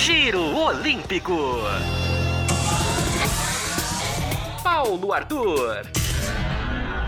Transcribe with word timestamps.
Giro 0.00 0.56
Olímpico. 0.56 1.58
Paulo 4.64 5.12
Arthur. 5.12 5.82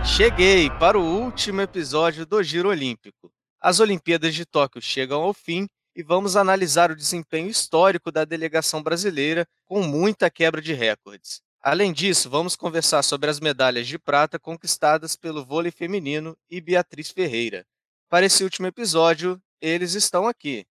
Cheguei 0.05 0.69
para 0.69 0.99
o 0.99 1.03
último 1.03 1.63
episódio 1.63 2.27
do 2.27 2.43
Giro 2.43 2.69
Olímpico. 2.69 3.33
As 3.59 3.81
Olimpíadas 3.81 4.35
de 4.35 4.45
Tóquio 4.45 4.83
chegam 4.83 5.23
ao 5.23 5.33
fim 5.33 5.67
e 5.97 6.03
vamos 6.03 6.37
analisar 6.37 6.91
o 6.91 6.95
desempenho 6.95 7.49
histórico 7.49 8.13
da 8.13 8.27
delegação 8.27 8.83
brasileira 8.83 9.47
com 9.65 9.83
muita 9.83 10.29
quebra 10.29 10.61
de 10.61 10.75
recordes. 10.75 11.41
Além 11.63 11.95
disso, 11.95 12.29
vamos 12.29 12.55
conversar 12.55 13.03
sobre 13.03 13.31
as 13.31 13.41
medalhas 13.41 13.87
de 13.87 13.99
prata 13.99 14.39
conquistadas 14.39 15.17
pelo 15.17 15.47
vôlei 15.47 15.73
feminino 15.73 16.37
e 16.51 16.61
Beatriz 16.61 17.11
Ferreira. 17.11 17.65
Para 18.11 18.27
esse 18.27 18.45
último 18.45 18.67
episódio, 18.67 19.41
eles 19.63 19.95
estão 19.95 20.29
aqui. 20.29 20.67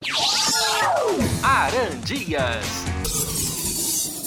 Arandias. 1.43 2.85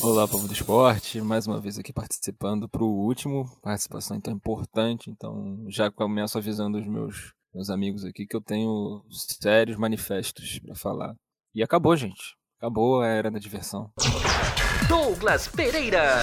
Olá, 0.03 0.27
povo 0.27 0.47
do 0.47 0.53
esporte, 0.53 1.21
mais 1.21 1.47
uma 1.47 1.59
vez 1.59 1.79
aqui 1.79 1.91
participando 1.91 2.67
para 2.69 2.83
o 2.83 3.05
último, 3.05 3.45
participação 3.61 4.19
tão 4.19 4.33
importante, 4.33 5.09
então 5.09 5.65
já 5.69 5.89
começo 5.89 6.37
avisando 6.37 6.77
os 6.77 6.87
meus, 6.87 7.33
meus 7.53 7.69
amigos 7.69 8.05
aqui 8.05 8.27
que 8.27 8.35
eu 8.35 8.41
tenho 8.41 9.03
sérios 9.09 9.77
manifestos 9.77 10.59
para 10.59 10.75
falar. 10.75 11.15
E 11.55 11.63
acabou, 11.63 11.95
gente. 11.95 12.35
Acabou 12.57 13.01
a 13.01 13.07
era 13.07 13.31
da 13.31 13.39
diversão. 13.39 13.91
Douglas 14.87 15.47
Pereira. 15.47 16.19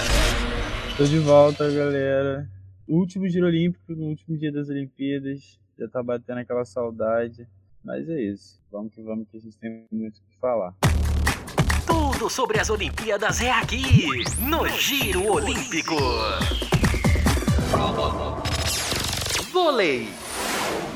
Tô 0.97 1.05
de 1.05 1.19
volta, 1.19 1.71
galera. 1.71 2.49
Último 2.89 3.29
Giro 3.29 3.47
Olímpico, 3.47 3.95
no 3.95 4.07
último 4.07 4.39
dia 4.39 4.53
das 4.53 4.69
Olimpíadas. 4.69 5.59
Já 5.79 5.89
tá 5.89 6.03
batendo 6.03 6.39
aquela 6.39 6.65
saudade. 6.65 7.49
Mas 7.85 8.09
é 8.09 8.21
isso. 8.21 8.61
Vamos 8.71 8.95
que 8.95 9.03
vamos, 9.03 9.29
que 9.29 9.37
a 9.37 9.41
gente 9.41 9.57
tem 9.57 9.87
muito 9.91 10.19
o 10.19 10.23
que 10.23 10.39
falar. 10.39 10.75
Tudo 11.87 12.29
sobre 12.29 12.61
as 12.61 12.71
Olimpíadas 12.71 13.41
é 13.41 13.51
aqui, 13.51 14.25
no 14.39 14.69
Giro 14.69 15.33
Olímpico. 15.33 15.97
Vôlei. 19.51 20.09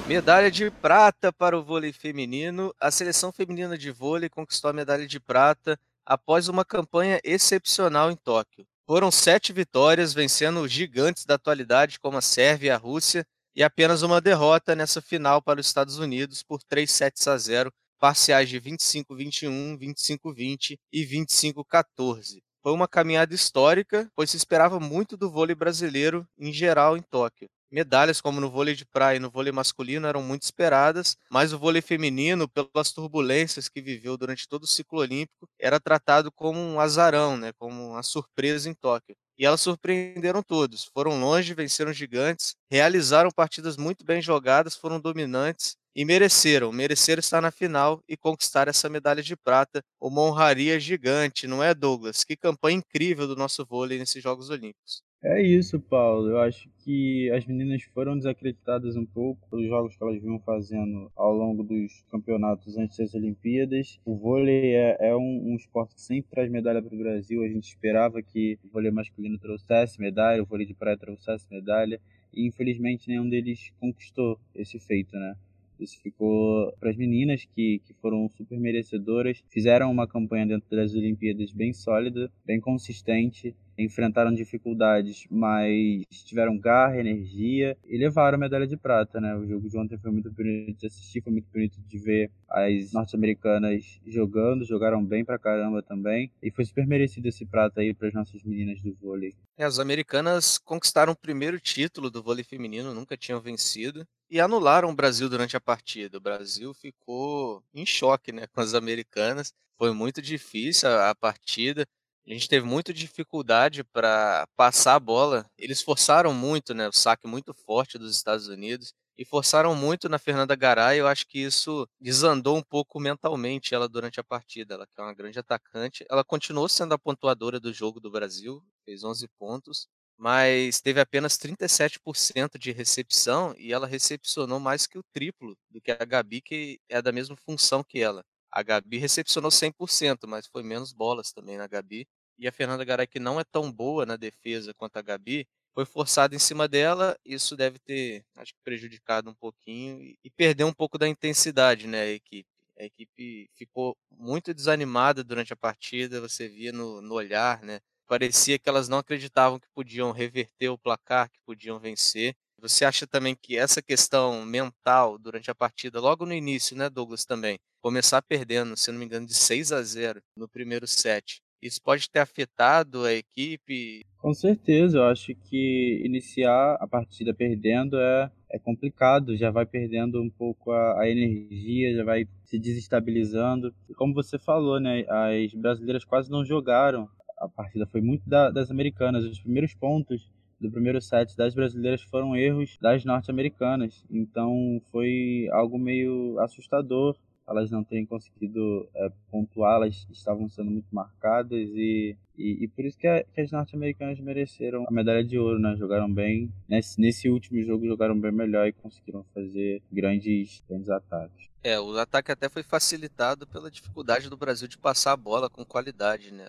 Medalha 0.07 0.51
de 0.51 0.71
prata 0.71 1.33
para 1.33 1.59
o 1.59 1.63
vôlei 1.65 1.93
feminino. 1.93 2.75
A 2.79 2.91
seleção 2.91 3.33
feminina 3.33 3.77
de 3.79 3.91
vôlei 3.91 4.29
conquistou 4.29 4.69
a 4.71 4.75
medalha 4.75 5.07
de 5.07 5.19
prata 5.19 5.79
após 6.05 6.49
uma 6.49 6.65
campanha 6.65 7.19
excepcional 7.25 8.11
em 8.11 8.17
Tóquio. 8.17 8.67
Foram 8.87 9.11
sete 9.11 9.51
vitórias, 9.51 10.13
vencendo 10.13 10.61
os 10.61 10.71
gigantes 10.71 11.25
da 11.25 11.37
atualidade 11.37 11.99
como 11.99 12.19
a 12.19 12.23
Sérvia 12.23 12.69
e 12.69 12.71
a 12.71 12.77
Rússia, 12.77 13.27
e 13.55 13.63
apenas 13.63 14.03
uma 14.03 14.21
derrota 14.21 14.75
nessa 14.75 15.01
final 15.01 15.41
para 15.41 15.61
os 15.61 15.67
Estados 15.67 15.99
Unidos 15.99 16.43
por 16.43 16.63
3 16.63 16.91
sets 16.91 17.27
a 17.29 17.37
0, 17.37 17.73
parciais 17.99 18.49
de 18.49 18.61
25-21, 18.61 19.79
25-20 19.79 20.77
e 20.93 21.05
25-14. 21.05 22.43
Foi 22.63 22.73
uma 22.73 22.89
caminhada 22.89 23.35
histórica, 23.35 24.11
pois 24.17 24.31
se 24.31 24.37
esperava 24.37 24.81
muito 24.81 25.17
do 25.17 25.31
vôlei 25.31 25.55
brasileiro 25.55 26.27
em 26.39 26.53
geral 26.53 26.97
em 26.97 27.03
Tóquio. 27.03 27.49
Medalhas 27.75 28.21
como 28.21 28.41
no 28.41 28.49
vôlei 28.49 28.75
de 28.77 28.87
praia 28.87 29.17
e 29.17 29.21
no 29.21 29.29
vôlei 29.29 29.51
masculino 29.53 30.07
eram 30.07 30.23
muito 30.23 30.43
esperadas, 30.45 31.17
mas 31.29 31.53
o 31.53 31.59
vôlei 31.59 31.83
feminino, 31.83 32.49
pelas 32.49 32.93
turbulências 32.93 33.69
que 33.69 33.81
viveu 33.83 34.17
durante 34.17 34.47
todo 34.49 34.63
o 34.63 34.67
ciclo 34.67 35.01
olímpico, 35.01 35.49
era 35.59 35.81
tratado 35.81 36.31
como 36.31 36.61
um 36.61 36.79
azarão, 36.79 37.37
né, 37.37 37.53
como 37.59 37.91
uma 37.91 38.03
surpresa 38.05 38.71
em 38.71 38.75
Tóquio. 38.75 39.17
E 39.37 39.45
elas 39.45 39.61
surpreenderam 39.61 40.41
todos, 40.41 40.85
foram 40.95 41.19
longe, 41.19 41.53
venceram 41.53 41.93
gigantes, 41.93 42.55
realizaram 42.71 43.31
partidas 43.31 43.77
muito 43.77 44.05
bem 44.05 44.23
jogadas, 44.23 44.77
foram 44.77 45.01
dominantes 45.01 45.77
e 45.97 46.05
mereceram, 46.05 46.71
mereceram 46.73 47.19
estar 47.21 47.41
na 47.41 47.51
final 47.51 48.01
e 48.09 48.17
conquistar 48.17 48.69
essa 48.69 48.89
medalha 48.89 49.23
de 49.23 49.37
prata, 49.37 49.83
uma 50.01 50.21
honraria 50.23 50.79
gigante, 50.79 51.49
não 51.49 51.63
é, 51.63 51.75
Douglas? 51.75 52.23
Que 52.23 52.37
campanha 52.37 52.79
incrível 52.79 53.27
do 53.27 53.35
nosso 53.35 53.65
vôlei 53.67 53.99
nesses 53.99 54.23
Jogos 54.23 54.49
Olímpicos. 54.51 55.03
É 55.27 55.41
isso, 55.41 55.81
Paulo. 55.81 56.29
Eu 56.29 56.39
acho 56.39 56.69
que 56.81 57.31
as 57.31 57.47
meninas 57.47 57.83
foram 57.95 58.15
desacreditadas 58.15 58.95
um 58.95 59.07
pouco 59.07 59.49
pelos 59.49 59.67
jogos 59.67 59.97
que 59.97 60.03
elas 60.05 60.21
vinham 60.21 60.39
fazendo 60.41 61.11
ao 61.17 61.33
longo 61.33 61.63
dos 61.63 62.05
campeonatos 62.11 62.77
antes 62.77 62.99
das 62.99 63.15
Olimpíadas. 63.15 63.99
O 64.05 64.15
vôlei 64.17 64.75
é, 64.75 64.99
é 65.01 65.17
um, 65.17 65.53
um, 65.53 65.57
esporte 65.57 65.95
que 65.95 66.03
sempre 66.03 66.31
traz 66.31 66.51
medalha 66.51 66.83
para 66.83 66.95
o 66.95 66.99
Brasil. 66.99 67.43
A 67.43 67.49
gente 67.49 67.65
esperava 67.69 68.23
que 68.23 68.59
o 68.63 68.69
vôlei 68.69 68.91
masculino 68.91 69.39
trouxesse 69.39 69.99
medalha, 69.99 70.43
o 70.43 70.47
vôlei 70.47 70.67
de 70.67 70.75
praia 70.75 70.99
trouxesse 70.99 71.47
medalha. 71.51 71.99
E 72.31 72.47
infelizmente 72.47 73.09
nenhum 73.09 73.27
deles 73.27 73.73
conquistou 73.81 74.39
esse 74.55 74.79
feito, 74.79 75.17
né? 75.17 75.35
Isso 75.81 75.99
ficou 76.03 76.71
para 76.79 76.91
as 76.91 76.97
meninas 76.97 77.47
que, 77.47 77.81
que 77.87 77.95
foram 77.95 78.29
super 78.29 78.61
merecedoras, 78.61 79.43
fizeram 79.49 79.91
uma 79.91 80.07
campanha 80.07 80.47
dentro 80.47 80.69
das 80.71 80.95
Olimpíadas 80.95 81.51
bem 81.53 81.73
sólida, 81.73 82.31
bem 82.45 82.61
consistente 82.61 83.55
enfrentaram 83.79 84.33
dificuldades, 84.33 85.27
mas 85.31 86.03
tiveram 86.25 86.59
garra, 86.59 86.99
energia 86.99 87.77
e 87.85 87.97
levaram 87.97 88.37
a 88.37 88.41
medalha 88.41 88.67
de 88.67 88.77
prata, 88.77 89.21
né? 89.21 89.35
O 89.37 89.47
jogo 89.47 89.69
de 89.69 89.77
ontem 89.79 89.99
foi 89.99 90.11
muito 90.11 90.31
bonito 90.31 90.79
de 90.79 90.87
assistir, 90.87 91.23
foi 91.23 91.33
muito 91.33 91.49
bonito 91.53 91.81
de 91.81 91.99
ver 91.99 92.31
as 92.49 92.93
norte-americanas 92.93 94.01
jogando, 94.07 94.65
jogaram 94.65 95.05
bem 95.05 95.25
pra 95.25 95.39
caramba 95.39 95.83
também, 95.83 96.31
e 96.43 96.51
foi 96.51 96.65
super 96.65 96.87
merecido 96.87 97.29
esse 97.29 97.45
prata 97.45 97.81
aí 97.81 97.93
para 97.95 98.09
as 98.09 98.15
nossas 98.15 98.43
meninas 98.43 98.81
do 98.81 98.95
vôlei. 98.95 99.35
É, 99.57 99.65
as 99.65 99.79
americanas 99.79 100.59
conquistaram 100.59 101.13
o 101.13 101.17
primeiro 101.17 101.61
título 101.61 102.11
do 102.11 102.23
vôlei 102.23 102.45
feminino, 102.45 102.93
nunca 102.95 103.17
tinham 103.17 103.41
vencido, 103.41 104.07
e 104.31 104.41
anularam 104.41 104.91
o 104.91 104.95
Brasil 104.95 105.29
durante 105.29 105.57
a 105.57 105.61
partida. 105.61 106.19
O 106.19 106.21
Brasil 106.21 106.75
ficou 106.75 107.63
em 107.73 107.87
choque, 107.87 108.33
né, 108.33 108.47
com 108.49 108.61
as 108.61 108.75
americanas. 108.75 109.53
Foi 109.79 109.93
muito 109.93 110.21
difícil 110.23 110.89
a, 110.89 111.11
a 111.11 111.15
partida. 111.15 111.87
A 112.27 112.33
gente 112.33 112.49
teve 112.49 112.67
muita 112.67 112.93
dificuldade 112.93 113.85
para 113.85 114.47
passar 114.57 114.95
a 114.95 115.01
bola. 115.01 115.47
Eles 115.59 115.83
forçaram 115.83 116.33
muito, 116.33 116.73
né, 116.75 116.89
o 116.89 116.93
saque 116.93 117.27
muito 117.27 117.53
forte 117.53 117.99
dos 117.99 118.17
Estados 118.17 118.49
Unidos 118.49 118.95
e 119.17 119.25
forçaram 119.27 119.75
muito 119.75 120.09
na 120.09 120.19
Fernanda 120.19 120.57
Garay. 120.57 120.99
Eu 120.99 121.07
acho 121.07 121.27
que 121.27 121.39
isso 121.39 121.87
desandou 122.01 122.57
um 122.57 122.63
pouco 122.63 122.99
mentalmente 122.99 123.75
ela 123.75 123.87
durante 123.89 124.19
a 124.21 124.25
partida. 124.25 124.75
Ela 124.75 124.87
que 124.87 124.99
é 124.99 125.03
uma 125.03 125.13
grande 125.15 125.39
atacante, 125.39 126.05
ela 126.11 126.25
continuou 126.25 126.67
sendo 126.69 126.95
a 126.95 126.99
pontuadora 126.99 127.61
do 127.61 127.73
jogo 127.75 128.01
do 128.01 128.11
Brasil, 128.11 128.63
fez 128.87 129.05
11 129.05 129.29
pontos, 129.39 129.87
mas 130.17 130.81
teve 130.81 131.01
apenas 131.01 131.37
37% 131.37 132.57
de 132.59 132.73
recepção 132.73 133.55
e 133.59 133.71
ela 133.73 133.87
recepcionou 133.87 134.59
mais 134.59 134.87
que 134.87 134.97
o 134.99 135.03
triplo 135.13 135.57
do 135.71 135.81
que 135.81 135.91
a 135.91 136.05
Gabi, 136.05 136.41
que 136.41 136.81
é 136.89 137.03
da 137.03 137.13
mesma 137.13 137.37
função 137.37 137.85
que 137.85 138.01
ela. 138.01 138.25
A 138.55 138.63
Gabi 138.63 138.99
recepcionou 138.99 139.51
100%, 139.51 140.29
mas 140.29 140.47
foi 140.47 140.63
menos 140.63 140.93
bolas 140.93 141.33
também 141.33 141.57
na 141.59 141.67
Gabi. 141.67 142.07
E 142.39 142.47
a 142.49 142.53
Fernanda 142.53 142.85
Garay, 142.85 143.07
que 143.07 143.19
não 143.19 143.41
é 143.41 143.45
tão 143.45 143.71
boa 143.73 144.07
na 144.07 144.17
defesa 144.17 144.73
quanto 144.75 144.97
a 144.97 145.03
Gabi, 145.03 145.47
foi 145.75 145.85
forçada 145.85 146.37
em 146.37 146.39
cima 146.39 146.69
dela. 146.69 147.17
Isso 147.25 147.57
deve 147.57 147.81
ter, 147.81 148.25
acho 148.37 148.53
que, 148.55 148.61
prejudicado 148.65 149.29
um 149.29 149.35
pouquinho 149.35 150.01
e, 150.23 150.31
perdeu 150.31 150.69
um 150.69 150.73
pouco 150.73 150.97
da 150.99 151.09
intensidade, 151.09 151.89
né, 151.89 152.03
a 152.03 152.11
equipe. 152.13 152.49
A 152.79 152.85
equipe 152.85 153.49
ficou 153.55 153.97
muito 154.11 154.55
desanimada 154.55 155.25
durante 155.25 155.53
a 155.53 155.57
partida, 155.57 156.21
você 156.21 156.49
via 156.49 156.73
no, 156.73 157.01
no 157.01 157.15
olhar, 157.15 157.63
né? 157.63 157.81
Parecia 158.07 158.59
que 158.59 158.69
elas 158.69 158.89
não 158.89 158.99
acreditavam 158.99 159.59
que 159.59 159.69
podiam 159.75 160.13
reverter 160.13 160.69
o 160.69 160.79
placar, 160.79 161.31
que 161.31 161.41
podiam 161.47 161.79
vencer. 161.81 162.35
Você 162.65 162.87
acha 162.87 163.07
também 163.07 163.37
que 163.37 163.59
essa 163.59 163.83
questão 163.83 164.43
mental 164.43 165.19
durante 165.19 165.51
a 165.51 165.55
partida, 165.55 166.01
logo 166.01 166.25
no 166.25 166.33
início, 166.33 166.75
né, 166.75 166.89
Douglas, 166.89 167.27
também, 167.27 167.59
começar 167.83 168.23
perdendo, 168.23 168.75
se 168.75 168.91
não 168.91 168.99
me 168.99 169.05
engano, 169.05 169.27
de 169.27 169.35
6 169.35 169.71
a 169.71 169.83
0 169.83 170.23
no 170.35 170.49
primeiro 170.49 170.87
set, 170.87 171.43
isso 171.61 171.79
pode 171.83 172.09
ter 172.09 172.21
afetado 172.21 173.05
a 173.05 173.13
equipe? 173.13 174.07
Com 174.17 174.33
certeza, 174.33 174.97
eu 174.97 175.05
acho 175.05 175.35
que 175.35 176.01
iniciar 176.07 176.79
a 176.81 176.87
partida 176.87 177.35
perdendo 177.35 177.99
é, 178.01 178.31
é 178.51 178.59
complicado, 178.59 179.37
já 179.37 179.51
vai 179.51 179.67
perdendo 179.67 180.23
um 180.23 180.31
pouco 180.31 180.73
a, 180.73 181.03
a 181.03 181.11
energia, 181.11 181.95
já 181.95 182.03
vai 182.03 182.27
se 182.47 182.59
desestabilizando. 182.59 183.75
Como 183.95 184.15
você 184.15 184.39
falou, 184.39 184.81
né, 184.81 185.05
as 185.07 185.53
brasileiras 185.53 186.07
quase 186.07 186.31
não 186.31 186.47
jogaram. 186.47 187.11
A 187.37 187.47
partida 187.47 187.87
foi 187.87 188.01
muito 188.01 188.27
da, 188.27 188.51
das 188.51 188.71
americanas. 188.71 189.23
Os 189.25 189.41
primeiros 189.41 189.75
pontos 189.75 190.33
do 190.61 190.71
primeiro 190.71 191.01
set 191.01 191.37
das 191.37 191.55
brasileiras 191.55 192.03
foram 192.03 192.37
erros 192.37 192.79
das 192.81 193.05
norte-americanas. 193.05 194.05
Então 194.11 194.81
foi 194.91 195.49
algo 195.53 195.79
meio 195.79 196.39
assustador 196.41 197.17
elas 197.47 197.71
não 197.71 197.85
terem 197.85 198.07
conseguido 198.07 198.89
é, 198.95 199.13
pontuar, 199.31 199.77
elas 199.77 200.07
estavam 200.11 200.49
sendo 200.49 200.71
muito 200.71 200.89
marcadas 200.91 201.69
e, 201.75 202.17
e, 202.37 202.65
e 202.65 202.69
por 202.69 202.85
isso 202.85 202.99
que, 202.99 203.07
a, 203.07 203.23
que 203.23 203.41
as 203.41 203.51
norte-americanas 203.51 204.19
mereceram 204.19 204.85
a 204.89 204.91
medalha 204.91 205.23
de 205.23 205.39
ouro, 205.39 205.59
né? 205.59 205.77
Jogaram 205.77 206.13
bem, 206.13 206.51
nesse, 206.69 207.01
nesse 207.01 207.29
último 207.29 207.63
jogo 207.63 207.87
jogaram 207.87 208.19
bem 208.19 208.33
melhor 208.33 208.67
e 208.67 208.73
conseguiram 208.73 209.25
fazer 209.35 209.83
grandes, 209.93 210.63
grandes 210.69 210.89
ataques. 210.89 211.49
É, 211.63 211.79
o 211.79 211.97
ataque 211.99 212.33
até 212.33 212.49
foi 212.49 212.63
facilitado 212.63 213.47
pela 213.47 213.71
dificuldade 213.71 214.29
do 214.29 214.37
Brasil 214.37 214.69
de 214.69 214.79
passar 214.79 215.13
a 215.13 215.17
bola 215.17 215.51
com 215.51 215.65
qualidade, 215.65 216.33
né? 216.33 216.47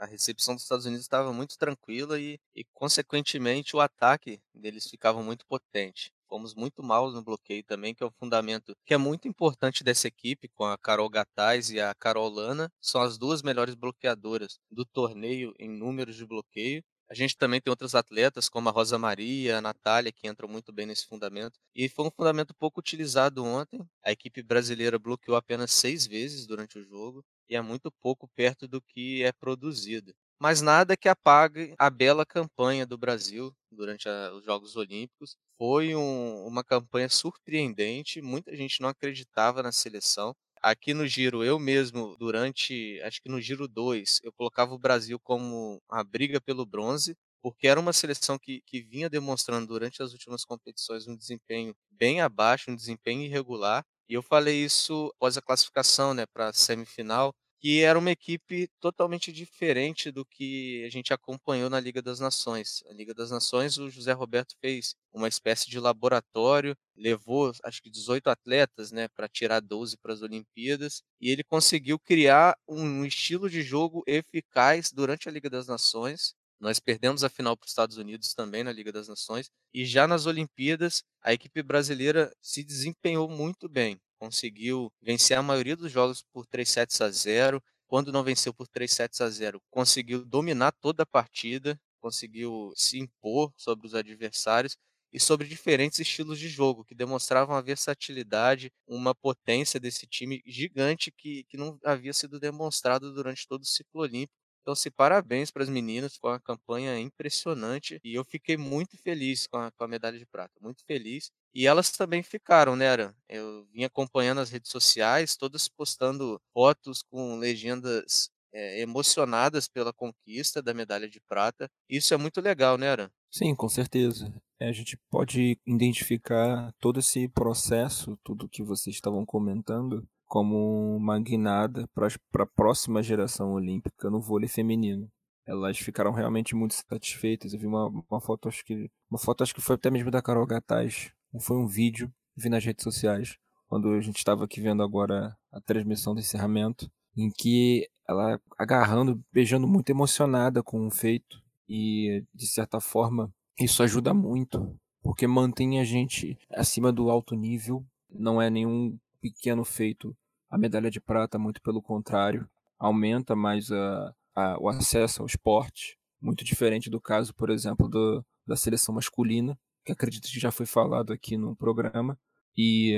A 0.00 0.06
recepção 0.06 0.54
dos 0.54 0.62
Estados 0.64 0.86
Unidos 0.86 1.04
estava 1.04 1.30
muito 1.30 1.58
tranquila 1.58 2.18
e, 2.18 2.40
e, 2.56 2.64
consequentemente, 2.72 3.76
o 3.76 3.80
ataque 3.80 4.40
deles 4.54 4.88
ficava 4.88 5.22
muito 5.22 5.46
potente. 5.46 6.10
Fomos 6.26 6.54
muito 6.54 6.82
mal 6.82 7.10
no 7.10 7.22
bloqueio 7.22 7.62
também, 7.62 7.94
que 7.94 8.02
é 8.02 8.06
um 8.06 8.10
fundamento 8.10 8.74
que 8.86 8.94
é 8.94 8.96
muito 8.96 9.28
importante 9.28 9.84
dessa 9.84 10.08
equipe, 10.08 10.48
com 10.48 10.64
a 10.64 10.78
Carol 10.78 11.10
Gataz 11.10 11.70
e 11.70 11.80
a 11.80 11.94
Carol 11.94 12.30
Lana. 12.30 12.72
São 12.80 13.02
as 13.02 13.18
duas 13.18 13.42
melhores 13.42 13.74
bloqueadoras 13.74 14.58
do 14.70 14.86
torneio 14.86 15.52
em 15.58 15.68
números 15.68 16.16
de 16.16 16.24
bloqueio. 16.24 16.82
A 17.10 17.14
gente 17.14 17.36
também 17.36 17.60
tem 17.60 17.70
outros 17.70 17.94
atletas, 17.94 18.48
como 18.48 18.68
a 18.68 18.72
Rosa 18.72 18.96
Maria, 18.96 19.58
a 19.58 19.60
Natália, 19.60 20.12
que 20.12 20.28
entram 20.28 20.48
muito 20.48 20.72
bem 20.72 20.86
nesse 20.86 21.06
fundamento. 21.06 21.58
E 21.74 21.88
foi 21.88 22.06
um 22.06 22.10
fundamento 22.10 22.54
pouco 22.54 22.80
utilizado 22.80 23.44
ontem. 23.44 23.80
A 24.02 24.12
equipe 24.12 24.42
brasileira 24.42 24.98
bloqueou 24.98 25.36
apenas 25.36 25.72
seis 25.72 26.06
vezes 26.06 26.46
durante 26.46 26.78
o 26.78 26.84
jogo, 26.84 27.24
e 27.50 27.56
é 27.56 27.60
muito 27.62 27.90
pouco 28.00 28.28
perto 28.36 28.68
do 28.68 28.80
que 28.80 29.22
é 29.24 29.32
produzido. 29.32 30.14
Mas 30.40 30.62
nada 30.62 30.96
que 30.96 31.08
apague 31.08 31.74
a 31.78 31.90
bela 31.90 32.24
campanha 32.24 32.86
do 32.86 32.96
Brasil 32.96 33.52
durante 33.70 34.08
a, 34.08 34.32
os 34.32 34.44
Jogos 34.44 34.76
Olímpicos. 34.76 35.36
Foi 35.58 35.94
um, 35.94 36.46
uma 36.46 36.64
campanha 36.64 37.08
surpreendente, 37.10 38.22
muita 38.22 38.56
gente 38.56 38.80
não 38.80 38.88
acreditava 38.88 39.62
na 39.62 39.72
seleção. 39.72 40.34
Aqui 40.62 40.92
no 40.94 41.06
Giro, 41.06 41.42
eu 41.44 41.58
mesmo, 41.58 42.16
durante, 42.18 43.00
acho 43.02 43.20
que 43.22 43.28
no 43.28 43.40
Giro 43.40 43.66
2, 43.68 44.20
eu 44.22 44.32
colocava 44.32 44.74
o 44.74 44.78
Brasil 44.78 45.18
como 45.20 45.80
a 45.90 46.04
briga 46.04 46.40
pelo 46.40 46.66
bronze, 46.66 47.16
porque 47.42 47.66
era 47.66 47.80
uma 47.80 47.92
seleção 47.94 48.38
que, 48.38 48.60
que 48.66 48.82
vinha 48.82 49.08
demonstrando 49.08 49.66
durante 49.66 50.02
as 50.02 50.12
últimas 50.12 50.44
competições 50.44 51.06
um 51.06 51.16
desempenho 51.16 51.74
bem 51.90 52.20
abaixo, 52.20 52.70
um 52.70 52.76
desempenho 52.76 53.22
irregular. 53.22 53.84
E 54.10 54.14
eu 54.14 54.22
falei 54.22 54.64
isso 54.64 55.06
após 55.16 55.36
a 55.36 55.40
classificação 55.42 56.12
né, 56.12 56.26
para 56.26 56.48
a 56.48 56.52
semifinal, 56.52 57.32
que 57.60 57.80
era 57.82 57.96
uma 57.96 58.10
equipe 58.10 58.66
totalmente 58.80 59.30
diferente 59.32 60.10
do 60.10 60.24
que 60.26 60.82
a 60.84 60.90
gente 60.90 61.12
acompanhou 61.12 61.70
na 61.70 61.78
Liga 61.78 62.02
das 62.02 62.18
Nações. 62.18 62.82
A 62.88 62.92
Liga 62.92 63.14
das 63.14 63.30
Nações, 63.30 63.78
o 63.78 63.88
José 63.88 64.12
Roberto 64.12 64.56
fez 64.60 64.96
uma 65.12 65.28
espécie 65.28 65.70
de 65.70 65.78
laboratório, 65.78 66.76
levou 66.96 67.52
acho 67.62 67.80
que 67.80 67.88
18 67.88 68.28
atletas, 68.28 68.90
né, 68.90 69.06
para 69.14 69.28
tirar 69.28 69.60
12 69.60 69.96
para 69.96 70.12
as 70.12 70.22
Olimpíadas, 70.22 71.02
e 71.20 71.30
ele 71.30 71.44
conseguiu 71.44 71.96
criar 71.96 72.56
um 72.66 73.04
estilo 73.04 73.48
de 73.48 73.62
jogo 73.62 74.02
eficaz 74.08 74.90
durante 74.90 75.28
a 75.28 75.32
Liga 75.32 75.48
das 75.48 75.68
Nações. 75.68 76.34
Nós 76.60 76.78
perdemos 76.78 77.24
a 77.24 77.28
final 77.30 77.56
para 77.56 77.64
os 77.66 77.70
Estados 77.70 77.96
Unidos 77.96 78.34
também 78.34 78.62
na 78.62 78.72
Liga 78.72 78.92
das 78.92 79.08
Nações, 79.08 79.50
e 79.72 79.84
já 79.84 80.06
nas 80.06 80.26
Olimpíadas, 80.26 81.02
a 81.22 81.32
equipe 81.32 81.62
brasileira 81.62 82.32
se 82.40 82.62
desempenhou 82.62 83.28
muito 83.28 83.68
bem 83.68 83.98
conseguiu 84.18 84.92
vencer 85.00 85.36
a 85.38 85.42
maioria 85.42 85.74
dos 85.74 85.90
jogos 85.90 86.22
por 86.32 86.46
3 86.46 86.68
sets 86.68 87.00
a 87.00 87.10
0. 87.10 87.62
Quando 87.86 88.12
não 88.12 88.22
venceu 88.22 88.52
por 88.52 88.68
3 88.68 88.92
sets 88.92 89.20
a 89.22 89.30
0, 89.30 89.60
conseguiu 89.70 90.24
dominar 90.26 90.72
toda 90.72 91.04
a 91.04 91.06
partida, 91.06 91.80
conseguiu 92.00 92.70
se 92.76 92.98
impor 92.98 93.50
sobre 93.56 93.86
os 93.86 93.94
adversários 93.94 94.76
e 95.12 95.18
sobre 95.18 95.48
diferentes 95.48 95.98
estilos 95.98 96.38
de 96.38 96.48
jogo, 96.48 96.84
que 96.84 96.94
demonstravam 96.94 97.56
a 97.56 97.60
versatilidade, 97.62 98.70
uma 98.86 99.14
potência 99.14 99.80
desse 99.80 100.06
time 100.06 100.40
gigante 100.46 101.10
que, 101.10 101.44
que 101.44 101.56
não 101.56 101.78
havia 101.84 102.12
sido 102.12 102.38
demonstrado 102.38 103.12
durante 103.12 103.46
todo 103.48 103.62
o 103.62 103.66
ciclo 103.66 104.02
olímpico. 104.02 104.39
Então, 104.62 104.74
se 104.74 104.90
parabéns 104.90 105.50
para 105.50 105.62
as 105.62 105.68
meninas, 105.68 106.18
com 106.18 106.28
a 106.28 106.40
campanha 106.40 106.98
impressionante 106.98 108.00
e 108.04 108.14
eu 108.14 108.24
fiquei 108.24 108.56
muito 108.56 108.96
feliz 108.96 109.46
com 109.46 109.56
a, 109.56 109.70
com 109.70 109.84
a 109.84 109.88
medalha 109.88 110.18
de 110.18 110.26
prata, 110.26 110.54
muito 110.60 110.84
feliz. 110.84 111.30
E 111.54 111.66
elas 111.66 111.90
também 111.90 112.22
ficaram, 112.22 112.76
né, 112.76 112.88
Aran? 112.88 113.14
Eu 113.28 113.66
vim 113.72 113.84
acompanhando 113.84 114.40
as 114.40 114.50
redes 114.50 114.70
sociais, 114.70 115.36
todas 115.36 115.68
postando 115.68 116.40
fotos 116.52 117.02
com 117.02 117.38
legendas 117.38 118.30
é, 118.52 118.80
emocionadas 118.80 119.66
pela 119.68 119.92
conquista 119.92 120.62
da 120.62 120.74
medalha 120.74 121.08
de 121.08 121.20
prata. 121.20 121.68
Isso 121.88 122.14
é 122.14 122.16
muito 122.16 122.40
legal, 122.40 122.76
né, 122.76 122.90
Aran? 122.90 123.10
Sim, 123.30 123.54
com 123.54 123.68
certeza. 123.68 124.32
É, 124.58 124.68
a 124.68 124.72
gente 124.72 124.96
pode 125.10 125.58
identificar 125.66 126.72
todo 126.78 127.00
esse 127.00 127.28
processo, 127.28 128.18
tudo 128.22 128.48
que 128.48 128.62
vocês 128.62 128.94
estavam 128.94 129.24
comentando, 129.24 130.06
como 130.30 130.94
uma 130.96 131.18
guinada 131.18 131.88
para 131.92 132.06
a 132.06 132.46
próxima 132.46 133.02
geração 133.02 133.52
olímpica 133.52 134.08
no 134.08 134.20
vôlei 134.20 134.48
feminino. 134.48 135.10
Elas 135.44 135.76
ficaram 135.76 136.12
realmente 136.12 136.54
muito 136.54 136.72
satisfeitas. 136.72 137.52
Eu 137.52 137.58
vi 137.58 137.66
uma, 137.66 137.88
uma 138.08 138.20
foto, 138.20 138.48
acho 138.48 138.64
que 138.64 138.88
uma 139.10 139.18
foto 139.18 139.42
acho 139.42 139.52
que 139.52 139.60
foi 139.60 139.74
até 139.74 139.90
mesmo 139.90 140.08
da 140.08 140.22
Carol 140.22 140.46
Gataz. 140.46 141.10
Foi 141.40 141.56
um 141.56 141.66
vídeo, 141.66 142.12
vi 142.36 142.48
nas 142.48 142.64
redes 142.64 142.84
sociais, 142.84 143.36
quando 143.66 143.88
a 143.88 144.00
gente 144.00 144.18
estava 144.18 144.44
aqui 144.44 144.60
vendo 144.60 144.84
agora 144.84 145.36
a 145.50 145.60
transmissão 145.60 146.14
do 146.14 146.20
encerramento, 146.20 146.88
em 147.16 147.28
que 147.28 147.88
ela 148.08 148.40
agarrando, 148.56 149.20
beijando 149.32 149.66
muito 149.66 149.90
emocionada 149.90 150.62
com 150.62 150.86
o 150.86 150.92
feito 150.92 151.42
e 151.68 152.24
de 152.32 152.46
certa 152.46 152.80
forma 152.80 153.34
isso 153.58 153.82
ajuda 153.82 154.14
muito, 154.14 154.78
porque 155.02 155.26
mantém 155.26 155.80
a 155.80 155.84
gente 155.84 156.38
acima 156.52 156.92
do 156.92 157.10
alto 157.10 157.34
nível. 157.34 157.84
Não 158.08 158.40
é 158.40 158.48
nenhum 158.48 158.96
pequeno 159.20 159.64
feito. 159.64 160.16
A 160.50 160.58
medalha 160.58 160.90
de 160.90 161.00
prata, 161.00 161.38
muito 161.38 161.60
pelo 161.62 161.82
contrário, 161.82 162.48
aumenta 162.78 163.36
mais 163.36 163.70
a, 163.70 164.14
a, 164.34 164.58
o 164.58 164.68
acesso 164.68 165.22
ao 165.22 165.26
esporte, 165.26 165.96
muito 166.20 166.44
diferente 166.44 166.90
do 166.90 167.00
caso, 167.00 167.34
por 167.34 167.50
exemplo, 167.50 167.88
do, 167.88 168.24
da 168.46 168.56
seleção 168.56 168.94
masculina, 168.94 169.58
que 169.84 169.92
acredito 169.92 170.28
que 170.28 170.40
já 170.40 170.50
foi 170.50 170.66
falado 170.66 171.12
aqui 171.12 171.36
no 171.36 171.54
programa. 171.56 172.18
E 172.56 172.96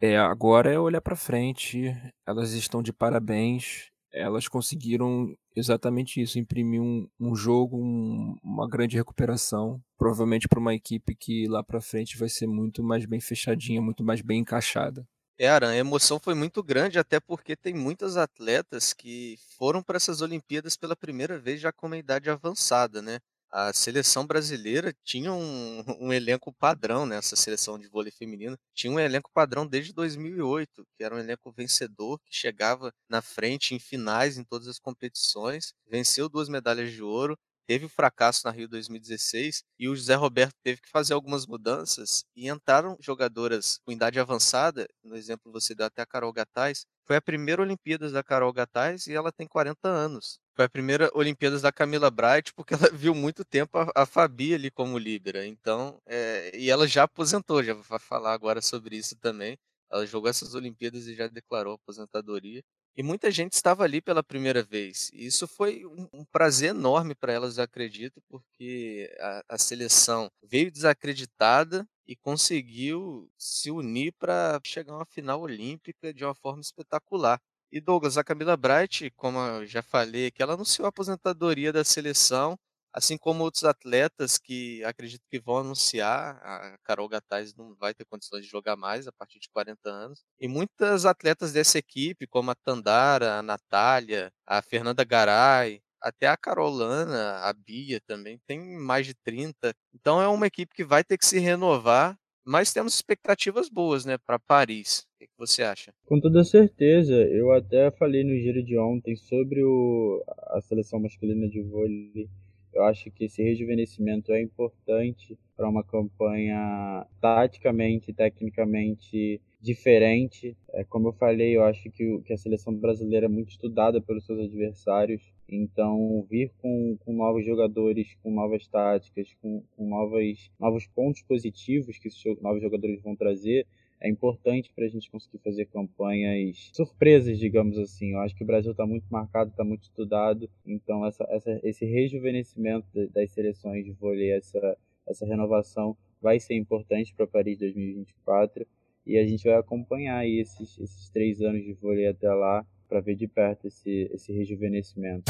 é, 0.00 0.16
agora 0.16 0.72
é 0.72 0.78
olhar 0.78 1.00
para 1.00 1.16
frente, 1.16 1.94
elas 2.26 2.52
estão 2.52 2.82
de 2.82 2.92
parabéns, 2.92 3.90
elas 4.12 4.48
conseguiram 4.48 5.34
exatamente 5.54 6.20
isso, 6.20 6.38
imprimir 6.38 6.80
um, 6.80 7.08
um 7.20 7.34
jogo, 7.34 7.76
um, 7.76 8.36
uma 8.42 8.68
grande 8.68 8.96
recuperação, 8.96 9.80
provavelmente 9.98 10.48
para 10.48 10.58
uma 10.58 10.74
equipe 10.74 11.14
que 11.14 11.46
lá 11.48 11.62
para 11.62 11.80
frente 11.80 12.16
vai 12.16 12.28
ser 12.28 12.46
muito 12.46 12.82
mais 12.82 13.04
bem 13.04 13.20
fechadinha, 13.20 13.80
muito 13.80 14.02
mais 14.02 14.22
bem 14.22 14.40
encaixada. 14.40 15.06
É, 15.38 15.48
a 15.50 15.76
emoção 15.76 16.18
foi 16.18 16.34
muito 16.34 16.62
grande, 16.62 16.98
até 16.98 17.20
porque 17.20 17.54
tem 17.54 17.74
muitos 17.74 18.16
atletas 18.16 18.92
que 18.94 19.38
foram 19.58 19.82
para 19.82 19.96
essas 19.96 20.22
Olimpíadas 20.22 20.76
pela 20.78 20.96
primeira 20.96 21.38
vez 21.38 21.60
já 21.60 21.70
com 21.72 21.86
uma 21.88 21.98
idade 21.98 22.30
avançada, 22.30 23.02
né? 23.02 23.18
A 23.50 23.72
seleção 23.72 24.26
brasileira 24.26 24.94
tinha 25.04 25.32
um, 25.32 25.84
um 26.00 26.12
elenco 26.12 26.52
padrão 26.54 27.04
né? 27.06 27.20
seleção 27.22 27.78
de 27.78 27.86
vôlei 27.86 28.10
feminino. 28.10 28.58
Tinha 28.74 28.90
um 28.92 28.98
elenco 28.98 29.30
padrão 29.32 29.66
desde 29.66 29.92
2008, 29.92 30.86
que 30.96 31.04
era 31.04 31.14
um 31.14 31.18
elenco 31.18 31.52
vencedor, 31.52 32.18
que 32.24 32.34
chegava 32.34 32.92
na 33.08 33.20
frente 33.22 33.74
em 33.74 33.78
finais 33.78 34.36
em 34.38 34.44
todas 34.44 34.66
as 34.68 34.78
competições, 34.78 35.74
venceu 35.86 36.28
duas 36.30 36.48
medalhas 36.48 36.90
de 36.92 37.02
ouro, 37.02 37.38
teve 37.66 37.86
o 37.86 37.88
fracasso 37.88 38.42
na 38.44 38.50
Rio 38.50 38.68
2016 38.68 39.62
e 39.78 39.88
o 39.88 39.96
José 39.96 40.14
Roberto 40.14 40.54
teve 40.62 40.80
que 40.80 40.88
fazer 40.88 41.14
algumas 41.14 41.46
mudanças 41.46 42.24
e 42.34 42.48
entraram 42.48 42.96
jogadoras 43.00 43.78
com 43.84 43.92
idade 43.92 44.18
avançada, 44.20 44.86
no 45.02 45.16
exemplo 45.16 45.52
você 45.52 45.74
deu 45.74 45.86
até 45.86 46.02
a 46.02 46.06
Carol 46.06 46.32
Gataz, 46.32 46.86
foi 47.06 47.16
a 47.16 47.22
primeira 47.22 47.62
Olimpíadas 47.62 48.12
da 48.12 48.22
Carol 48.22 48.52
Gataz 48.52 49.06
e 49.06 49.14
ela 49.14 49.30
tem 49.30 49.46
40 49.46 49.88
anos. 49.88 50.40
Foi 50.56 50.64
a 50.64 50.68
primeira 50.68 51.10
Olimpíadas 51.14 51.62
da 51.62 51.70
Camila 51.70 52.10
Bright, 52.10 52.52
porque 52.54 52.74
ela 52.74 52.90
viu 52.92 53.14
muito 53.14 53.44
tempo 53.44 53.78
a, 53.78 53.92
a 53.94 54.06
Fabi 54.06 54.54
ali 54.54 54.70
como 54.70 54.98
líbera. 54.98 55.46
Então, 55.46 56.00
é, 56.06 56.50
e 56.56 56.70
ela 56.70 56.88
já 56.88 57.04
aposentou, 57.04 57.62
já 57.62 57.74
vai 57.74 57.98
falar 58.00 58.32
agora 58.32 58.60
sobre 58.60 58.96
isso 58.96 59.14
também. 59.16 59.56
Ela 59.90 60.06
jogou 60.06 60.28
essas 60.28 60.54
Olimpíadas 60.54 61.06
e 61.06 61.14
já 61.14 61.28
declarou 61.28 61.74
aposentadoria. 61.74 62.62
E 62.96 63.02
muita 63.02 63.30
gente 63.30 63.52
estava 63.52 63.84
ali 63.84 64.00
pela 64.00 64.22
primeira 64.22 64.62
vez. 64.62 65.10
E 65.12 65.26
isso 65.26 65.46
foi 65.46 65.84
um, 65.84 66.08
um 66.12 66.24
prazer 66.24 66.70
enorme 66.70 67.14
para 67.14 67.32
elas, 67.32 67.58
eu 67.58 67.64
acredito, 67.64 68.22
porque 68.28 69.14
a, 69.20 69.42
a 69.50 69.58
seleção 69.58 70.30
veio 70.42 70.70
desacreditada 70.72 71.86
e 72.06 72.16
conseguiu 72.16 73.30
se 73.36 73.70
unir 73.70 74.12
para 74.18 74.58
chegar 74.64 74.94
a 74.94 74.96
uma 74.96 75.04
final 75.04 75.40
olímpica 75.42 76.14
de 76.14 76.24
uma 76.24 76.34
forma 76.34 76.62
espetacular. 76.62 77.38
E 77.70 77.80
Douglas, 77.80 78.16
a 78.16 78.24
Camila 78.24 78.56
Bright, 78.56 79.10
como 79.10 79.38
eu 79.38 79.66
já 79.66 79.82
falei, 79.82 80.30
que 80.30 80.42
ela 80.42 80.54
anunciou 80.54 80.86
a 80.86 80.88
aposentadoria 80.88 81.72
da 81.72 81.84
seleção 81.84 82.56
assim 82.96 83.18
como 83.18 83.44
outros 83.44 83.64
atletas 83.64 84.38
que 84.38 84.82
acredito 84.82 85.28
que 85.30 85.38
vão 85.38 85.58
anunciar, 85.58 86.40
a 86.42 86.78
Carol 86.82 87.06
Gataz 87.06 87.54
não 87.54 87.74
vai 87.74 87.92
ter 87.92 88.06
condições 88.06 88.42
de 88.42 88.50
jogar 88.50 88.74
mais 88.74 89.06
a 89.06 89.12
partir 89.12 89.38
de 89.38 89.50
40 89.50 89.90
anos. 89.90 90.24
E 90.40 90.48
muitas 90.48 91.04
atletas 91.04 91.52
dessa 91.52 91.76
equipe, 91.76 92.26
como 92.26 92.50
a 92.50 92.54
Tandara, 92.54 93.34
a 93.34 93.42
Natália, 93.42 94.32
a 94.46 94.62
Fernanda 94.62 95.04
Garay, 95.04 95.82
até 96.00 96.26
a 96.26 96.38
Carolana, 96.38 97.40
a 97.40 97.52
Bia 97.52 98.00
também, 98.06 98.40
tem 98.46 98.78
mais 98.78 99.04
de 99.04 99.12
30. 99.12 99.74
Então 99.94 100.22
é 100.22 100.26
uma 100.26 100.46
equipe 100.46 100.74
que 100.74 100.84
vai 100.84 101.04
ter 101.04 101.18
que 101.18 101.26
se 101.26 101.38
renovar, 101.38 102.18
mas 102.46 102.72
temos 102.72 102.94
expectativas 102.94 103.68
boas, 103.68 104.06
né, 104.06 104.16
para 104.16 104.38
Paris. 104.38 105.06
O 105.16 105.18
que, 105.18 105.28
você 105.36 105.62
acha? 105.62 105.92
Com 106.06 106.18
toda 106.18 106.42
certeza. 106.44 107.12
Eu 107.12 107.52
até 107.52 107.90
falei 107.90 108.24
no 108.24 108.38
giro 108.40 108.64
de 108.64 108.78
ontem 108.78 109.14
sobre 109.16 109.62
o, 109.62 110.24
a 110.48 110.62
seleção 110.62 110.98
masculina 110.98 111.46
de 111.46 111.60
vôlei 111.60 112.30
eu 112.76 112.84
acho 112.84 113.10
que 113.10 113.24
esse 113.24 113.42
rejuvenescimento 113.42 114.32
é 114.32 114.40
importante 114.40 115.38
para 115.56 115.68
uma 115.68 115.82
campanha 115.82 117.06
taticamente, 117.20 118.12
tecnicamente 118.12 119.40
diferente. 119.60 120.54
É, 120.74 120.84
como 120.84 121.08
eu 121.08 121.12
falei, 121.14 121.56
eu 121.56 121.64
acho 121.64 121.90
que, 121.90 122.20
que 122.20 122.32
a 122.34 122.36
seleção 122.36 122.74
brasileira 122.74 123.24
é 123.26 123.28
muito 123.28 123.50
estudada 123.50 124.00
pelos 124.00 124.26
seus 124.26 124.38
adversários. 124.40 125.22
Então, 125.48 126.26
vir 126.28 126.52
com, 126.60 126.98
com 127.00 127.14
novos 127.14 127.46
jogadores, 127.46 128.14
com 128.22 128.30
novas 128.30 128.66
táticas, 128.68 129.28
com, 129.40 129.62
com 129.74 129.88
novas, 129.88 130.50
novos 130.60 130.86
pontos 130.86 131.22
positivos 131.22 131.98
que 131.98 132.08
esses 132.08 132.22
novos 132.42 132.60
jogadores 132.60 133.00
vão 133.00 133.16
trazer, 133.16 133.66
é 134.00 134.08
importante 134.08 134.70
para 134.74 134.84
a 134.84 134.88
gente 134.88 135.10
conseguir 135.10 135.38
fazer 135.38 135.66
campanhas 135.66 136.70
surpresas, 136.74 137.38
digamos 137.38 137.78
assim. 137.78 138.12
Eu 138.12 138.20
acho 138.20 138.34
que 138.34 138.44
o 138.44 138.46
Brasil 138.46 138.72
está 138.72 138.86
muito 138.86 139.06
marcado, 139.10 139.50
está 139.50 139.64
muito 139.64 139.84
estudado, 139.84 140.48
então 140.66 141.04
essa, 141.04 141.26
essa, 141.30 141.60
esse 141.62 141.84
rejuvenescimento 141.84 142.86
das 143.12 143.30
seleções 143.30 143.84
de 143.84 143.92
vôlei, 143.92 144.32
essa, 144.32 144.76
essa 145.08 145.26
renovação 145.26 145.96
vai 146.20 146.38
ser 146.40 146.54
importante 146.54 147.14
para 147.14 147.26
Paris 147.26 147.58
2024 147.58 148.66
e 149.06 149.16
a 149.16 149.26
gente 149.26 149.44
vai 149.44 149.54
acompanhar 149.54 150.26
esses, 150.26 150.78
esses 150.78 151.08
três 151.10 151.40
anos 151.40 151.64
de 151.64 151.72
vôlei 151.74 152.08
até 152.08 152.28
lá 152.32 152.66
para 152.88 153.00
ver 153.00 153.14
de 153.14 153.26
perto 153.26 153.66
esse, 153.66 154.10
esse 154.12 154.32
rejuvenescimento. 154.32 155.24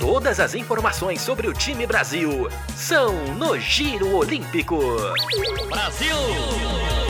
Todas 0.00 0.40
as 0.40 0.54
informações 0.54 1.20
sobre 1.20 1.48
o 1.48 1.52
time 1.52 1.86
Brasil 1.86 2.30
são 2.76 3.34
no 3.36 3.58
Giro 3.58 4.16
Olímpico. 4.16 4.78
Brasil! 5.68 7.03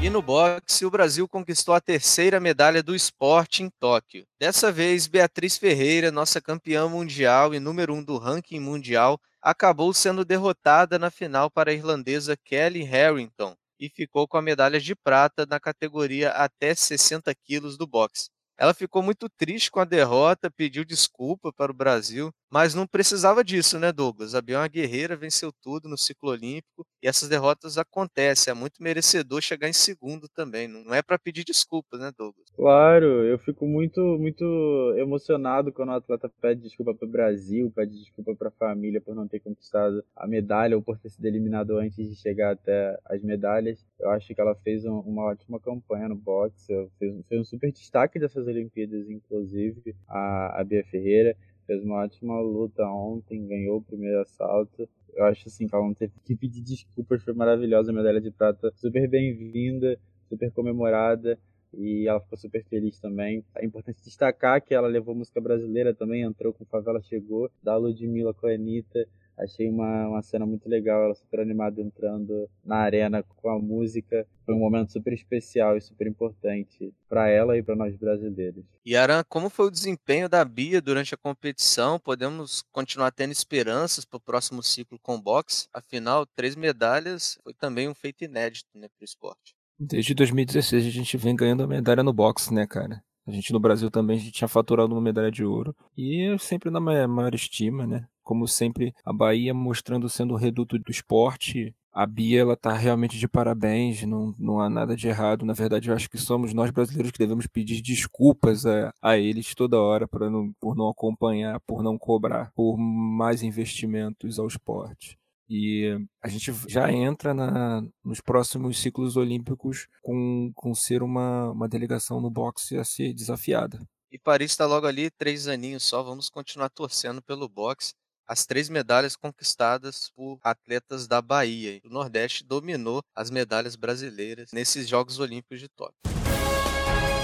E 0.00 0.08
no 0.08 0.22
boxe, 0.22 0.86
o 0.86 0.90
Brasil 0.90 1.26
conquistou 1.26 1.74
a 1.74 1.80
terceira 1.80 2.38
medalha 2.38 2.84
do 2.84 2.94
esporte 2.94 3.64
em 3.64 3.68
Tóquio. 3.80 4.24
Dessa 4.38 4.70
vez, 4.70 5.08
Beatriz 5.08 5.58
Ferreira, 5.58 6.12
nossa 6.12 6.40
campeã 6.40 6.88
mundial 6.88 7.52
e 7.52 7.58
número 7.58 7.92
um 7.92 8.02
do 8.02 8.16
ranking 8.16 8.60
mundial, 8.60 9.20
acabou 9.42 9.92
sendo 9.92 10.24
derrotada 10.24 11.00
na 11.00 11.10
final 11.10 11.50
para 11.50 11.72
a 11.72 11.74
irlandesa 11.74 12.36
Kelly 12.36 12.84
Harrington 12.84 13.56
e 13.80 13.88
ficou 13.88 14.28
com 14.28 14.36
a 14.36 14.42
medalha 14.42 14.78
de 14.78 14.94
prata 14.94 15.44
na 15.44 15.58
categoria 15.58 16.30
até 16.30 16.72
60 16.76 17.34
quilos 17.34 17.76
do 17.76 17.84
boxe. 17.86 18.30
Ela 18.56 18.74
ficou 18.74 19.02
muito 19.02 19.28
triste 19.28 19.68
com 19.68 19.80
a 19.80 19.84
derrota, 19.84 20.48
pediu 20.48 20.84
desculpa 20.84 21.52
para 21.52 21.72
o 21.72 21.74
Brasil, 21.74 22.32
mas 22.50 22.74
não 22.74 22.86
precisava 22.86 23.44
disso, 23.44 23.78
né, 23.78 23.92
Douglas? 23.92 24.34
A 24.34 24.40
Bia 24.40 24.56
é 24.56 24.58
uma 24.58 24.68
guerreira, 24.68 25.16
venceu 25.16 25.52
tudo 25.62 25.88
no 25.88 25.98
ciclo 25.98 26.30
olímpico 26.30 26.86
e 27.02 27.08
essas 27.08 27.28
derrotas 27.28 27.76
acontecem. 27.76 28.50
É 28.50 28.54
muito 28.54 28.82
merecedor 28.82 29.40
chegar 29.42 29.68
em 29.68 29.72
segundo 29.72 30.28
também. 30.28 30.66
Não 30.66 30.94
é 30.94 31.02
para 31.02 31.18
pedir 31.18 31.44
desculpas, 31.44 32.00
né, 32.00 32.10
Douglas? 32.16 32.46
Claro, 32.56 33.06
eu 33.24 33.38
fico 33.38 33.66
muito, 33.66 34.00
muito 34.18 34.94
emocionado 34.96 35.72
quando 35.72 35.90
o 35.90 35.92
atleta 35.92 36.30
pede 36.40 36.62
desculpa 36.62 36.94
para 36.94 37.06
o 37.06 37.10
Brasil, 37.10 37.70
pede 37.74 37.98
desculpa 37.98 38.34
para 38.34 38.48
a 38.48 38.52
família 38.52 39.00
por 39.00 39.14
não 39.14 39.28
ter 39.28 39.40
conquistado 39.40 40.02
a 40.16 40.26
medalha 40.26 40.76
ou 40.76 40.82
por 40.82 40.98
ter 40.98 41.10
sido 41.10 41.24
eliminado 41.26 41.76
antes 41.78 42.08
de 42.08 42.16
chegar 42.16 42.52
até 42.52 42.98
as 43.04 43.22
medalhas. 43.22 43.84
Eu 44.00 44.10
acho 44.10 44.34
que 44.34 44.40
ela 44.40 44.54
fez 44.56 44.84
um, 44.84 44.98
uma 45.00 45.24
ótima 45.24 45.60
campanha 45.60 46.08
no 46.08 46.16
boxe, 46.16 46.72
fez 46.98 47.40
um 47.40 47.44
super 47.44 47.70
destaque 47.70 48.18
dessas 48.18 48.46
Olimpíadas, 48.46 49.08
inclusive, 49.08 49.94
a, 50.08 50.60
a 50.60 50.64
Bia 50.64 50.84
Ferreira. 50.84 51.36
Fez 51.68 51.84
uma 51.84 51.96
ótima 51.96 52.40
luta 52.40 52.82
ontem, 52.86 53.46
ganhou 53.46 53.76
o 53.76 53.82
primeiro 53.82 54.22
assalto. 54.22 54.88
Eu 55.12 55.26
acho 55.26 55.48
assim 55.48 55.66
que 55.66 55.74
ela 55.74 55.84
não 55.84 55.92
teve 55.92 56.14
que 56.24 56.34
pedir 56.34 56.62
desculpas, 56.62 57.22
foi 57.22 57.34
maravilhosa. 57.34 57.92
A 57.92 57.94
medalha 57.94 58.22
de 58.22 58.30
prata 58.30 58.72
super 58.74 59.06
bem-vinda, 59.06 60.00
super 60.30 60.50
comemorada 60.50 61.38
e 61.74 62.08
ela 62.08 62.22
ficou 62.22 62.38
super 62.38 62.64
feliz 62.64 62.98
também. 62.98 63.44
É 63.54 63.66
importante 63.66 64.02
destacar 64.02 64.64
que 64.64 64.72
ela 64.72 64.88
levou 64.88 65.14
música 65.14 65.42
brasileira 65.42 65.94
também, 65.94 66.22
entrou 66.22 66.54
com 66.54 66.64
Favela 66.64 67.02
Chegou, 67.02 67.50
da 67.62 67.76
Ludmilla 67.76 68.32
com 68.32 68.46
a 68.46 68.54
Anitta. 68.54 69.06
Achei 69.38 69.68
uma, 69.68 70.08
uma 70.08 70.22
cena 70.22 70.44
muito 70.44 70.68
legal, 70.68 71.04
ela 71.04 71.14
super 71.14 71.40
animada 71.40 71.80
entrando 71.80 72.48
na 72.64 72.76
arena 72.76 73.22
com 73.22 73.48
a 73.48 73.58
música. 73.58 74.26
Foi 74.44 74.54
um 74.54 74.58
momento 74.58 74.92
super 74.92 75.12
especial 75.12 75.76
e 75.76 75.80
super 75.80 76.06
importante 76.06 76.92
para 77.08 77.28
ela 77.28 77.56
e 77.56 77.62
para 77.62 77.76
nós 77.76 77.96
brasileiros. 77.96 78.64
E 78.84 78.96
Aran, 78.96 79.22
como 79.28 79.48
foi 79.48 79.66
o 79.66 79.70
desempenho 79.70 80.28
da 80.28 80.44
Bia 80.44 80.80
durante 80.80 81.14
a 81.14 81.18
competição? 81.18 82.00
Podemos 82.00 82.62
continuar 82.72 83.12
tendo 83.12 83.32
esperanças 83.32 84.04
para 84.04 84.16
o 84.16 84.20
próximo 84.20 84.62
ciclo 84.62 84.98
com 85.00 85.20
boxe? 85.20 85.68
Afinal, 85.72 86.26
três 86.26 86.56
medalhas 86.56 87.38
foi 87.44 87.54
também 87.54 87.88
um 87.88 87.94
feito 87.94 88.24
inédito 88.24 88.68
né, 88.74 88.88
para 88.88 89.02
o 89.02 89.04
esporte. 89.04 89.54
Desde 89.78 90.12
2016 90.14 90.84
a 90.86 90.90
gente 90.90 91.16
vem 91.16 91.36
ganhando 91.36 91.62
a 91.62 91.66
medalha 91.68 92.02
no 92.02 92.12
boxe, 92.12 92.52
né, 92.52 92.66
cara? 92.66 93.00
A 93.28 93.30
gente 93.30 93.52
no 93.52 93.60
Brasil 93.60 93.90
também 93.90 94.16
a 94.16 94.18
gente 94.18 94.32
tinha 94.32 94.48
faturado 94.48 94.92
uma 94.92 95.02
medalha 95.02 95.30
de 95.30 95.44
ouro. 95.44 95.76
E 95.96 96.34
sempre 96.38 96.70
na 96.70 96.80
maior 96.80 97.34
estima, 97.34 97.86
né? 97.86 98.08
Como 98.28 98.46
sempre, 98.46 98.94
a 99.06 99.10
Bahia 99.10 99.54
mostrando 99.54 100.06
sendo 100.06 100.34
o 100.34 100.36
reduto 100.36 100.78
do 100.78 100.90
esporte. 100.90 101.74
A 101.90 102.04
Bia, 102.04 102.42
ela 102.42 102.54
tá 102.54 102.74
realmente 102.74 103.18
de 103.18 103.26
parabéns, 103.26 104.02
não, 104.02 104.34
não 104.38 104.60
há 104.60 104.68
nada 104.68 104.94
de 104.94 105.08
errado. 105.08 105.46
Na 105.46 105.54
verdade, 105.54 105.88
eu 105.88 105.94
acho 105.94 106.10
que 106.10 106.18
somos 106.18 106.52
nós 106.52 106.70
brasileiros 106.70 107.10
que 107.10 107.18
devemos 107.18 107.46
pedir 107.46 107.80
desculpas 107.80 108.66
a, 108.66 108.92
a 109.00 109.16
eles 109.16 109.54
toda 109.54 109.80
hora 109.80 110.06
por 110.06 110.30
não, 110.30 110.52
por 110.60 110.76
não 110.76 110.90
acompanhar, 110.90 111.58
por 111.60 111.82
não 111.82 111.96
cobrar, 111.96 112.52
por 112.54 112.76
mais 112.76 113.42
investimentos 113.42 114.38
ao 114.38 114.46
esporte. 114.46 115.18
E 115.48 115.98
a 116.22 116.28
gente 116.28 116.52
já 116.68 116.92
entra 116.92 117.32
na, 117.32 117.82
nos 118.04 118.20
próximos 118.20 118.78
ciclos 118.78 119.16
olímpicos 119.16 119.88
com, 120.02 120.52
com 120.54 120.74
ser 120.74 121.02
uma, 121.02 121.50
uma 121.50 121.66
delegação 121.66 122.20
no 122.20 122.28
boxe 122.28 122.76
a 122.76 122.84
ser 122.84 123.14
desafiada. 123.14 123.80
E 124.12 124.18
Paris 124.18 124.50
está 124.50 124.66
logo 124.66 124.86
ali, 124.86 125.10
três 125.10 125.48
aninhos 125.48 125.84
só. 125.84 126.02
Vamos 126.02 126.28
continuar 126.28 126.68
torcendo 126.68 127.22
pelo 127.22 127.48
boxe 127.48 127.94
as 128.28 128.44
três 128.44 128.68
medalhas 128.68 129.16
conquistadas 129.16 130.10
por 130.14 130.38
atletas 130.44 131.08
da 131.08 131.22
Bahia. 131.22 131.80
O 131.84 131.88
Nordeste 131.88 132.44
dominou 132.44 133.02
as 133.14 133.30
medalhas 133.30 133.74
brasileiras 133.74 134.52
nesses 134.52 134.86
Jogos 134.86 135.18
Olímpicos 135.18 135.58
de 135.58 135.68
Tóquio. 135.68 135.96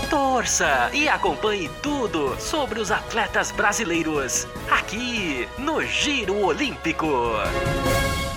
Torça 0.09 0.91
e 0.95 1.07
acompanhe 1.09 1.69
tudo 1.83 2.41
sobre 2.41 2.81
os 2.81 2.91
atletas 2.91 3.53
brasileiros 3.53 4.47
aqui 4.71 5.47
no 5.59 5.83
Giro 5.83 6.37
Olímpico. 6.45 7.07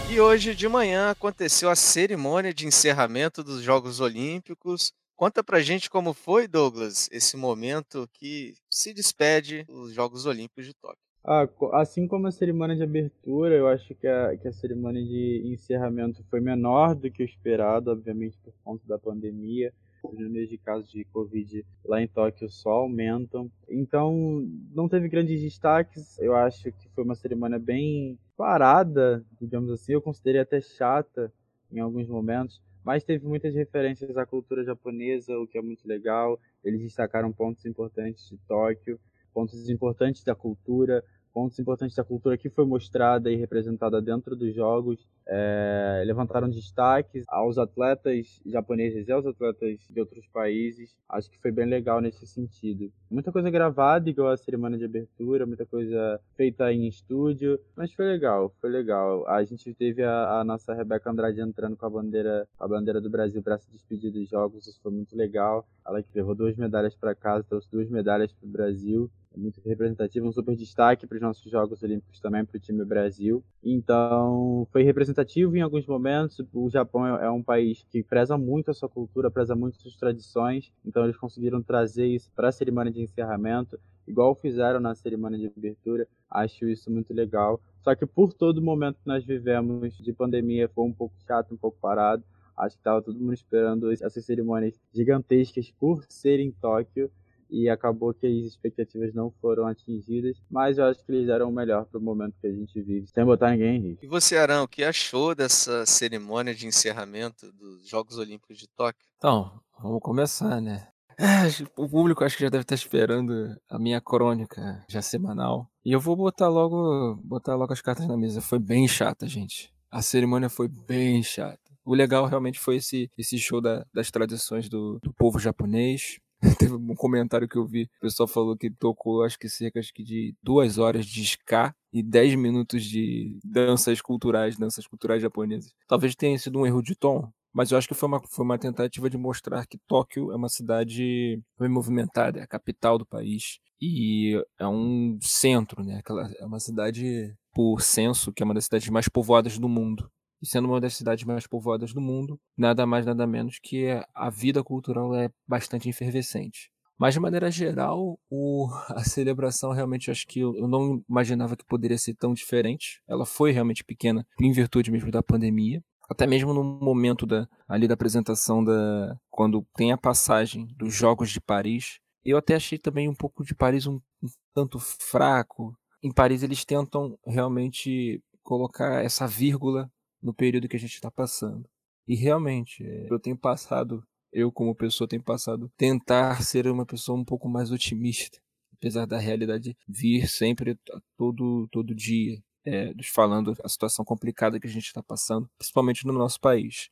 E 0.10 0.20
hoje 0.20 0.54
de 0.54 0.68
manhã 0.68 1.12
aconteceu 1.12 1.70
a 1.70 1.76
cerimônia 1.76 2.54
de 2.54 2.68
encerramento 2.68 3.44
dos 3.44 3.62
Jogos 3.62 4.00
Olímpicos. 4.00 4.92
Conta 5.16 5.44
pra 5.44 5.62
gente 5.62 5.90
como 5.90 6.14
foi, 6.14 6.48
Douglas, 6.48 7.10
esse 7.12 7.36
momento 7.36 8.10
que 8.14 8.56
se 8.70 8.94
despede 8.94 9.64
dos 9.64 9.94
Jogos 9.94 10.26
Olímpicos 10.26 10.66
de 10.66 10.74
Tóquio. 10.74 11.07
Ah, 11.30 11.46
assim 11.74 12.08
como 12.08 12.26
a 12.26 12.32
cerimônia 12.32 12.74
de 12.74 12.84
abertura, 12.84 13.54
eu 13.54 13.68
acho 13.68 13.94
que 13.96 14.08
a, 14.08 14.38
que 14.38 14.48
a 14.48 14.54
cerimônia 14.54 15.04
de 15.04 15.42
encerramento 15.46 16.24
foi 16.30 16.40
menor 16.40 16.96
do 16.96 17.12
que 17.12 17.22
o 17.22 17.26
esperado, 17.26 17.92
obviamente 17.92 18.38
por 18.38 18.54
conta 18.64 18.88
da 18.88 18.98
pandemia. 18.98 19.74
Os 20.02 20.18
números 20.18 20.48
de 20.48 20.58
casos 20.58 20.90
de 20.90 21.04
Covid 21.04 21.66
lá 21.84 22.02
em 22.02 22.08
Tóquio 22.08 22.50
só 22.50 22.70
aumentam. 22.70 23.52
Então, 23.68 24.48
não 24.74 24.88
teve 24.88 25.10
grandes 25.10 25.42
destaques. 25.42 26.18
Eu 26.18 26.34
acho 26.34 26.72
que 26.72 26.88
foi 26.96 27.04
uma 27.04 27.16
cerimônia 27.16 27.60
bem 27.60 28.18
parada, 28.38 29.22
digamos 29.38 29.70
assim. 29.70 29.92
Eu 29.92 30.02
considerei 30.02 30.40
até 30.40 30.62
chata 30.62 31.30
em 31.70 31.80
alguns 31.80 32.08
momentos, 32.08 32.62
mas 32.86 33.04
teve 33.04 33.28
muitas 33.28 33.54
referências 33.54 34.16
à 34.16 34.26
cultura 34.26 34.64
japonesa, 34.64 35.38
o 35.38 35.46
que 35.46 35.58
é 35.58 35.62
muito 35.62 35.86
legal. 35.86 36.40
Eles 36.64 36.80
destacaram 36.80 37.34
pontos 37.34 37.66
importantes 37.66 38.30
de 38.30 38.38
Tóquio, 38.48 38.98
pontos 39.34 39.70
importantes 39.70 40.24
da 40.24 40.34
cultura, 40.34 41.04
pontos 41.34 41.60
importantes 41.60 41.96
da 41.96 42.04
cultura 42.04 42.38
que 42.38 42.50
foi 42.50 42.66
mostrada 42.66 43.32
e 43.32 43.36
representada 43.36 44.02
dentro 44.02 44.36
dos 44.36 44.54
jogos. 44.54 45.08
É, 45.26 46.04
levantaram 46.06 46.50
destaques 46.50 47.26
aos 47.28 47.58
atletas 47.58 48.40
japoneses 48.46 49.08
e 49.08 49.12
aos 49.12 49.26
atletas 49.26 49.80
de 49.90 50.00
outros 50.00 50.26
países. 50.28 50.96
Acho 51.10 51.30
que 51.30 51.38
foi 51.38 51.52
bem 51.52 51.66
legal 51.66 52.00
nesse 52.02 52.26
sentido. 52.26 52.92
Muita 53.10 53.32
coisa 53.32 53.50
gravada, 53.50 54.10
igual 54.10 54.30
a 54.30 54.38
cerimônia 54.38 54.78
de 54.78 54.86
abertura, 54.86 55.46
muita 55.46 55.66
coisa 55.66 56.20
feita 56.36 56.72
em 56.72 56.88
estúdio, 56.88 57.60
mas 57.76 57.94
foi 57.94 58.06
legal, 58.06 58.54
foi 58.62 58.70
legal. 58.70 59.28
A 59.28 59.44
gente 59.44 59.74
teve 59.74 60.04
a, 60.04 60.40
a 60.40 60.44
nossa 60.44 60.74
Rebeca 60.74 61.10
Andrade 61.10 61.42
entrando 61.42 61.76
com 61.76 61.86
a 61.86 61.90
bandeira, 61.90 62.48
a 62.60 62.68
bandeira 62.68 63.02
do 63.02 63.10
Brasil 63.10 63.44
para 63.44 63.58
se 63.58 63.70
despedir 63.72 64.12
dos 64.12 64.30
jogos, 64.30 64.68
isso 64.68 64.80
foi 64.82 64.92
muito 64.92 65.16
legal. 65.16 65.68
Ela 65.86 66.02
que 66.02 66.10
levou 66.16 66.36
duas 66.36 66.56
medalhas 66.56 66.96
para 66.96 67.16
casa, 67.16 67.46
trouxe 67.48 67.70
duas 67.72 67.90
medalhas 67.90 68.32
para 68.32 68.48
o 68.48 68.52
Brasil 68.52 69.10
muito 69.36 69.62
representativo, 69.66 70.28
um 70.28 70.32
super 70.32 70.56
destaque 70.56 71.06
para 71.06 71.16
os 71.16 71.22
nossos 71.22 71.52
Jogos 71.52 71.82
Olímpicos 71.84 72.20
também, 72.20 72.46
para 72.46 72.58
o 72.58 72.60
time 72.60 72.84
Brasil. 72.86 73.44
Então, 73.64 74.68
foi 74.72 74.84
representativo 74.84 75.56
em 75.56 75.62
alguns 75.62 75.86
momentos. 75.86 76.42
O 76.54 76.70
Japão 76.70 77.06
é, 77.18 77.26
é 77.26 77.30
um 77.30 77.44
país 77.44 77.86
que 77.90 78.04
preza 78.04 78.38
muito 78.38 78.72
a 78.72 78.74
sua 78.74 78.90
cultura, 78.90 79.32
preza 79.32 79.56
muito 79.56 79.78
suas 79.78 79.96
tradições, 79.96 80.72
então 80.86 81.04
eles 81.04 81.18
conseguiram 81.18 81.62
trazer 81.62 82.08
isso 82.08 82.32
para 82.36 82.50
a 82.50 82.52
cerimônia 82.52 82.92
de 82.92 83.02
encerramento, 83.02 83.80
igual 84.08 84.34
fizeram 84.36 84.80
na 84.80 84.96
cerimônia 84.96 85.38
de 85.38 85.52
abertura. 85.56 86.08
Acho 86.30 86.68
isso 86.68 86.90
muito 86.90 87.14
legal. 87.14 87.62
Só 87.82 87.96
que 87.96 88.06
por 88.06 88.34
todo 88.34 88.58
o 88.58 88.64
momento 88.64 89.00
que 89.00 89.08
nós 89.08 89.26
vivemos 89.26 89.98
de 89.98 90.14
pandemia, 90.14 90.68
foi 90.68 90.86
um 90.86 90.94
pouco 90.94 91.16
chato, 91.26 91.54
um 91.54 91.58
pouco 91.58 91.78
parado. 91.80 92.24
Acho 92.56 92.76
que 92.76 92.82
estava 92.82 93.02
todo 93.02 93.20
mundo 93.20 93.34
esperando 93.34 93.92
essas 93.92 94.26
cerimônias 94.26 94.82
gigantescas 94.92 95.72
por 95.80 96.04
ser 96.10 96.40
em 96.40 96.52
Tóquio 96.52 97.12
e 97.50 97.70
acabou 97.70 98.14
que 98.14 98.28
as 98.28 98.46
expectativas 98.46 99.14
não 99.14 99.32
foram 99.42 99.68
atingidas, 99.68 100.38
mas 100.50 100.78
eu 100.78 100.86
acho 100.86 101.04
que 101.06 101.12
eles 101.12 101.28
deram 101.28 101.50
o 101.50 101.52
melhor 101.52 101.86
para 101.86 102.00
o 102.00 102.02
momento 102.02 102.36
que 102.40 102.48
a 102.48 102.52
gente 102.52 102.82
vive, 102.82 103.08
sem 103.08 103.26
botar 103.26 103.52
ninguém 103.52 103.78
em 103.78 103.82
risco. 103.90 104.06
E 104.06 104.08
você, 104.08 104.38
Arão, 104.38 104.64
o 104.64 104.68
que 104.68 104.84
achou 104.84 105.34
dessa 105.34 105.86
cerimônia 105.86 106.54
de 106.54 106.68
encerramento 106.68 107.52
dos 107.54 107.88
Jogos 107.88 108.18
Olímpicos 108.18 108.58
de 108.58 108.68
Tóquio? 108.68 109.06
Então, 109.18 109.60
vamos 109.82 110.02
começar, 110.02 110.62
né? 110.62 110.88
É, 111.20 111.48
o 111.76 111.90
público 111.90 112.24
acho 112.24 112.38
que 112.38 112.44
já 112.44 112.50
deve 112.50 112.62
estar 112.62 112.76
esperando 112.76 113.56
a 113.68 113.80
minha 113.80 114.00
crônica 114.00 114.86
já 114.88 115.02
semanal. 115.02 115.68
E 115.84 115.92
eu 115.92 116.00
vou 116.00 116.16
botar 116.16 116.48
logo, 116.48 117.16
botar 117.24 117.56
logo 117.56 117.74
as 117.74 117.82
cartas 117.82 118.08
na 118.08 118.16
mesa. 118.16 118.40
Foi 118.40 118.60
bem 118.60 118.88
chata, 118.88 119.28
gente. 119.28 119.74
A 119.90 120.04
cerimônia 120.04 120.48
foi 120.48 120.68
bem 120.68 121.24
chata. 121.24 121.60
O 121.84 121.96
legal 121.96 122.26
realmente 122.26 122.60
foi 122.60 122.76
esse, 122.76 123.10
esse 123.18 123.40
show 123.40 123.60
da, 123.60 123.84
das 123.92 124.12
tradições 124.12 124.70
do, 124.70 125.00
do 125.02 125.12
povo 125.12 125.40
japonês. 125.40 126.20
Teve 126.60 126.76
um 126.76 126.96
comentário 126.96 127.48
que 127.48 127.58
eu 127.58 127.66
vi, 127.66 127.84
o 127.84 128.02
pessoal 128.02 128.28
falou 128.28 128.56
que 128.56 128.70
tocou 128.70 129.24
acho 129.24 129.40
que 129.40 129.50
cerca 129.50 129.80
acho 129.80 129.94
que 129.94 130.04
de 130.04 130.36
duas 130.42 130.78
horas 130.78 131.06
de 131.06 131.22
ska 131.24 131.74
e 131.92 132.04
dez 132.04 132.36
minutos 132.36 132.84
de 132.84 133.40
danças 133.44 134.02
culturais, 134.02 134.58
danças 134.58 134.86
culturais 134.86 135.22
japonesas. 135.22 135.74
Talvez 135.88 136.16
tenha 136.16 136.38
sido 136.38 136.60
um 136.60 136.66
erro 136.66 136.82
de 136.84 136.96
tom, 136.96 137.32
mas 137.52 137.72
eu 137.72 137.78
acho 137.78 137.88
que 137.88 137.96
foi 137.96 138.08
uma, 138.08 138.22
foi 138.28 138.46
uma 138.46 138.58
tentativa 138.60 139.10
de 139.10 139.18
mostrar 139.18 139.66
que 139.66 139.80
Tóquio 139.88 140.32
é 140.32 140.36
uma 140.36 140.50
cidade 140.50 141.42
bem 141.60 141.70
movimentada, 141.70 142.40
é 142.40 142.44
a 142.44 142.48
capital 142.48 143.00
do 143.00 143.06
país 143.06 143.60
e 143.82 144.40
é 144.60 144.68
um 144.68 145.18
centro, 145.22 145.84
né? 145.84 145.98
Aquela, 145.98 146.32
é 146.40 146.46
uma 146.46 146.60
cidade, 146.60 147.36
por 147.54 147.82
censo, 147.82 148.32
que 148.32 148.44
é 148.44 148.46
uma 148.46 148.54
das 148.54 148.66
cidades 148.66 148.90
mais 148.90 149.08
povoadas 149.08 149.58
do 149.58 149.68
mundo. 149.70 150.10
E 150.42 150.48
sendo 150.48 150.68
uma 150.68 150.80
das 150.80 150.96
cidades 150.96 151.24
mais 151.26 151.48
povoadas 151.48 151.94
do 151.94 152.02
mundo, 152.02 152.40
nada 152.56 152.86
mais, 152.86 153.06
nada 153.06 153.26
menos 153.26 153.60
que 153.62 153.88
a 154.14 154.30
vida 154.30 154.64
cultural 154.64 155.16
é 155.16 155.30
bastante 155.48 155.90
efervescente. 155.90 156.72
Mas 156.98 157.14
de 157.14 157.20
maneira 157.20 157.52
geral, 157.52 158.20
o, 158.30 158.68
a 158.90 159.04
celebração 159.04 159.72
realmente 159.72 160.10
acho 160.10 160.26
que 160.28 160.40
eu, 160.40 160.68
não 160.68 161.04
imaginava 161.08 161.56
que 161.56 161.66
poderia 161.66 161.98
ser 161.98 162.16
tão 162.16 162.34
diferente. 162.34 163.02
Ela 163.08 163.26
foi 163.26 163.52
realmente 163.52 163.84
pequena 163.84 164.26
em 164.42 164.52
virtude 164.52 164.92
mesmo 164.92 165.12
da 165.12 165.22
pandemia. 165.22 165.84
Até 166.10 166.26
mesmo 166.26 166.54
no 166.54 166.64
momento 166.64 167.26
da, 167.26 167.48
ali 167.68 167.88
da 167.88 167.94
apresentação 167.94 168.64
da. 168.64 169.18
quando 169.30 169.66
tem 169.76 169.92
a 169.92 169.98
passagem 169.98 170.66
dos 170.78 170.94
Jogos 170.94 171.30
de 171.30 171.42
Paris. 171.42 172.00
Eu 172.24 172.38
até 172.38 172.56
achei 172.56 172.78
também 172.78 173.08
um 173.08 173.16
pouco 173.16 173.44
de 173.44 173.54
Paris 173.54 173.86
um, 173.86 174.00
um 174.24 174.28
tanto 174.54 174.80
fraco. 174.80 175.78
Em 176.02 176.12
Paris 176.12 176.44
eles 176.44 176.64
tentam 176.64 177.18
realmente 177.26 178.22
colocar 178.42 179.04
essa 179.04 179.28
vírgula 179.28 179.92
no 180.28 180.34
período 180.34 180.68
que 180.68 180.76
a 180.76 180.80
gente 180.80 180.94
está 180.94 181.10
passando. 181.10 181.70
E 182.06 182.14
realmente, 182.14 182.84
é, 182.84 183.08
eu 183.10 183.18
tenho 183.18 183.38
passado, 183.38 184.04
eu 184.32 184.52
como 184.52 184.76
pessoa 184.76 185.08
tenho 185.08 185.24
passado, 185.24 185.72
tentar 185.78 186.44
ser 186.44 186.68
uma 186.68 186.86
pessoa 186.86 187.18
um 187.18 187.24
pouco 187.24 187.48
mais 187.48 187.72
otimista, 187.72 188.40
apesar 188.74 189.06
da 189.06 189.18
realidade 189.18 189.78
vir 189.88 190.28
sempre 190.28 190.78
todo 191.18 191.68
todo 191.72 191.96
dia, 191.96 192.38
é, 192.66 192.94
falando 193.06 193.56
a 193.64 193.70
situação 193.70 194.04
complicada 194.04 194.60
que 194.60 194.68
a 194.68 194.70
gente 194.70 194.88
está 194.88 195.02
passando, 195.02 195.50
principalmente 195.58 196.06
no 196.06 196.12
nosso 196.12 196.40
país. 196.42 196.90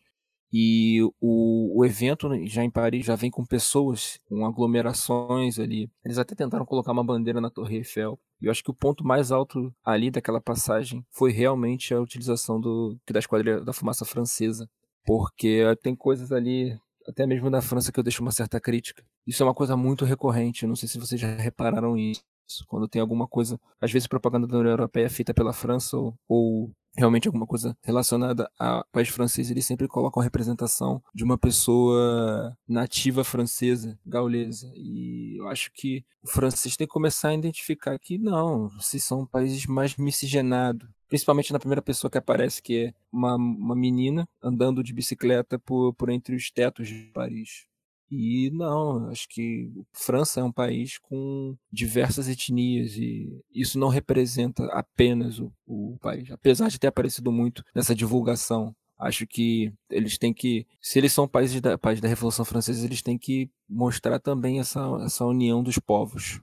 E 0.54 1.02
o, 1.20 1.80
o 1.80 1.84
evento 1.84 2.30
já 2.48 2.64
em 2.64 2.72
Paris 2.72 3.06
já 3.06 3.16
vem 3.16 3.30
com 3.30 3.46
pessoas, 3.46 4.18
com 4.26 4.46
aglomerações 4.46 5.60
ali. 5.60 5.92
Eles 6.06 6.18
até 6.18 6.34
tentaram 6.34 6.66
colocar 6.66 6.94
uma 6.94 7.04
bandeira 7.04 7.42
na 7.42 7.50
Torre 7.50 7.78
Eiffel. 7.78 8.18
Eu 8.42 8.52
acho 8.52 8.64
que 8.64 8.72
o 8.72 8.76
ponto 8.76 9.06
mais 9.06 9.32
alto 9.32 9.74
ali 9.84 10.12
daquela 10.12 10.42
passagem 10.42 11.06
foi 11.10 11.32
realmente 11.32 11.94
a 11.94 12.00
utilização 12.00 12.60
do 12.60 12.98
da 13.10 13.20
esquadrilha 13.20 13.62
da 13.62 13.74
fumaça 13.74 14.06
francesa. 14.06 14.70
Porque 15.06 15.64
tem 15.82 15.96
coisas 15.96 16.32
ali, 16.32 16.78
até 17.08 17.28
mesmo 17.28 17.50
da 17.50 17.62
França, 17.62 17.92
que 17.92 18.00
eu 18.00 18.04
deixo 18.04 18.22
uma 18.22 18.32
certa 18.32 18.60
crítica. 18.60 19.04
Isso 19.26 19.42
é 19.44 19.46
uma 19.46 19.54
coisa 19.54 19.78
muito 19.78 20.04
recorrente, 20.04 20.66
não 20.66 20.76
sei 20.76 20.90
se 20.90 21.00
vocês 21.00 21.20
já 21.22 21.36
repararam 21.36 21.96
isso. 21.96 22.24
Quando 22.68 22.88
tem 22.88 23.02
alguma 23.02 23.28
coisa, 23.28 23.60
às 23.80 23.92
vezes 23.92 24.08
propaganda 24.08 24.48
da 24.48 24.58
União 24.58 24.72
Europeia 24.72 25.10
feita 25.10 25.34
pela 25.34 25.54
França 25.54 25.98
ou, 25.98 26.16
ou 26.28 26.72
realmente 26.96 27.28
alguma 27.28 27.46
coisa 27.46 27.78
relacionada 27.84 28.50
ao 28.58 28.86
país 28.92 29.10
francês, 29.10 29.52
eles 29.52 29.66
sempre 29.66 29.88
colocam 29.88 30.22
a 30.22 30.24
representação 30.24 31.02
de 31.14 31.24
uma 31.24 31.38
pessoa 31.38 32.58
nativa 32.68 33.24
francesa, 33.24 34.00
gaulesa. 34.06 34.72
E 34.76 35.38
eu 35.38 35.48
acho 35.48 35.72
que 35.74 36.04
o 36.24 36.28
francês 36.28 36.76
tem 36.76 36.88
que 36.88 36.94
começar 36.94 37.30
a 37.30 37.34
identificar 37.34 37.98
que 38.00 38.18
não, 38.18 38.70
vocês 38.70 39.04
são 39.04 39.26
países 39.26 39.66
mais 39.66 39.96
miscigenados. 39.98 40.88
Principalmente 41.08 41.54
na 41.54 41.60
primeira 41.60 41.82
pessoa 41.82 42.10
que 42.10 42.18
aparece, 42.18 42.62
que 42.62 42.86
é 42.86 42.94
uma, 43.12 43.36
uma 43.36 43.76
menina 43.76 44.28
andando 44.42 44.84
de 44.84 44.94
bicicleta 44.94 45.60
por, 45.60 45.94
por 45.94 46.10
entre 46.10 46.36
os 46.36 46.50
tetos 46.50 46.88
de 46.88 47.12
Paris. 47.14 47.68
E 48.10 48.52
não, 48.52 49.10
acho 49.10 49.28
que 49.30 49.72
França 49.92 50.40
é 50.40 50.44
um 50.44 50.52
país 50.52 50.98
com 51.00 51.56
diversas 51.72 52.30
etnias 52.30 52.96
e 52.96 53.42
isso 53.54 53.80
não 53.80 53.90
representa 53.90 54.64
apenas 54.68 55.40
o, 55.40 55.52
o 55.66 55.98
país, 56.00 56.30
apesar 56.30 56.68
de 56.70 56.80
ter 56.80 56.88
aparecido 56.88 57.32
muito 57.32 57.64
nessa 57.74 57.96
divulgação. 57.96 58.76
Acho 58.98 59.28
que 59.28 59.74
eles 59.90 60.18
têm 60.18 60.34
que, 60.34 60.66
se 60.80 61.00
eles 61.00 61.12
são 61.12 61.28
países 61.28 61.60
da, 61.60 61.78
país 61.78 62.00
da 62.00 62.08
Revolução 62.08 62.46
Francesa, 62.46 62.86
eles 62.86 63.02
têm 63.02 63.18
que 63.18 63.50
mostrar 63.68 64.20
também 64.20 64.60
essa, 64.60 64.82
essa 65.04 65.26
união 65.26 65.62
dos 65.62 65.78
povos. 65.78 66.40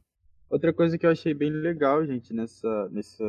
Outra 0.52 0.70
coisa 0.70 0.98
que 0.98 1.06
eu 1.06 1.10
achei 1.10 1.32
bem 1.32 1.48
legal, 1.48 2.04
gente, 2.04 2.34
nessa, 2.34 2.86
nessa. 2.90 3.24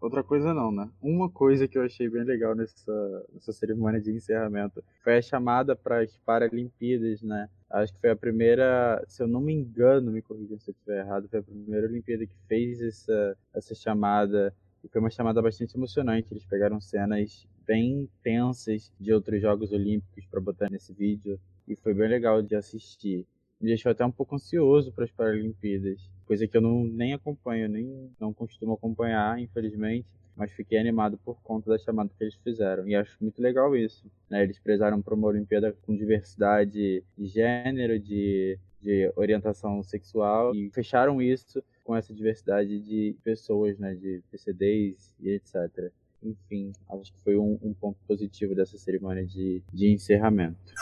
Outra 0.00 0.22
coisa 0.22 0.54
não, 0.54 0.70
né? 0.70 0.88
Uma 1.02 1.28
coisa 1.28 1.66
que 1.66 1.76
eu 1.76 1.82
achei 1.82 2.08
bem 2.08 2.22
legal 2.22 2.54
nessa, 2.54 3.26
nessa 3.34 3.52
cerimônia 3.52 4.00
de 4.00 4.12
encerramento 4.12 4.80
foi 5.02 5.18
a 5.18 5.22
chamada 5.22 5.74
para 5.74 6.00
as 6.00 6.16
Paralimpíadas, 6.18 7.22
né? 7.22 7.48
Acho 7.68 7.92
que 7.92 7.98
foi 7.98 8.10
a 8.10 8.14
primeira, 8.14 9.04
se 9.08 9.20
eu 9.20 9.26
não 9.26 9.40
me 9.40 9.52
engano, 9.52 10.12
me 10.12 10.22
corrija 10.22 10.56
se 10.58 10.70
eu 10.70 10.72
estiver 10.72 11.00
errado, 11.00 11.28
foi 11.28 11.40
a 11.40 11.42
primeira 11.42 11.88
Olimpíada 11.88 12.24
que 12.24 12.36
fez 12.46 12.80
essa, 12.80 13.36
essa 13.52 13.74
chamada. 13.74 14.54
E 14.84 14.88
foi 14.88 15.00
uma 15.00 15.10
chamada 15.10 15.42
bastante 15.42 15.76
emocionante. 15.76 16.32
Eles 16.32 16.46
pegaram 16.46 16.80
cenas 16.80 17.48
bem 17.66 18.08
tensas 18.22 18.92
de 19.00 19.12
outros 19.12 19.42
Jogos 19.42 19.72
Olímpicos 19.72 20.24
para 20.26 20.40
botar 20.40 20.70
nesse 20.70 20.92
vídeo. 20.92 21.36
E 21.66 21.74
foi 21.74 21.94
bem 21.94 22.08
legal 22.08 22.40
de 22.40 22.54
assistir 22.54 23.26
me 23.60 23.68
deixou 23.68 23.92
até 23.92 24.04
um 24.04 24.10
pouco 24.10 24.34
ansioso 24.34 24.90
para 24.92 25.04
as 25.04 25.10
Paralimpíadas, 25.10 26.00
coisa 26.26 26.46
que 26.46 26.56
eu 26.56 26.60
não, 26.60 26.84
nem 26.84 27.12
acompanho, 27.12 27.68
nem 27.68 28.10
não 28.18 28.32
costumo 28.32 28.72
acompanhar, 28.72 29.38
infelizmente, 29.38 30.06
mas 30.34 30.52
fiquei 30.52 30.78
animado 30.78 31.18
por 31.18 31.40
conta 31.42 31.68
da 31.70 31.78
chamada 31.78 32.10
que 32.16 32.24
eles 32.24 32.34
fizeram 32.36 32.88
e 32.88 32.94
acho 32.94 33.16
muito 33.20 33.42
legal 33.42 33.76
isso. 33.76 34.10
Né? 34.28 34.42
Eles 34.42 34.58
prezaram 34.58 35.02
para 35.02 35.14
uma 35.14 35.28
Olimpíada 35.28 35.76
com 35.82 35.94
diversidade 35.94 37.04
de 37.18 37.26
gênero, 37.26 37.98
de, 37.98 38.58
de 38.80 39.12
orientação 39.16 39.82
sexual 39.82 40.54
e 40.54 40.70
fecharam 40.70 41.20
isso 41.20 41.62
com 41.84 41.94
essa 41.94 42.14
diversidade 42.14 42.80
de 42.80 43.14
pessoas, 43.22 43.78
né, 43.78 43.94
de 43.94 44.22
PCDs 44.30 45.14
e 45.20 45.30
etc. 45.30 45.92
Enfim, 46.22 46.72
acho 46.90 47.12
que 47.12 47.20
foi 47.22 47.36
um, 47.36 47.58
um 47.62 47.72
ponto 47.72 47.98
positivo 48.06 48.54
dessa 48.54 48.76
cerimônia 48.76 49.24
de, 49.24 49.62
de 49.72 49.92
encerramento. 49.92 50.74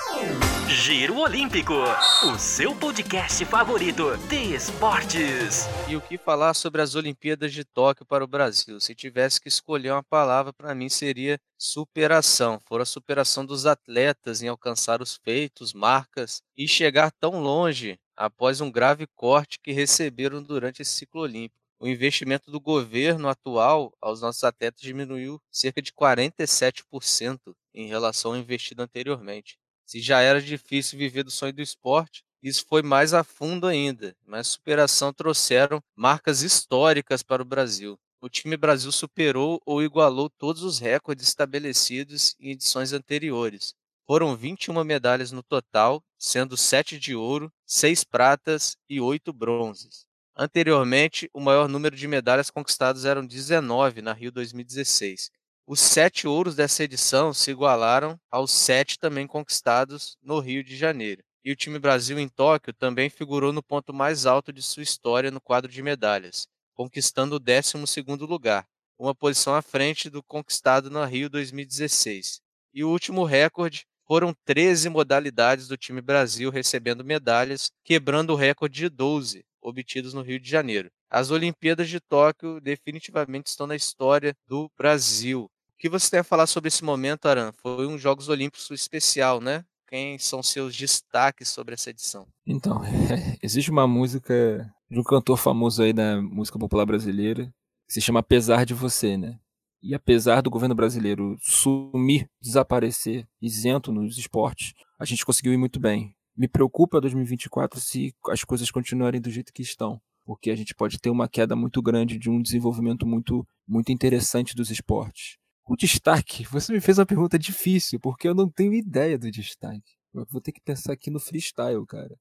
Giro 0.68 1.16
Olímpico, 1.18 1.72
o 1.72 2.38
seu 2.38 2.74
podcast 2.74 3.44
favorito 3.46 4.16
de 4.28 4.54
esportes. 4.54 5.66
E 5.88 5.96
o 5.96 6.00
que 6.00 6.18
falar 6.18 6.54
sobre 6.54 6.82
as 6.82 6.94
Olimpíadas 6.94 7.52
de 7.52 7.64
Tóquio 7.64 8.04
para 8.04 8.22
o 8.22 8.28
Brasil? 8.28 8.78
Se 8.78 8.94
tivesse 8.94 9.40
que 9.40 9.48
escolher 9.48 9.92
uma 9.92 10.02
palavra, 10.02 10.52
para 10.52 10.74
mim 10.74 10.88
seria 10.88 11.40
superação. 11.56 12.60
Fora 12.66 12.82
a 12.82 12.86
superação 12.86 13.46
dos 13.46 13.64
atletas 13.64 14.42
em 14.42 14.48
alcançar 14.48 15.00
os 15.00 15.16
feitos, 15.16 15.72
marcas 15.72 16.42
e 16.56 16.68
chegar 16.68 17.10
tão 17.12 17.40
longe 17.40 17.98
após 18.16 18.60
um 18.60 18.70
grave 18.70 19.06
corte 19.14 19.58
que 19.62 19.72
receberam 19.72 20.42
durante 20.42 20.82
esse 20.82 20.92
ciclo 20.92 21.22
olímpico 21.22 21.57
o 21.80 21.86
investimento 21.86 22.50
do 22.50 22.60
governo 22.60 23.28
atual 23.28 23.92
aos 24.00 24.20
nossos 24.20 24.42
atletas 24.44 24.80
diminuiu 24.80 25.40
cerca 25.50 25.80
de 25.80 25.92
47% 25.92 27.54
em 27.74 27.86
relação 27.86 28.32
ao 28.32 28.36
investido 28.36 28.82
anteriormente. 28.82 29.58
Se 29.86 30.00
já 30.00 30.20
era 30.20 30.42
difícil 30.42 30.98
viver 30.98 31.22
do 31.22 31.30
sonho 31.30 31.52
do 31.52 31.62
esporte, 31.62 32.24
isso 32.42 32.64
foi 32.68 32.82
mais 32.82 33.14
a 33.14 33.24
fundo 33.24 33.66
ainda, 33.66 34.16
mas 34.26 34.48
superação 34.48 35.12
trouxeram 35.12 35.82
marcas 35.96 36.42
históricas 36.42 37.22
para 37.22 37.42
o 37.42 37.44
Brasil. 37.44 37.98
O 38.20 38.28
time 38.28 38.56
Brasil 38.56 38.90
superou 38.90 39.60
ou 39.64 39.82
igualou 39.82 40.28
todos 40.28 40.62
os 40.62 40.78
recordes 40.80 41.28
estabelecidos 41.28 42.34
em 42.40 42.50
edições 42.50 42.92
anteriores. 42.92 43.74
Foram 44.06 44.36
21 44.36 44.82
medalhas 44.82 45.30
no 45.30 45.42
total, 45.42 46.02
sendo 46.18 46.56
7 46.56 46.98
de 46.98 47.14
ouro, 47.14 47.52
6 47.64 48.04
pratas 48.04 48.76
e 48.88 49.00
8 49.00 49.32
bronzes. 49.32 50.07
Anteriormente, 50.40 51.28
o 51.34 51.40
maior 51.40 51.68
número 51.68 51.96
de 51.96 52.06
medalhas 52.06 52.48
conquistadas 52.48 53.04
eram 53.04 53.26
19 53.26 54.00
na 54.00 54.12
Rio 54.12 54.30
2016. 54.30 55.32
Os 55.66 55.80
sete 55.80 56.28
ouros 56.28 56.54
dessa 56.54 56.84
edição 56.84 57.34
se 57.34 57.50
igualaram 57.50 58.16
aos 58.30 58.52
sete 58.52 59.00
também 59.00 59.26
conquistados 59.26 60.16
no 60.22 60.38
Rio 60.38 60.62
de 60.62 60.76
Janeiro. 60.76 61.24
E 61.44 61.50
o 61.50 61.56
time 61.56 61.80
Brasil 61.80 62.20
em 62.20 62.28
Tóquio 62.28 62.72
também 62.72 63.10
figurou 63.10 63.52
no 63.52 63.60
ponto 63.60 63.92
mais 63.92 64.26
alto 64.26 64.52
de 64.52 64.62
sua 64.62 64.84
história 64.84 65.32
no 65.32 65.40
quadro 65.40 65.68
de 65.68 65.82
medalhas, 65.82 66.46
conquistando 66.72 67.34
o 67.34 67.40
12º 67.40 68.24
lugar, 68.24 68.64
uma 68.96 69.16
posição 69.16 69.56
à 69.56 69.60
frente 69.60 70.08
do 70.08 70.22
conquistado 70.22 70.88
na 70.88 71.04
Rio 71.04 71.28
2016. 71.28 72.40
E 72.72 72.84
o 72.84 72.90
último 72.90 73.24
recorde 73.24 73.86
foram 74.06 74.32
13 74.44 74.88
modalidades 74.88 75.66
do 75.66 75.76
time 75.76 76.00
Brasil 76.00 76.48
recebendo 76.48 77.04
medalhas, 77.04 77.72
quebrando 77.82 78.34
o 78.34 78.36
recorde 78.36 78.78
de 78.78 78.88
12 78.88 79.47
obtidos 79.62 80.14
no 80.14 80.22
Rio 80.22 80.40
de 80.40 80.48
Janeiro. 80.48 80.90
As 81.10 81.30
Olimpíadas 81.30 81.88
de 81.88 82.00
Tóquio 82.00 82.60
definitivamente 82.60 83.46
estão 83.46 83.66
na 83.66 83.76
história 83.76 84.36
do 84.46 84.70
Brasil. 84.76 85.44
O 85.44 85.78
que 85.78 85.88
você 85.88 86.10
tem 86.10 86.20
a 86.20 86.24
falar 86.24 86.46
sobre 86.46 86.68
esse 86.68 86.84
momento, 86.84 87.26
Aran? 87.26 87.52
Foi 87.52 87.86
um 87.86 87.96
Jogos 87.96 88.28
Olímpicos 88.28 88.70
especial, 88.70 89.40
né? 89.40 89.64
Quem 89.88 90.18
são 90.18 90.42
seus 90.42 90.76
destaques 90.76 91.48
sobre 91.48 91.74
essa 91.74 91.90
edição? 91.90 92.26
Então, 92.46 92.82
existe 93.42 93.70
uma 93.70 93.86
música 93.86 94.70
de 94.90 94.98
um 94.98 95.04
cantor 95.04 95.38
famoso 95.38 95.82
aí 95.82 95.92
da 95.92 96.20
música 96.20 96.58
popular 96.58 96.84
brasileira 96.84 97.52
que 97.86 97.94
se 97.94 98.00
chama 98.02 98.20
Apesar 98.20 98.66
de 98.66 98.74
Você, 98.74 99.16
né? 99.16 99.38
E 99.82 99.94
apesar 99.94 100.42
do 100.42 100.50
governo 100.50 100.74
brasileiro 100.74 101.38
sumir, 101.40 102.28
desaparecer, 102.40 103.26
isento 103.40 103.92
nos 103.92 104.18
esportes, 104.18 104.74
a 104.98 105.04
gente 105.04 105.24
conseguiu 105.24 105.52
ir 105.52 105.56
muito 105.56 105.78
bem. 105.78 106.14
Me 106.38 106.46
preocupa 106.46 107.00
2024 107.00 107.80
se 107.80 108.14
as 108.28 108.44
coisas 108.44 108.70
continuarem 108.70 109.20
do 109.20 109.28
jeito 109.28 109.52
que 109.52 109.60
estão, 109.60 110.00
porque 110.24 110.52
a 110.52 110.54
gente 110.54 110.72
pode 110.72 110.96
ter 111.00 111.10
uma 111.10 111.28
queda 111.28 111.56
muito 111.56 111.82
grande 111.82 112.16
de 112.16 112.30
um 112.30 112.40
desenvolvimento 112.40 113.04
muito, 113.04 113.44
muito 113.66 113.90
interessante 113.90 114.54
dos 114.54 114.70
esportes. 114.70 115.36
O 115.66 115.74
destaque, 115.74 116.44
você 116.44 116.72
me 116.72 116.80
fez 116.80 116.96
uma 116.96 117.06
pergunta 117.06 117.36
difícil, 117.36 117.98
porque 117.98 118.28
eu 118.28 118.36
não 118.36 118.48
tenho 118.48 118.72
ideia 118.72 119.18
do 119.18 119.28
destaque. 119.32 119.98
Eu 120.14 120.24
vou 120.30 120.40
ter 120.40 120.52
que 120.52 120.60
pensar 120.60 120.92
aqui 120.92 121.10
no 121.10 121.18
freestyle, 121.18 121.84
cara. 121.84 122.16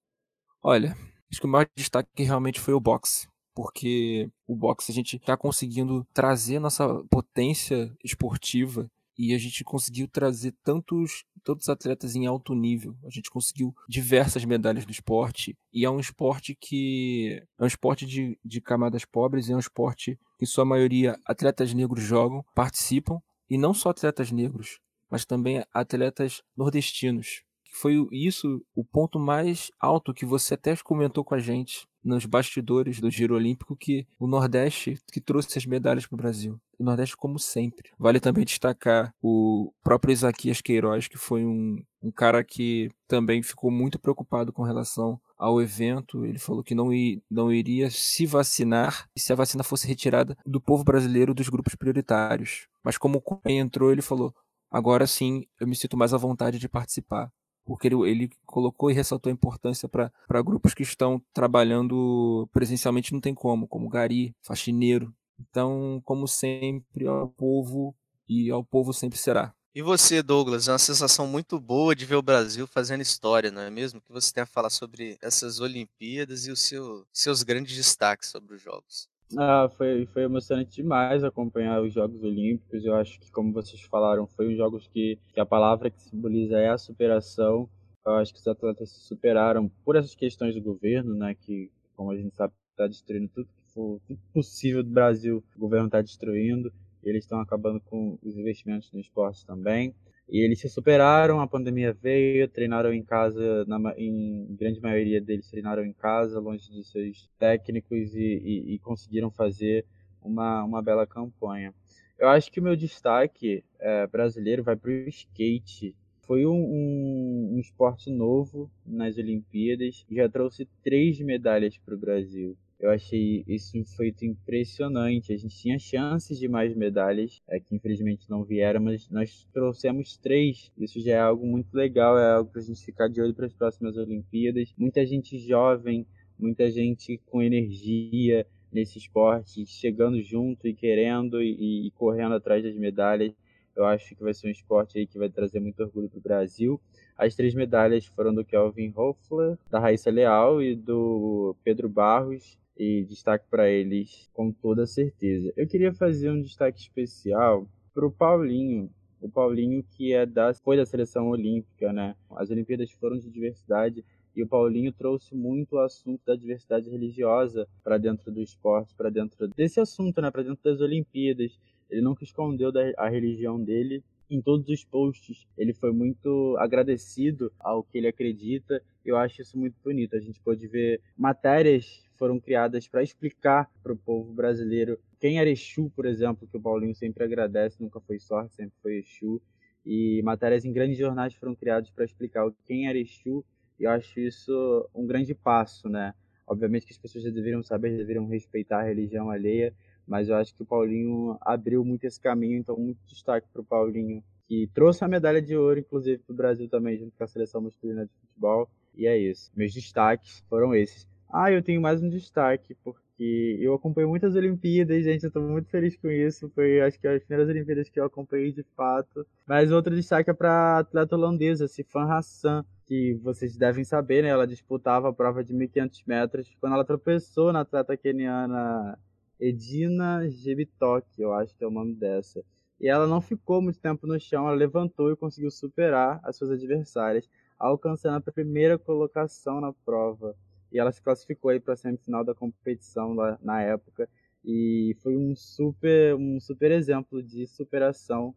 Olha, 0.63 0.97
acho 1.31 1.39
que 1.39 1.45
o 1.45 1.49
maior 1.49 1.69
destaque 1.77 2.23
realmente 2.23 2.59
foi 2.59 2.73
o 2.73 2.79
boxe 2.79 3.27
porque 3.57 4.29
o 4.45 4.55
boxe 4.55 4.91
a 4.91 4.93
gente 4.93 5.15
está 5.15 5.35
conseguindo 5.35 6.05
trazer 6.13 6.59
nossa 6.59 7.03
potência 7.09 7.91
esportiva 8.03 8.87
e 9.17 9.33
a 9.33 9.37
gente 9.37 9.63
conseguiu 9.63 10.07
trazer 10.07 10.53
tantos, 10.63 11.23
tantos 11.43 11.67
atletas 11.69 12.15
em 12.15 12.27
alto 12.27 12.53
nível. 12.53 12.95
A 13.03 13.09
gente 13.09 13.29
conseguiu 13.29 13.73
diversas 13.89 14.45
medalhas 14.45 14.85
do 14.85 14.91
esporte 14.91 15.57
e 15.73 15.85
é 15.85 15.89
um 15.89 15.99
esporte 15.99 16.55
que 16.59 17.41
é 17.57 17.63
um 17.63 17.67
esporte 17.67 18.05
de, 18.05 18.39
de 18.45 18.61
camadas 18.61 19.05
pobres, 19.05 19.49
é 19.49 19.55
um 19.55 19.59
esporte 19.59 20.19
que 20.37 20.45
sua 20.45 20.65
maioria 20.65 21.19
atletas 21.25 21.73
negros 21.73 22.03
jogam, 22.03 22.45
participam 22.53 23.19
e 23.49 23.57
não 23.57 23.73
só 23.73 23.89
atletas 23.89 24.31
negros, 24.31 24.79
mas 25.09 25.25
também 25.25 25.63
atletas 25.73 26.43
nordestinos. 26.55 27.43
Foi 27.71 27.95
isso 28.11 28.63
o 28.75 28.83
ponto 28.83 29.19
mais 29.19 29.71
alto 29.79 30.13
que 30.13 30.25
você 30.25 30.53
até 30.53 30.75
comentou 30.77 31.23
com 31.23 31.35
a 31.35 31.39
gente 31.39 31.87
nos 32.07 32.25
bastidores 32.25 32.99
do 32.99 33.11
Giro 33.11 33.35
Olímpico 33.35 33.75
que 33.75 34.07
o 34.17 34.27
Nordeste 34.27 34.97
que 35.11 35.19
trouxe 35.19 35.57
as 35.57 35.65
medalhas 35.65 36.07
para 36.07 36.15
o 36.15 36.17
Brasil. 36.17 36.59
O 36.79 36.83
Nordeste, 36.83 37.17
como 37.17 37.37
sempre. 37.37 37.91
Vale 37.99 38.19
também 38.19 38.45
destacar 38.45 39.13
o 39.21 39.73
próprio 39.83 40.13
Isaquias 40.13 40.61
Queiroz, 40.61 41.07
que 41.07 41.17
foi 41.17 41.45
um, 41.45 41.83
um 42.01 42.11
cara 42.11 42.43
que 42.43 42.89
também 43.07 43.43
ficou 43.43 43.69
muito 43.69 43.99
preocupado 43.99 44.53
com 44.53 44.63
relação 44.63 45.19
ao 45.37 45.61
evento. 45.61 46.25
Ele 46.25 46.39
falou 46.39 46.63
que 46.63 46.75
não, 46.75 46.89
não 47.29 47.51
iria 47.51 47.89
se 47.89 48.25
vacinar 48.25 49.09
se 49.17 49.33
a 49.33 49.35
vacina 49.35 49.63
fosse 49.63 49.87
retirada 49.87 50.37
do 50.45 50.61
povo 50.61 50.83
brasileiro 50.83 51.33
dos 51.33 51.49
grupos 51.49 51.75
prioritários. 51.75 52.67
Mas 52.83 52.97
como 52.97 53.21
o 53.25 53.49
entrou, 53.49 53.91
ele 53.91 54.01
falou: 54.01 54.33
agora 54.71 55.05
sim 55.05 55.45
eu 55.59 55.67
me 55.67 55.75
sinto 55.75 55.97
mais 55.97 56.13
à 56.13 56.17
vontade 56.17 56.57
de 56.59 56.69
participar 56.69 57.29
porque 57.67 57.87
ele, 57.87 57.95
ele 58.09 58.31
colocou 58.45 58.89
e 58.89 58.93
ressaltou 58.93 59.29
a 59.29 59.33
importância 59.33 59.89
para 59.89 60.41
grupos 60.41 60.73
que 60.73 60.83
estão 60.83 61.21
trabalhando 61.33 62.47
presencialmente, 62.53 63.11
não 63.11 63.19
tem 63.19 63.35
como, 63.35 63.67
como 63.67 63.89
gari, 63.89 64.33
faxineiro. 64.41 65.13
Então, 65.37 66.01
como 66.05 66.27
sempre, 66.27 67.05
ao 67.05 67.27
povo 67.27 67.93
e 68.27 68.49
ao 68.49 68.63
povo 68.63 68.93
sempre 68.93 69.19
será. 69.19 69.53
E 69.75 69.81
você, 69.81 70.23
Douglas, 70.23 70.67
é 70.67 70.71
uma 70.71 70.79
sensação 70.79 71.27
muito 71.27 71.59
boa 71.59 71.95
de 71.95 72.05
ver 72.05 72.15
o 72.15 72.21
Brasil 72.21 72.65
fazendo 72.65 73.01
história, 73.01 73.51
não 73.51 73.61
é 73.61 73.69
mesmo? 73.69 74.01
que 74.01 74.11
você 74.11 74.33
tem 74.33 74.41
a 74.41 74.47
falar 74.47 74.71
sobre 74.71 75.17
essas 75.21 75.59
Olimpíadas 75.59 76.47
e 76.47 76.51
os 76.51 76.61
seu, 76.61 77.05
seus 77.13 77.43
grandes 77.43 77.75
destaques 77.75 78.29
sobre 78.29 78.55
os 78.55 78.61
Jogos? 78.61 79.07
Ah, 79.35 79.67
foi, 79.75 80.05
foi 80.05 80.23
emocionante 80.23 80.75
demais 80.81 81.23
acompanhar 81.23 81.81
os 81.81 81.93
Jogos 81.93 82.23
Olímpicos. 82.23 82.85
Eu 82.85 82.95
acho 82.95 83.19
que, 83.19 83.29
como 83.31 83.51
vocês 83.51 83.81
falaram, 83.81 84.25
foi 84.25 84.47
um 84.47 84.55
jogos 84.55 84.87
que, 84.87 85.19
que 85.33 85.39
a 85.39 85.45
palavra 85.45 85.89
que 85.89 86.01
simboliza 86.01 86.57
é 86.57 86.69
a 86.69 86.77
superação. 86.77 87.69
Eu 88.05 88.13
acho 88.13 88.33
que 88.33 88.39
os 88.39 88.47
atletas 88.47 88.89
se 88.89 89.01
superaram 89.01 89.69
por 89.83 89.97
essas 89.97 90.15
questões 90.15 90.55
do 90.55 90.61
governo, 90.61 91.13
né? 91.13 91.35
Que, 91.35 91.69
como 91.95 92.11
a 92.11 92.15
gente 92.15 92.33
sabe, 92.35 92.53
está 92.71 92.87
destruindo 92.87 93.29
tudo 93.33 93.47
que 93.47 93.73
for 93.73 93.99
tudo 94.07 94.19
possível 94.33 94.81
do 94.81 94.89
Brasil. 94.89 95.43
O 95.57 95.59
governo 95.59 95.87
está 95.87 96.01
destruindo. 96.01 96.71
Eles 97.03 97.25
estão 97.25 97.41
acabando 97.41 97.81
com 97.81 98.17
os 98.23 98.37
investimentos 98.37 98.91
no 98.93 98.99
esporte 98.99 99.45
também. 99.45 99.93
E 100.29 100.39
eles 100.39 100.59
se 100.59 100.67
superaram, 100.67 101.39
a 101.39 101.47
pandemia 101.47 101.93
veio, 101.93 102.47
treinaram 102.49 102.93
em 102.93 103.01
casa, 103.01 103.63
na, 103.65 103.93
em 103.97 104.45
grande 104.59 104.81
maioria 104.81 105.21
deles 105.21 105.49
treinaram 105.49 105.85
em 105.85 105.93
casa, 105.93 106.39
longe 106.39 106.69
de 106.69 106.83
seus 106.83 107.29
técnicos 107.39 108.13
e, 108.13 108.19
e, 108.19 108.73
e 108.73 108.79
conseguiram 108.79 109.31
fazer 109.31 109.85
uma, 110.21 110.63
uma 110.63 110.81
bela 110.81 111.07
campanha. 111.07 111.73
Eu 112.19 112.27
acho 112.27 112.51
que 112.51 112.59
o 112.59 112.63
meu 112.63 112.75
destaque 112.75 113.63
é, 113.79 114.05
brasileiro 114.07 114.63
vai 114.63 114.75
para 114.75 114.91
o 114.91 115.07
skate. 115.07 115.95
Foi 116.23 116.45
um, 116.45 116.51
um, 116.51 117.53
um 117.55 117.59
esporte 117.59 118.11
novo 118.11 118.69
nas 118.85 119.17
Olimpíadas 119.17 120.05
já 120.11 120.27
trouxe 120.27 120.67
três 120.83 121.19
medalhas 121.21 121.77
para 121.77 121.95
o 121.95 121.97
Brasil. 121.97 122.57
Eu 122.79 122.91
achei 122.91 123.43
isso 123.47 123.75
um 123.75 123.83
feito 123.83 124.23
impressionante. 124.23 125.33
A 125.33 125.37
gente 125.37 125.57
tinha 125.57 125.79
chances 125.79 126.37
de 126.37 126.47
mais 126.47 126.75
medalhas, 126.75 127.41
é, 127.49 127.59
que 127.59 127.75
infelizmente 127.75 128.29
não 128.29 128.43
vieram, 128.43 128.79
mas 128.81 129.09
nós 129.09 129.47
trouxemos 129.51 130.15
três. 130.17 130.71
Isso 130.77 131.01
já 131.01 131.13
é 131.13 131.19
algo 131.19 131.45
muito 131.45 131.73
legal, 131.73 132.19
é 132.19 132.33
algo 132.33 132.51
para 132.51 132.61
a 132.61 132.63
gente 132.63 132.85
ficar 132.85 133.07
de 133.07 133.19
olho 133.19 133.33
para 133.33 133.47
as 133.47 133.53
próximas 133.53 133.97
Olimpíadas. 133.97 134.73
Muita 134.77 135.03
gente 135.07 135.39
jovem, 135.39 136.05
muita 136.37 136.69
gente 136.69 137.19
com 137.25 137.41
energia 137.41 138.45
nesse 138.71 138.99
esporte, 138.99 139.65
chegando 139.65 140.21
junto 140.21 140.67
e 140.67 140.73
querendo 140.73 141.41
e, 141.41 141.87
e 141.87 141.91
correndo 141.91 142.35
atrás 142.35 142.63
das 142.63 142.75
medalhas. 142.75 143.33
Eu 143.75 143.85
acho 143.85 144.15
que 144.15 144.23
vai 144.23 144.35
ser 144.35 144.47
um 144.47 144.51
esporte 144.51 144.99
aí 144.99 145.07
que 145.07 145.17
vai 145.17 145.29
trazer 145.29 145.59
muito 145.59 145.81
orgulho 145.81 146.09
para 146.09 146.19
o 146.19 146.21
Brasil. 146.21 146.79
As 147.17 147.35
três 147.35 147.55
medalhas 147.55 148.05
foram 148.05 148.33
do 148.35 148.45
Kelvin 148.45 148.93
Hoffler, 148.95 149.57
da 149.71 149.79
Raíssa 149.79 150.11
Leal 150.11 150.61
e 150.61 150.75
do 150.75 151.55
Pedro 151.63 151.89
Barros 151.89 152.57
e 152.77 153.03
destaque 153.03 153.45
para 153.49 153.69
eles 153.69 154.29
com 154.33 154.51
toda 154.51 154.85
certeza. 154.85 155.51
Eu 155.57 155.67
queria 155.67 155.93
fazer 155.93 156.29
um 156.29 156.41
destaque 156.41 156.79
especial 156.79 157.67
para 157.93 158.05
o 158.05 158.11
Paulinho, 158.11 158.89
o 159.19 159.29
Paulinho 159.29 159.83
que 159.83 160.13
é 160.13 160.25
da, 160.25 160.53
foi 160.53 160.77
da 160.77 160.85
seleção 160.85 161.29
olímpica, 161.29 161.91
né? 161.91 162.15
As 162.31 162.51
Olimpíadas 162.51 162.91
foram 162.91 163.17
de 163.17 163.29
diversidade 163.29 164.05
e 164.35 164.43
o 164.43 164.47
Paulinho 164.47 164.93
trouxe 164.93 165.35
muito 165.35 165.73
o 165.73 165.79
assunto 165.79 166.21
da 166.25 166.35
diversidade 166.35 166.89
religiosa 166.89 167.67
para 167.83 167.97
dentro 167.97 168.31
do 168.31 168.39
esporte, 168.39 168.93
para 168.95 169.09
dentro 169.09 169.47
desse 169.47 169.79
assunto, 169.79 170.21
né? 170.21 170.29
Para 170.29 170.43
dentro 170.43 170.63
das 170.63 170.79
Olimpíadas. 170.79 171.59
Ele 171.89 172.01
nunca 172.01 172.23
escondeu 172.23 172.71
da, 172.71 172.81
a 172.97 173.09
religião 173.09 173.59
dele 173.59 174.03
em 174.29 174.41
todos 174.41 174.69
os 174.69 174.83
posts. 174.83 175.47
Ele 175.57 175.73
foi 175.73 175.91
muito 175.91 176.55
agradecido 176.59 177.51
ao 177.59 177.81
que 177.81 177.97
ele 177.97 178.07
acredita. 178.07 178.79
Eu 179.03 179.17
acho 179.17 179.41
isso 179.41 179.57
muito 179.57 179.75
bonito. 179.83 180.15
A 180.15 180.19
gente 180.19 180.39
pode 180.41 180.67
ver 180.67 181.01
matérias 181.17 182.06
foram 182.17 182.39
criadas 182.39 182.87
para 182.87 183.03
explicar 183.03 183.69
para 183.81 183.93
o 183.93 183.97
povo 183.97 184.33
brasileiro 184.33 184.99
quem 185.19 185.39
era 185.39 185.49
Exu, 185.49 185.91
por 185.95 186.05
exemplo, 186.05 186.47
que 186.47 186.57
o 186.57 186.61
Paulinho 186.61 186.93
sempre 186.93 187.23
agradece, 187.23 187.81
nunca 187.81 187.99
foi 187.99 188.19
sorte, 188.19 188.55
sempre 188.55 188.75
foi 188.81 188.97
Exu. 188.97 189.41
E 189.85 190.21
matérias 190.23 190.65
em 190.65 190.71
grandes 190.71 190.97
jornais 190.97 191.33
foram 191.33 191.55
criadas 191.55 191.89
para 191.89 192.05
explicar 192.05 192.49
quem 192.65 192.87
era 192.87 192.97
Exu. 192.97 193.43
E 193.79 193.83
eu 193.83 193.91
acho 193.91 194.19
isso 194.19 194.89
um 194.93 195.05
grande 195.05 195.33
passo, 195.33 195.87
né? 195.87 196.13
Obviamente 196.45 196.85
que 196.85 196.93
as 196.93 196.97
pessoas 196.97 197.23
deveriam 197.23 197.63
saber, 197.63 197.95
deveriam 197.95 198.27
respeitar 198.27 198.79
a 198.79 198.83
religião 198.83 199.29
alheia, 199.29 199.73
mas 200.07 200.29
eu 200.29 200.35
acho 200.35 200.55
que 200.55 200.63
o 200.63 200.65
Paulinho 200.65 201.37
abriu 201.41 201.83
muito 201.83 202.05
esse 202.05 202.19
caminho, 202.19 202.57
então 202.57 202.77
muito 202.77 202.99
destaque 203.05 203.47
para 203.51 203.61
o 203.61 203.65
Paulinho, 203.65 204.23
que 204.47 204.67
trouxe 204.73 205.03
a 205.03 205.07
medalha 205.07 205.41
de 205.41 205.57
ouro, 205.57 205.79
inclusive, 205.79 206.19
para 206.19 206.33
o 206.33 206.35
Brasil 206.35 206.69
também, 206.69 206.97
junto 206.97 207.15
com 207.17 207.23
a 207.23 207.27
seleção 207.27 207.59
masculina 207.61 208.05
de 208.05 208.11
futebol. 208.13 208.69
E 208.95 209.05
é 209.05 209.17
isso. 209.17 209.51
Meus 209.55 209.73
destaques 209.73 210.43
foram 210.49 210.73
esses. 210.73 211.05
Ah, 211.29 211.51
eu 211.51 211.61
tenho 211.61 211.81
mais 211.81 212.01
um 212.01 212.09
destaque, 212.09 212.73
porque 212.83 213.57
eu 213.59 213.73
acompanho 213.73 214.07
muitas 214.07 214.33
Olimpíadas, 214.35 215.03
gente, 215.03 215.25
eu 215.25 215.31
tô 215.31 215.41
muito 215.41 215.69
feliz 215.69 215.97
com 215.97 216.09
isso. 216.09 216.49
Foi, 216.55 216.79
acho 216.81 216.99
que, 216.99 217.07
as 217.07 217.23
primeiras 217.23 217.49
Olimpíadas 217.49 217.89
que 217.89 217.99
eu 217.99 218.05
acompanhei 218.05 218.53
de 218.53 218.63
fato. 218.75 219.27
Mas 219.45 219.71
outro 219.71 219.93
destaque 219.93 220.29
é 220.29 220.33
para 220.33 220.79
atleta 220.79 221.15
holandesa, 221.15 221.67
Sifan 221.67 222.05
Hassan, 222.05 222.63
que 222.85 223.13
vocês 223.15 223.57
devem 223.57 223.83
saber, 223.83 224.23
né? 224.23 224.29
Ela 224.29 224.47
disputava 224.47 225.09
a 225.09 225.13
prova 225.13 225.43
de 225.43 225.53
1.500 225.53 226.03
metros. 226.07 226.55
Quando 226.61 226.73
ela 226.73 226.85
tropeçou 226.85 227.51
na 227.51 227.61
atleta 227.61 227.97
keniana 227.97 228.97
Edina 229.37 230.29
Gebitok, 230.29 231.05
eu 231.17 231.33
acho 231.33 231.53
que 231.57 231.63
é 231.63 231.67
o 231.67 231.71
nome 231.71 231.93
dessa. 231.93 232.41
E 232.79 232.87
ela 232.87 233.05
não 233.05 233.19
ficou 233.19 233.61
muito 233.61 233.79
tempo 233.79 234.07
no 234.07 234.19
chão, 234.19 234.47
ela 234.47 234.55
levantou 234.55 235.11
e 235.11 235.15
conseguiu 235.17 235.51
superar 235.51 236.21
as 236.23 236.37
suas 236.37 236.51
adversárias, 236.51 237.27
alcançando 237.59 238.17
a 238.17 238.31
primeira 238.31 238.77
colocação 238.77 239.59
na 239.59 239.73
prova 239.73 240.35
e 240.71 240.79
ela 240.79 240.91
se 240.91 241.01
classificou 241.01 241.49
aí 241.49 241.59
para 241.59 241.73
a 241.73 241.77
semifinal 241.77 242.23
da 242.23 242.35
competição 242.35 243.13
lá, 243.13 243.37
na 243.41 243.61
época 243.61 244.09
e 244.43 244.95
foi 245.01 245.17
um 245.17 245.35
super 245.35 246.15
um 246.15 246.39
super 246.39 246.71
exemplo 246.71 247.21
de 247.21 247.45
superação 247.47 248.35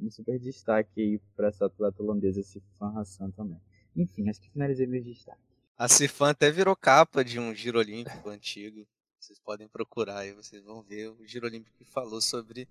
um 0.00 0.10
super 0.10 0.38
destaque 0.38 1.00
aí 1.00 1.20
para 1.36 1.48
essa 1.48 1.66
atleta 1.66 2.02
holandesa, 2.02 2.42
Sifan 2.42 2.98
Hassan 2.98 3.30
também. 3.30 3.60
Enfim, 3.94 4.28
acho 4.28 4.40
que 4.40 4.50
finalizei 4.50 4.86
meu 4.86 5.02
destaque. 5.02 5.40
A 5.76 5.88
Sifan 5.88 6.30
até 6.30 6.50
virou 6.50 6.74
capa 6.76 7.24
de 7.24 7.38
um 7.38 7.54
giro 7.54 7.78
olímpico 7.78 8.28
antigo. 8.30 8.86
Vocês 9.18 9.38
podem 9.38 9.68
procurar 9.68 10.18
aí, 10.18 10.32
vocês 10.32 10.64
vão 10.64 10.82
ver 10.82 11.08
o 11.10 11.26
giro 11.26 11.46
olímpico 11.46 11.76
que 11.76 11.84
falou 11.84 12.20
sobre 12.20 12.66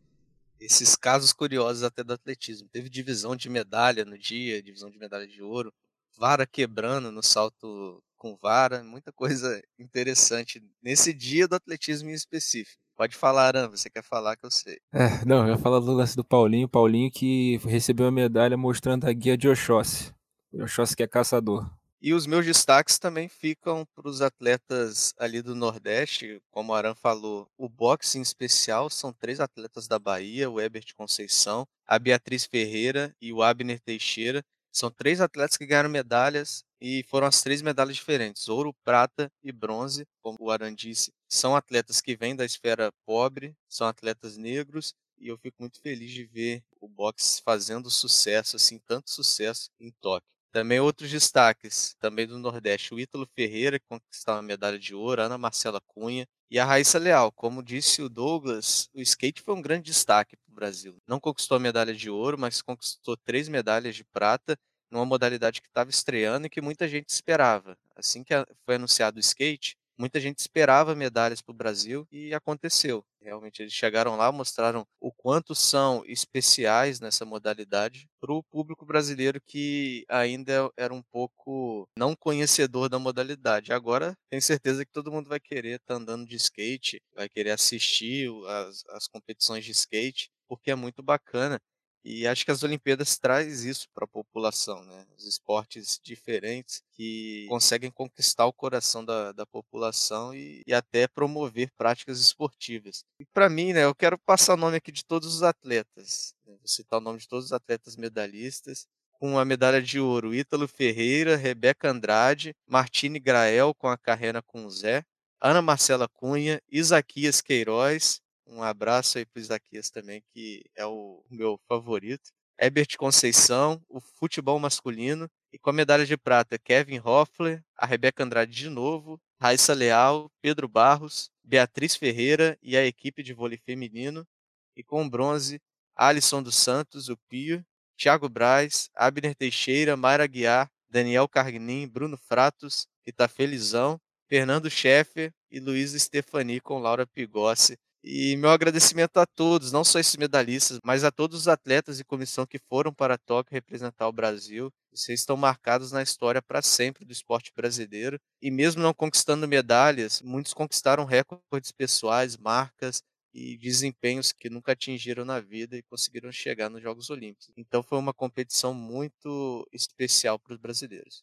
esses 0.60 0.96
casos 0.96 1.32
curiosos 1.32 1.84
até 1.84 2.04
do 2.04 2.14
atletismo. 2.14 2.68
Teve 2.70 2.90
divisão 2.90 3.36
de 3.36 3.50
medalha 3.50 4.04
no 4.04 4.18
dia, 4.18 4.62
divisão 4.62 4.90
de 4.90 4.98
medalha 4.98 5.28
de 5.28 5.42
ouro, 5.42 5.72
vara 6.18 6.48
quebrando 6.48 7.12
no 7.12 7.22
salto 7.22 8.04
com 8.20 8.38
vara, 8.40 8.84
muita 8.84 9.12
coisa 9.12 9.60
interessante 9.80 10.62
nesse 10.84 11.12
dia 11.12 11.48
do 11.48 11.56
atletismo 11.56 12.12
em 12.12 12.14
específico. 12.14 12.80
Pode 12.96 13.16
falar, 13.16 13.48
Aran, 13.48 13.70
você 13.70 13.90
quer 13.90 14.04
falar 14.04 14.36
que 14.36 14.46
eu 14.46 14.52
sei. 14.52 14.78
É, 14.94 15.24
não, 15.26 15.48
eu 15.48 15.54
ia 15.54 15.58
falar 15.58 15.80
do 15.80 15.94
lance 15.94 16.18
do 16.18 16.24
Paulinho, 16.24 16.68
Paulinho 16.68 17.10
que 17.10 17.58
recebeu 17.64 18.08
a 18.08 18.12
medalha 18.12 18.58
mostrando 18.58 19.08
a 19.08 19.14
guia 19.14 19.38
de 19.38 19.48
Oxóssi. 19.48 20.14
Oxóssi 20.54 20.98
que 20.98 21.04
é 21.04 21.08
caçador. 21.08 21.66
E 22.02 22.14
os 22.14 22.26
meus 22.26 22.46
destaques 22.46 22.98
também 22.98 23.28
ficam 23.28 23.86
para 23.94 24.08
os 24.08 24.22
atletas 24.22 25.14
ali 25.18 25.42
do 25.42 25.54
Nordeste, 25.54 26.42
como 26.50 26.72
o 26.72 26.76
Aran 26.76 26.96
falou, 26.96 27.46
o 27.58 27.68
boxe 27.68 28.18
em 28.18 28.22
especial 28.22 28.90
são 28.90 29.12
três 29.12 29.42
atletas 29.42 29.86
da 29.86 30.00
Bahia, 30.00 30.50
o 30.50 30.62
Ebert 30.62 30.94
Conceição, 30.96 31.68
a 31.86 32.00
Beatriz 32.00 32.46
Ferreira 32.46 33.14
e 33.22 33.34
o 33.34 33.44
Abner 33.44 33.82
Teixeira. 33.82 34.42
São 34.72 34.90
três 34.92 35.20
atletas 35.22 35.58
que 35.58 35.66
ganharam 35.66 35.90
medalhas 35.90 36.64
e 36.82 37.04
foram 37.10 37.28
as 37.28 37.42
três 37.42 37.62
medalhas 37.62 37.96
diferentes, 37.96 38.48
ouro, 38.48 38.74
prata 38.84 39.32
e 39.44 39.52
bronze, 39.52 40.06
como 40.22 40.38
o 40.40 40.52
Aran 40.52 40.74
disse. 40.74 41.12
São 41.28 41.56
atletas 41.56 42.02
que 42.02 42.16
vêm 42.16 42.36
da 42.36 42.46
esfera 42.46 42.92
pobre, 43.06 43.56
são 43.68 43.88
atletas 43.88 44.38
negros 44.38 44.94
e 45.18 45.28
eu 45.28 45.38
fico 45.38 45.58
muito 45.62 45.82
feliz 45.82 46.12
de 46.12 46.26
ver 46.26 46.64
o 46.80 46.88
boxe 46.88 47.42
fazendo 47.44 47.90
sucesso, 47.90 48.56
assim, 48.56 48.80
tanto 48.80 49.10
sucesso 49.12 49.70
em 49.80 49.92
Tóquio. 50.02 50.39
Também 50.52 50.80
outros 50.80 51.12
destaques, 51.12 51.96
também 52.00 52.26
do 52.26 52.40
Nordeste, 52.40 52.94
o 52.94 53.00
Ítalo 53.00 53.28
Ferreira, 53.36 53.80
que 53.80 53.86
conquistou 53.88 54.34
a 54.34 54.42
medalha 54.42 54.80
de 54.80 54.96
ouro, 54.96 55.22
Ana 55.22 55.38
Marcela 55.38 55.80
Cunha 55.88 56.28
e 56.50 56.58
a 56.58 56.66
Raíssa 56.66 56.98
Leal. 56.98 57.32
Como 57.32 57.62
disse 57.64 58.02
o 58.02 58.10
Douglas, 58.10 58.90
o 58.94 59.00
skate 59.02 59.42
foi 59.44 59.54
um 59.54 59.62
grande 59.62 59.84
destaque 59.92 60.36
para 60.38 60.52
o 60.52 60.56
Brasil. 60.56 60.98
Não 61.08 61.20
conquistou 61.20 61.58
a 61.58 61.60
medalha 61.60 61.94
de 61.94 62.10
ouro, 62.10 62.38
mas 62.38 62.62
conquistou 62.64 63.16
três 63.16 63.48
medalhas 63.48 63.96
de 63.96 64.04
prata 64.04 64.58
numa 64.92 65.06
modalidade 65.06 65.62
que 65.62 65.68
estava 65.68 65.92
estreando 65.92 66.48
e 66.48 66.50
que 66.50 66.62
muita 66.62 66.88
gente 66.88 67.10
esperava. 67.10 67.78
Assim 67.96 68.24
que 68.24 68.34
foi 68.66 68.76
anunciado 68.76 69.18
o 69.18 69.20
skate, 69.20 69.76
muita 69.98 70.20
gente 70.20 70.40
esperava 70.40 70.96
medalhas 70.96 71.42
para 71.44 71.52
o 71.54 71.56
Brasil 71.56 72.08
e 72.12 72.34
aconteceu. 72.34 73.06
Realmente 73.22 73.62
eles 73.62 73.74
chegaram 73.74 74.16
lá, 74.16 74.32
mostraram 74.32 74.88
o 75.00 75.12
quanto 75.12 75.54
são 75.54 76.04
especiais 76.06 77.00
nessa 77.02 77.26
modalidade 77.26 78.08
para 78.20 78.32
o 78.34 78.42
público 78.42 78.86
brasileiro 78.86 79.42
que 79.46 80.06
ainda 80.08 80.72
era 80.78 80.94
um 80.94 81.02
pouco 81.04 81.88
não 81.98 82.16
conhecedor 82.16 82.88
da 82.90 82.98
modalidade. 82.98 83.74
Agora 83.74 84.16
tenho 84.30 84.42
certeza 84.42 84.86
que 84.86 84.92
todo 84.92 85.12
mundo 85.12 85.28
vai 85.28 85.40
querer 85.40 85.80
estar 85.82 85.96
tá 85.96 86.00
andando 86.00 86.26
de 86.26 86.36
skate, 86.38 87.02
vai 87.14 87.28
querer 87.28 87.52
assistir 87.52 88.30
as, 88.48 88.84
as 88.90 89.08
competições 89.08 89.66
de 89.66 89.72
skate, 89.72 90.30
porque 90.48 90.72
é 90.72 90.76
muito 90.76 91.04
bacana. 91.04 91.60
E 92.04 92.26
acho 92.26 92.46
que 92.46 92.52
as 92.52 92.64
Olimpíadas 92.64 93.18
traz 93.18 93.66
isso 93.66 93.88
para 93.94 94.06
a 94.06 94.08
população, 94.08 94.84
né? 94.86 95.06
Os 95.18 95.26
esportes 95.26 96.00
diferentes 96.02 96.82
que 96.94 97.46
conseguem 97.50 97.92
conquistar 97.92 98.46
o 98.46 98.54
coração 98.54 99.04
da, 99.04 99.32
da 99.32 99.46
população 99.46 100.34
e, 100.34 100.64
e 100.66 100.74
até 100.74 101.08
promover 101.08 101.72
práticas 101.78 102.20
esportivas. 102.20 103.04
E 103.20 103.26
para 103.26 103.50
mim, 103.50 103.74
né, 103.74 103.84
eu 103.84 103.94
quero 103.94 104.18
passar 104.18 104.54
o 104.54 104.58
nome 104.58 104.78
aqui 104.78 104.92
de 104.92 105.04
todos 105.04 105.36
os 105.36 105.44
atletas. 105.44 106.34
Né? 106.46 106.54
Vou 106.58 106.68
citar 106.68 107.00
o 107.00 107.04
nome 107.04 107.20
de 107.20 107.28
todos 107.28 107.46
os 107.46 107.54
atletas 107.54 107.96
medalhistas. 107.96 108.88
Com 109.12 109.38
a 109.38 109.44
medalha 109.44 109.82
de 109.82 110.00
ouro, 110.00 110.34
Ítalo 110.34 110.66
Ferreira, 110.66 111.36
Rebeca 111.36 111.90
Andrade, 111.90 112.56
Martine 112.66 113.20
Grael 113.20 113.74
com 113.74 113.90
a 113.90 113.98
carreira 113.98 114.42
com 114.42 114.70
Zé, 114.70 115.04
Ana 115.42 115.62
Marcela 115.62 116.08
Cunha, 116.08 116.62
Isaquias 116.72 117.42
Queiroz, 117.42 118.22
um 118.50 118.64
abraço 118.64 119.18
aí 119.18 119.26
pro 119.26 119.42
Isaquias 119.42 119.90
também, 119.90 120.24
que 120.34 120.64
é 120.76 120.86
o 120.86 121.24
meu 121.30 121.60
favorito. 121.68 122.32
Herbert 122.60 122.98
Conceição, 122.98 123.82
o 123.88 124.02
futebol 124.02 124.60
masculino, 124.60 125.30
e 125.54 125.58
com 125.58 125.70
a 125.70 125.74
medalha 125.74 126.06
de 126.06 126.18
prata, 126.18 126.60
Kevin 126.60 127.00
Hoffler, 127.00 127.64
a 127.78 127.86
Rebeca 127.86 128.24
Andrade 128.24 128.52
de 128.52 128.70
novo, 128.70 129.20
Raíssa 129.42 129.74
Leal, 129.74 130.30
Pedro 130.42 130.68
Barros, 130.68 131.30
Beatriz 131.44 131.96
Ferreira 131.96 132.58
e 132.62 132.76
a 132.76 132.86
equipe 132.86 133.24
de 133.24 133.34
vôlei 133.34 133.58
feminino, 133.58 134.28
e 134.76 134.84
com 134.84 135.10
bronze, 135.10 135.62
Alisson 135.96 136.44
dos 136.44 136.56
Santos, 136.56 137.08
o 137.08 137.18
Pio, 137.30 137.66
Thiago 137.98 138.28
Braz, 138.30 138.90
Abner 138.96 139.36
Teixeira, 139.36 139.96
Mayra 139.96 140.28
Guiar, 140.28 140.70
Daniel 140.90 141.28
Carguinin, 141.28 141.88
Bruno 141.88 142.18
Fratos, 142.18 142.88
que 143.04 143.12
tá 143.12 143.28
felizão, 143.28 144.00
Fernando 144.28 144.70
Scheffer 144.70 145.34
e 145.50 145.60
Luiz 145.60 145.92
Stefani 145.94 146.60
com 146.60 146.80
Laura 146.80 147.08
Pigossi, 147.08 147.78
e 148.04 148.38
meu 148.38 148.50
agradecimento 148.50 149.18
a 149.18 149.26
todos, 149.26 149.72
não 149.72 149.84
só 149.84 150.00
esses 150.00 150.16
medalhistas, 150.16 150.80
mas 150.84 151.04
a 151.04 151.12
todos 151.12 151.42
os 151.42 151.48
atletas 151.48 152.00
e 152.00 152.04
comissão 152.04 152.46
que 152.46 152.58
foram 152.58 152.94
para 152.94 153.18
Tóquio 153.18 153.54
representar 153.54 154.08
o 154.08 154.14
Brasil. 154.14 154.72
Vocês 154.92 155.20
estão 155.20 155.36
marcados 155.36 155.92
na 155.92 156.02
história 156.02 156.42
para 156.42 156.62
sempre 156.62 157.06
do 157.06 157.12
esporte 157.12 157.52
brasileiro. 157.56 158.20
E 158.42 158.50
mesmo 158.50 158.82
não 158.82 158.94
conquistando 158.94 159.48
medalhas, 159.48 160.22
muitos 160.22 160.54
conquistaram 160.54 161.06
recordes 161.06 161.72
pessoais, 161.72 162.38
marcas 162.38 163.04
e 163.34 163.58
desempenhos 163.58 164.32
que 164.32 164.50
nunca 164.50 164.72
atingiram 164.72 165.24
na 165.24 165.40
vida 165.40 165.78
e 165.78 165.84
conseguiram 165.84 166.32
chegar 166.32 166.70
nos 166.70 166.82
Jogos 166.82 167.10
Olímpicos. 167.10 167.52
Então 167.56 167.84
foi 167.84 167.98
uma 167.98 168.14
competição 168.14 168.74
muito 168.74 169.68
especial 169.72 170.40
para 170.40 170.54
os 170.54 170.60
brasileiros. 170.60 171.22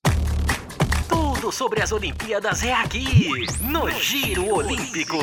Tudo 1.08 1.50
sobre 1.50 1.82
as 1.82 1.90
Olimpíadas 1.90 2.62
é 2.62 2.72
aqui, 2.72 3.46
no 3.62 3.90
Giro 3.90 4.54
Olímpico. 4.54 5.16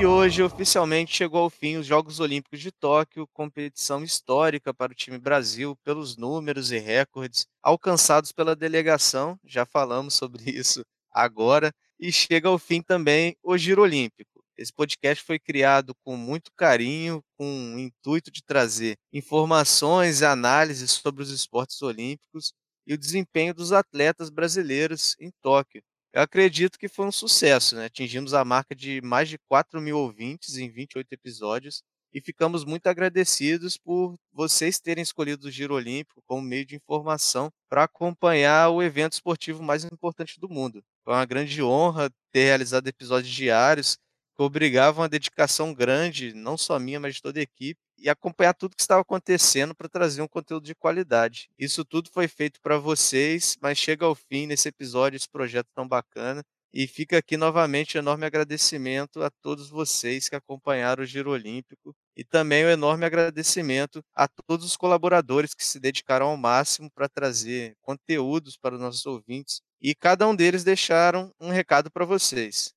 E 0.00 0.06
hoje 0.06 0.42
oficialmente 0.42 1.14
chegou 1.14 1.42
ao 1.42 1.50
fim 1.50 1.76
os 1.76 1.86
Jogos 1.86 2.20
Olímpicos 2.20 2.58
de 2.58 2.72
Tóquio, 2.72 3.28
competição 3.34 4.02
histórica 4.02 4.72
para 4.72 4.92
o 4.92 4.94
time 4.94 5.18
Brasil 5.18 5.76
pelos 5.84 6.16
números 6.16 6.72
e 6.72 6.78
recordes 6.78 7.46
alcançados 7.62 8.32
pela 8.32 8.56
delegação, 8.56 9.38
já 9.44 9.66
falamos 9.66 10.14
sobre 10.14 10.44
isso 10.58 10.82
agora, 11.12 11.70
e 11.98 12.10
chega 12.10 12.48
ao 12.48 12.58
fim 12.58 12.80
também 12.80 13.36
o 13.42 13.58
Giro 13.58 13.82
Olímpico. 13.82 14.42
Esse 14.56 14.72
podcast 14.72 15.22
foi 15.22 15.38
criado 15.38 15.94
com 16.04 16.16
muito 16.16 16.50
carinho, 16.56 17.22
com 17.36 17.74
o 17.74 17.78
intuito 17.78 18.30
de 18.30 18.42
trazer 18.42 18.96
informações 19.12 20.22
e 20.22 20.24
análises 20.24 20.92
sobre 20.92 21.22
os 21.22 21.30
esportes 21.30 21.82
olímpicos 21.82 22.54
e 22.86 22.94
o 22.94 22.98
desempenho 22.98 23.52
dos 23.52 23.70
atletas 23.72 24.30
brasileiros 24.30 25.14
em 25.20 25.30
Tóquio. 25.42 25.82
Eu 26.12 26.22
acredito 26.22 26.78
que 26.78 26.88
foi 26.88 27.06
um 27.06 27.12
sucesso, 27.12 27.76
né? 27.76 27.84
Atingimos 27.86 28.34
a 28.34 28.44
marca 28.44 28.74
de 28.74 29.00
mais 29.02 29.28
de 29.28 29.38
4 29.48 29.80
mil 29.80 29.96
ouvintes 29.98 30.56
em 30.56 30.68
28 30.68 31.12
episódios 31.12 31.82
e 32.12 32.20
ficamos 32.20 32.64
muito 32.64 32.88
agradecidos 32.88 33.78
por 33.78 34.16
vocês 34.32 34.80
terem 34.80 35.02
escolhido 35.02 35.46
o 35.46 35.50
Giro 35.50 35.74
Olímpico 35.74 36.20
como 36.26 36.42
meio 36.42 36.66
de 36.66 36.74
informação 36.74 37.50
para 37.68 37.84
acompanhar 37.84 38.70
o 38.70 38.82
evento 38.82 39.12
esportivo 39.12 39.62
mais 39.62 39.84
importante 39.84 40.40
do 40.40 40.48
mundo. 40.48 40.82
Foi 41.04 41.14
uma 41.14 41.24
grande 41.24 41.62
honra 41.62 42.10
ter 42.32 42.44
realizado 42.46 42.88
episódios 42.88 43.32
diários 43.32 43.96
que 44.40 44.44
obrigavam 44.44 45.04
a 45.04 45.08
dedicação 45.08 45.74
grande, 45.74 46.32
não 46.32 46.56
só 46.56 46.78
minha, 46.78 46.98
mas 46.98 47.16
de 47.16 47.22
toda 47.22 47.38
a 47.38 47.42
equipe, 47.42 47.78
e 47.98 48.08
acompanhar 48.08 48.54
tudo 48.54 48.74
que 48.74 48.80
estava 48.80 49.02
acontecendo 49.02 49.74
para 49.74 49.86
trazer 49.86 50.22
um 50.22 50.28
conteúdo 50.28 50.64
de 50.64 50.74
qualidade. 50.74 51.50
Isso 51.58 51.84
tudo 51.84 52.08
foi 52.10 52.26
feito 52.26 52.58
para 52.62 52.78
vocês, 52.78 53.58
mas 53.60 53.76
chega 53.76 54.06
ao 54.06 54.14
fim 54.14 54.46
nesse 54.46 54.66
episódio, 54.66 55.16
esse 55.18 55.28
projeto 55.28 55.68
tão 55.74 55.86
bacana. 55.86 56.42
E 56.72 56.86
fica 56.86 57.18
aqui 57.18 57.36
novamente 57.36 57.98
um 57.98 58.00
enorme 58.00 58.24
agradecimento 58.24 59.22
a 59.22 59.28
todos 59.42 59.68
vocês 59.68 60.26
que 60.28 60.36
acompanharam 60.36 61.02
o 61.02 61.06
Giro 61.06 61.32
Olímpico 61.32 61.94
e 62.16 62.24
também 62.24 62.64
um 62.64 62.70
enorme 62.70 63.04
agradecimento 63.04 64.02
a 64.14 64.26
todos 64.26 64.64
os 64.64 64.76
colaboradores 64.76 65.52
que 65.52 65.64
se 65.64 65.78
dedicaram 65.78 66.28
ao 66.28 66.36
máximo 66.38 66.90
para 66.90 67.08
trazer 67.10 67.76
conteúdos 67.82 68.56
para 68.56 68.76
os 68.76 68.80
nossos 68.80 69.04
ouvintes 69.04 69.60
e 69.82 69.94
cada 69.94 70.26
um 70.26 70.34
deles 70.34 70.64
deixaram 70.64 71.30
um 71.38 71.50
recado 71.50 71.90
para 71.90 72.06
vocês. 72.06 72.72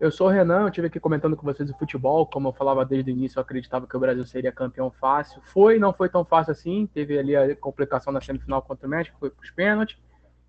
Eu 0.00 0.12
sou 0.12 0.28
o 0.28 0.30
Renan, 0.30 0.60
eu 0.60 0.68
estive 0.68 0.86
aqui 0.86 1.00
comentando 1.00 1.36
com 1.36 1.44
vocês 1.44 1.68
o 1.68 1.76
futebol. 1.76 2.24
Como 2.24 2.48
eu 2.48 2.52
falava 2.52 2.84
desde 2.84 3.10
o 3.10 3.12
início, 3.12 3.36
eu 3.36 3.42
acreditava 3.42 3.84
que 3.84 3.96
o 3.96 4.00
Brasil 4.00 4.24
seria 4.24 4.52
campeão 4.52 4.92
fácil. 4.92 5.42
Foi, 5.46 5.76
não 5.76 5.92
foi 5.92 6.08
tão 6.08 6.24
fácil 6.24 6.52
assim. 6.52 6.86
Teve 6.86 7.18
ali 7.18 7.34
a 7.34 7.56
complicação 7.56 8.12
na 8.12 8.20
semifinal 8.20 8.62
contra 8.62 8.86
o 8.86 8.90
México, 8.90 9.16
foi 9.18 9.28
para 9.28 9.42
os 9.42 9.50
pênaltis. 9.50 9.98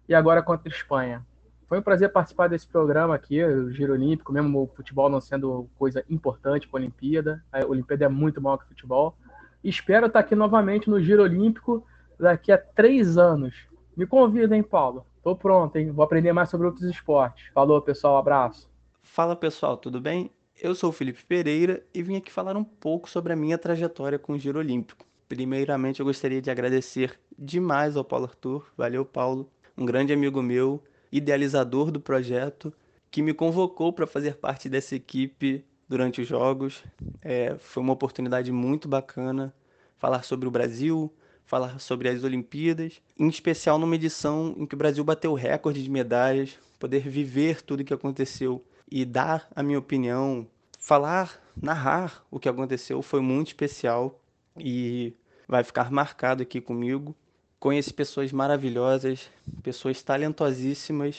E 0.08 0.14
agora 0.14 0.44
contra 0.44 0.72
a 0.72 0.76
Espanha. 0.76 1.26
Foi 1.68 1.80
um 1.80 1.82
prazer 1.82 2.12
participar 2.12 2.48
desse 2.48 2.68
programa 2.68 3.16
aqui, 3.16 3.44
o 3.44 3.72
Giro 3.72 3.94
Olímpico, 3.94 4.32
mesmo 4.32 4.64
o 4.64 4.68
futebol 4.68 5.10
não 5.10 5.20
sendo 5.20 5.68
coisa 5.80 6.04
importante 6.08 6.68
para 6.68 6.80
a 6.80 6.82
Olimpíada. 6.82 7.44
A 7.52 7.66
Olimpíada 7.66 8.06
é 8.06 8.08
muito 8.08 8.40
maior 8.40 8.58
que 8.58 8.66
o 8.66 8.68
futebol. 8.68 9.18
Espero 9.64 10.06
estar 10.06 10.20
aqui 10.20 10.36
novamente 10.36 10.92
no 10.92 11.02
Giro 11.02 11.24
Olímpico 11.24 11.84
daqui 12.20 12.52
a 12.52 12.58
três 12.58 13.18
anos. 13.18 13.56
Me 13.98 14.06
convida, 14.06 14.56
hein, 14.56 14.62
Paulo? 14.62 15.08
Tô 15.24 15.36
pronto, 15.36 15.76
hein? 15.76 15.92
Vou 15.92 16.06
aprender 16.06 16.34
mais 16.34 16.50
sobre 16.50 16.68
outros 16.68 16.88
esportes. 16.88 17.48
Falou, 17.52 17.82
pessoal. 17.82 18.18
Abraço. 18.18 18.70
Fala 19.12 19.36
pessoal, 19.36 19.76
tudo 19.76 20.00
bem? 20.00 20.30
Eu 20.56 20.76
sou 20.76 20.92
o 20.92 20.94
Felipe 20.94 21.26
Pereira 21.26 21.84
e 21.92 22.04
vim 22.04 22.16
aqui 22.16 22.32
falar 22.32 22.56
um 22.56 22.64
pouco 22.64 23.10
sobre 23.10 23.34
a 23.34 23.36
minha 23.36 23.58
trajetória 23.58 24.20
com 24.20 24.34
o 24.34 24.38
Giro 24.38 24.60
Olímpico. 24.60 25.04
Primeiramente, 25.28 26.00
eu 26.00 26.06
gostaria 26.06 26.40
de 26.40 26.52
agradecer 26.52 27.20
demais 27.38 27.98
ao 27.98 28.04
Paulo 28.04 28.26
Arthur, 28.26 28.72
valeu 28.78 29.04
Paulo, 29.04 29.50
um 29.76 29.84
grande 29.84 30.14
amigo 30.14 30.44
meu, 30.44 30.82
idealizador 31.12 31.90
do 31.90 32.00
projeto, 32.00 32.72
que 33.10 33.24
me 33.24 33.34
convocou 33.34 33.92
para 33.92 34.06
fazer 34.06 34.36
parte 34.36 34.70
dessa 34.70 34.96
equipe 34.96 35.66
durante 35.90 36.22
os 36.22 36.28
Jogos. 36.28 36.84
É, 37.20 37.58
foi 37.58 37.82
uma 37.82 37.94
oportunidade 37.94 38.52
muito 38.52 38.88
bacana 38.88 39.52
falar 39.98 40.24
sobre 40.24 40.48
o 40.48 40.52
Brasil, 40.52 41.12
falar 41.46 41.80
sobre 41.80 42.10
as 42.10 42.24
Olimpíadas, 42.24 43.02
em 43.18 43.28
especial 43.28 43.80
numa 43.80 43.96
edição 43.96 44.54
em 44.56 44.68
que 44.68 44.76
o 44.76 44.78
Brasil 44.78 45.04
bateu 45.04 45.34
recorde 45.34 45.82
de 45.82 45.90
medalhas, 45.90 46.60
poder 46.78 47.10
viver 47.10 47.64
tudo 47.64 47.80
o 47.82 47.84
que 47.84 47.94
aconteceu 47.94 48.64
e 48.92 49.06
dar 49.06 49.48
a 49.56 49.62
minha 49.62 49.80
opinião, 49.80 50.48
falar, 50.80 51.42
narrar 51.56 52.26
o 52.32 52.40
que 52.40 52.50
aconteceu 52.50 53.02
foi 53.02 53.22
muito 53.22 53.48
especial 53.48 54.20
e 54.58 55.14
vai 55.48 55.64
ficar 55.64 55.92
marcado 55.92 56.44
aqui 56.44 56.60
comigo. 56.60 57.16
Conheci 57.60 57.94
pessoas 57.94 58.32
maravilhosas, 58.32 59.30
pessoas 59.62 60.02
talentosíssimas 60.02 61.18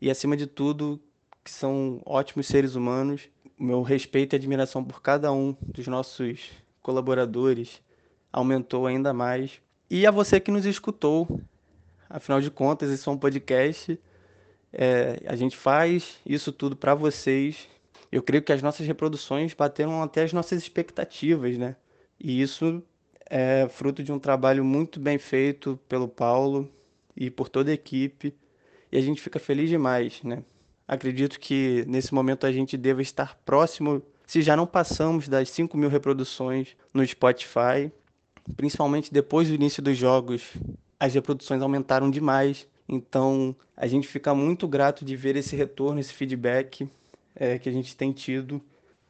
e, 0.00 0.10
acima 0.10 0.36
de 0.36 0.46
tudo, 0.46 1.00
que 1.42 1.50
são 1.50 2.00
ótimos 2.06 2.46
seres 2.46 2.74
humanos. 2.74 3.28
Meu 3.58 3.82
respeito 3.82 4.34
e 4.34 4.36
admiração 4.36 4.82
por 4.82 5.02
cada 5.02 5.30
um 5.32 5.54
dos 5.60 5.86
nossos 5.86 6.50
colaboradores 6.82 7.82
aumentou 8.32 8.86
ainda 8.86 9.12
mais. 9.12 9.60
E 9.90 10.06
a 10.06 10.10
você 10.10 10.40
que 10.40 10.50
nos 10.50 10.64
escutou, 10.64 11.40
afinal 12.08 12.40
de 12.40 12.50
contas, 12.50 12.90
isso 12.90 13.08
é 13.08 13.12
um 13.12 13.18
podcast 13.18 13.98
é, 14.76 15.22
a 15.26 15.36
gente 15.36 15.56
faz 15.56 16.18
isso 16.26 16.52
tudo 16.52 16.74
para 16.76 16.94
vocês. 16.94 17.68
Eu 18.10 18.22
creio 18.22 18.42
que 18.42 18.52
as 18.52 18.62
nossas 18.62 18.86
reproduções 18.86 19.54
bateram 19.54 20.02
até 20.02 20.22
as 20.22 20.32
nossas 20.32 20.62
expectativas, 20.62 21.56
né? 21.56 21.76
E 22.18 22.40
isso 22.40 22.82
é 23.28 23.68
fruto 23.68 24.02
de 24.02 24.12
um 24.12 24.18
trabalho 24.18 24.64
muito 24.64 24.98
bem 25.00 25.18
feito 25.18 25.78
pelo 25.88 26.08
Paulo 26.08 26.68
e 27.16 27.30
por 27.30 27.48
toda 27.48 27.70
a 27.70 27.74
equipe. 27.74 28.34
E 28.90 28.98
a 28.98 29.00
gente 29.00 29.20
fica 29.20 29.38
feliz 29.38 29.68
demais, 29.70 30.22
né? 30.22 30.42
Acredito 30.86 31.40
que 31.40 31.84
nesse 31.88 32.12
momento 32.12 32.46
a 32.46 32.52
gente 32.52 32.76
deva 32.76 33.00
estar 33.00 33.36
próximo, 33.44 34.02
se 34.26 34.42
já 34.42 34.56
não 34.56 34.66
passamos 34.66 35.28
das 35.28 35.50
5 35.50 35.76
mil 35.76 35.88
reproduções 35.88 36.76
no 36.92 37.06
Spotify, 37.06 37.90
principalmente 38.56 39.12
depois 39.12 39.48
do 39.48 39.54
início 39.54 39.82
dos 39.82 39.96
jogos, 39.96 40.52
as 41.00 41.14
reproduções 41.14 41.62
aumentaram 41.62 42.10
demais 42.10 42.66
então, 42.88 43.56
a 43.76 43.86
gente 43.86 44.06
fica 44.06 44.34
muito 44.34 44.68
grato 44.68 45.04
de 45.04 45.16
ver 45.16 45.36
esse 45.36 45.56
retorno, 45.56 46.00
esse 46.00 46.12
feedback 46.12 46.88
é, 47.34 47.58
que 47.58 47.68
a 47.68 47.72
gente 47.72 47.96
tem 47.96 48.12
tido. 48.12 48.60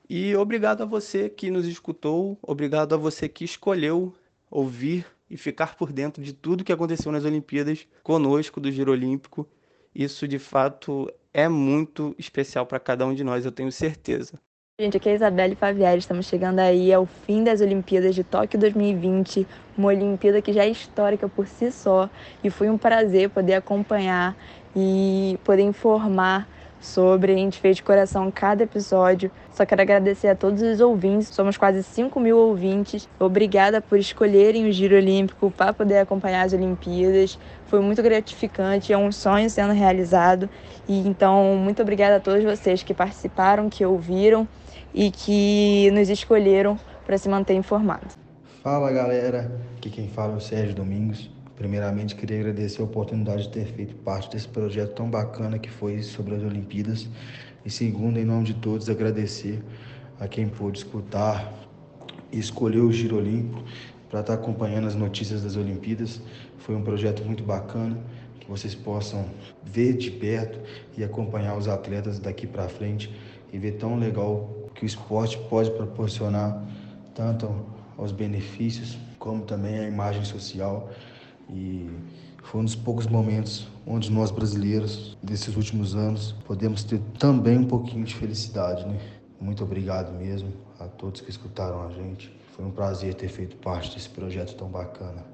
E 0.08 0.34
obrigado 0.37 0.82
a 0.82 0.87
você 0.87 1.28
que 1.28 1.50
nos 1.50 1.66
escutou, 1.66 2.38
obrigado 2.42 2.94
a 2.94 2.98
você 2.98 3.28
que 3.28 3.44
escolheu 3.44 4.14
ouvir 4.50 5.06
e 5.28 5.37
ficar 5.37 5.76
por 5.76 5.92
dentro 5.92 6.22
de 6.22 6.32
tudo 6.32 6.64
que 6.64 6.72
aconteceu 6.72 7.10
nas 7.10 7.24
Olimpíadas 7.24 7.87
conosco 8.02 8.60
do 8.60 8.70
Giro 8.70 8.92
Olímpico. 8.92 9.48
Isso 9.94 10.28
de 10.28 10.38
fato 10.38 11.10
é 11.32 11.48
muito 11.48 12.14
especial 12.18 12.66
para 12.66 12.78
cada 12.78 13.06
um 13.06 13.14
de 13.14 13.24
nós, 13.24 13.44
eu 13.44 13.52
tenho 13.52 13.72
certeza. 13.72 14.40
Gente, 14.80 14.96
aqui 14.96 15.08
é 15.08 15.12
a 15.12 15.14
Isabelle 15.14 15.54
Favieri, 15.54 16.00
estamos 16.00 16.26
chegando 16.26 16.58
aí 16.58 16.92
ao 16.92 17.06
fim 17.06 17.44
das 17.44 17.60
Olimpíadas 17.60 18.12
de 18.12 18.24
Tóquio 18.24 18.58
2020, 18.58 19.46
uma 19.78 19.87
Olimpíada 19.87 20.42
que 20.42 20.52
já 20.52 20.64
é 20.64 20.68
histórica 20.68 21.28
por 21.28 21.46
si 21.46 21.70
só, 21.70 22.10
e 22.42 22.50
foi 22.50 22.68
um 22.68 22.76
prazer 22.76 23.30
poder 23.30 23.54
acompanhar 23.54 24.37
e 24.74 25.38
poder 25.44 25.62
informar 25.62 26.48
sobre. 26.80 27.32
A 27.32 27.37
gente 27.37 27.60
fez 27.60 27.76
de 27.76 27.84
coração 27.84 28.28
cada 28.32 28.64
episódio. 28.64 29.30
Só 29.52 29.64
quero 29.64 29.80
agradecer 29.80 30.26
a 30.26 30.34
todos 30.34 30.60
os 30.60 30.80
ouvintes. 30.80 31.28
Somos 31.28 31.56
quase 31.56 31.84
5 31.84 32.18
mil 32.18 32.37
ouvintes. 32.37 33.08
Obrigada 33.20 33.80
por 33.80 33.96
escolherem 33.96 34.68
o 34.68 34.72
Giro 34.72 34.96
Olímpico 34.96 35.52
para 35.52 35.72
poder 35.72 35.98
acompanhar 35.98 36.42
as 36.42 36.52
Olimpíadas. 36.52 37.38
Foi 37.66 37.78
muito 37.80 38.02
gratificante, 38.02 38.92
é 38.92 38.98
um 38.98 39.12
sonho 39.12 39.48
sendo 39.48 39.72
realizado. 39.72 40.50
E 40.88 40.98
então, 41.06 41.54
muito 41.54 41.80
obrigada 41.80 42.16
a 42.16 42.20
todos 42.20 42.42
vocês 42.42 42.82
que 42.82 42.92
participaram, 42.92 43.70
que 43.70 43.87
ouviram 43.87 44.48
e 44.94 45.11
que 45.11 45.90
nos 45.90 46.09
escolheram 46.09 46.78
para 47.04 47.18
se 47.18 47.28
manter 47.28 47.54
informados. 47.54 48.16
Fala 48.62 48.90
galera, 48.92 49.61
aqui 49.76 49.90
quem 49.90 50.09
fala 50.09 50.35
é 50.35 50.37
o 50.37 50.40
Sérgio 50.40 50.74
Domingos. 50.74 51.28
Primeiramente, 51.57 52.14
queria 52.14 52.40
agradecer 52.40 52.80
a 52.80 52.85
oportunidade 52.85 53.44
de 53.44 53.50
ter 53.50 53.66
feito 53.66 53.94
parte 53.96 54.30
desse 54.30 54.48
projeto 54.48 54.94
tão 54.94 55.11
bacana 55.11 55.59
que 55.59 55.70
foi 55.70 56.02
sobre 56.02 56.35
as 56.35 56.42
Olimpíadas. 56.42 57.09
E 57.64 57.70
segundo, 57.70 58.18
em 58.18 58.24
nome 58.24 58.44
de 58.44 58.54
todos, 58.54 58.88
agradecer 58.88 59.62
a 60.18 60.26
quem 60.26 60.48
pôde 60.48 60.78
escutar 60.78 61.52
e 62.33 62.38
escolheu 62.38 62.87
o 62.87 62.92
Giro 62.92 63.18
Olímpico 63.18 63.62
para 64.11 64.20
estar 64.20 64.35
acompanhando 64.35 64.87
as 64.87 64.94
notícias 64.94 65.42
das 65.42 65.57
Olimpíadas. 65.57 66.20
Foi 66.59 66.74
um 66.74 66.83
projeto 66.83 67.24
muito 67.24 67.42
bacana 67.42 67.98
que 68.40 68.48
vocês 68.48 68.74
possam 68.74 69.26
ver 69.62 69.96
de 69.96 70.11
perto 70.11 70.61
e 70.96 71.04
acompanhar 71.04 71.57
os 71.57 71.68
atletas 71.68 72.18
daqui 72.18 72.46
para 72.46 72.68
frente 72.68 73.14
e 73.52 73.59
ver 73.59 73.72
tão 73.72 73.96
legal 73.96 74.63
que 74.74 74.84
o 74.84 74.87
esporte 74.87 75.38
pode 75.48 75.70
proporcionar 75.70 76.62
tanto 77.14 77.48
aos 77.96 78.12
benefícios 78.12 78.98
como 79.18 79.44
também 79.44 79.78
a 79.78 79.88
imagem 79.88 80.24
social 80.24 80.90
e 81.48 81.88
foi 82.42 82.60
um 82.60 82.64
dos 82.64 82.74
poucos 82.76 83.06
momentos 83.06 83.66
onde 83.87 84.10
nós 84.10 84.30
brasileiros, 84.30 85.16
desses 85.22 85.56
últimos 85.56 85.94
anos, 85.94 86.32
podemos 86.44 86.84
ter 86.84 87.00
também 87.18 87.58
um 87.58 87.66
pouquinho 87.66 88.04
de 88.04 88.14
felicidade, 88.14 88.87
né? 88.87 89.00
Muito 89.40 89.64
obrigado 89.64 90.12
mesmo 90.12 90.52
a 90.78 90.87
todos 90.87 91.20
que 91.20 91.30
escutaram 91.30 91.87
a 91.87 91.90
gente. 91.90 92.34
Foi 92.54 92.64
um 92.64 92.70
prazer 92.70 93.14
ter 93.14 93.28
feito 93.28 93.56
parte 93.56 93.94
desse 93.94 94.08
projeto 94.08 94.54
tão 94.56 94.68
bacana. 94.68 95.24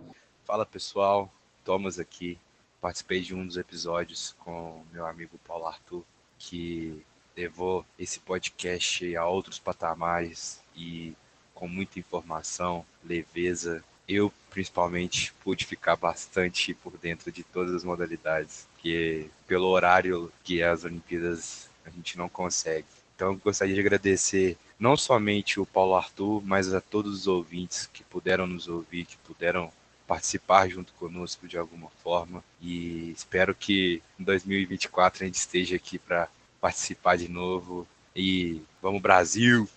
Fala 0.44 0.64
pessoal, 0.64 1.30
Thomas 1.64 1.98
aqui. 1.98 2.38
Participei 2.80 3.20
de 3.20 3.34
um 3.34 3.46
dos 3.46 3.56
episódios 3.56 4.34
com 4.38 4.80
meu 4.92 5.04
amigo 5.04 5.38
Paulo 5.46 5.66
Arthur, 5.66 6.02
que 6.38 7.04
levou 7.36 7.84
esse 7.98 8.18
podcast 8.20 9.16
a 9.16 9.26
outros 9.26 9.58
patamares 9.58 10.60
e 10.74 11.14
com 11.54 11.68
muita 11.68 11.98
informação, 11.98 12.84
leveza 13.04 13.84
eu 14.08 14.32
principalmente 14.50 15.32
pude 15.44 15.64
ficar 15.64 15.94
bastante 15.94 16.74
por 16.74 16.96
dentro 16.98 17.30
de 17.30 17.44
todas 17.44 17.72
as 17.72 17.84
modalidades, 17.84 18.66
que 18.78 19.30
pelo 19.46 19.68
horário 19.68 20.32
que 20.42 20.62
as 20.62 20.82
Olimpíadas 20.84 21.70
a 21.84 21.90
gente 21.90 22.18
não 22.18 22.28
consegue. 22.28 22.86
Então 23.14 23.36
gostaria 23.36 23.74
de 23.74 23.80
agradecer 23.80 24.56
não 24.78 24.96
somente 24.96 25.60
o 25.60 25.66
Paulo 25.66 25.94
Arthur, 25.94 26.42
mas 26.44 26.74
a 26.74 26.80
todos 26.80 27.20
os 27.20 27.26
ouvintes 27.28 27.86
que 27.92 28.02
puderam 28.02 28.46
nos 28.46 28.66
ouvir, 28.66 29.04
que 29.04 29.16
puderam 29.18 29.70
participar 30.08 30.68
junto 30.68 30.92
conosco 30.94 31.46
de 31.46 31.56
alguma 31.56 31.88
forma 32.02 32.42
e 32.60 33.12
espero 33.12 33.54
que 33.54 34.02
em 34.18 34.24
2024 34.24 35.22
a 35.22 35.26
gente 35.26 35.36
esteja 35.36 35.76
aqui 35.76 36.00
para 36.00 36.28
participar 36.60 37.16
de 37.16 37.28
novo 37.28 37.86
e 38.14 38.62
vamos 38.82 39.00
Brasil! 39.00 39.68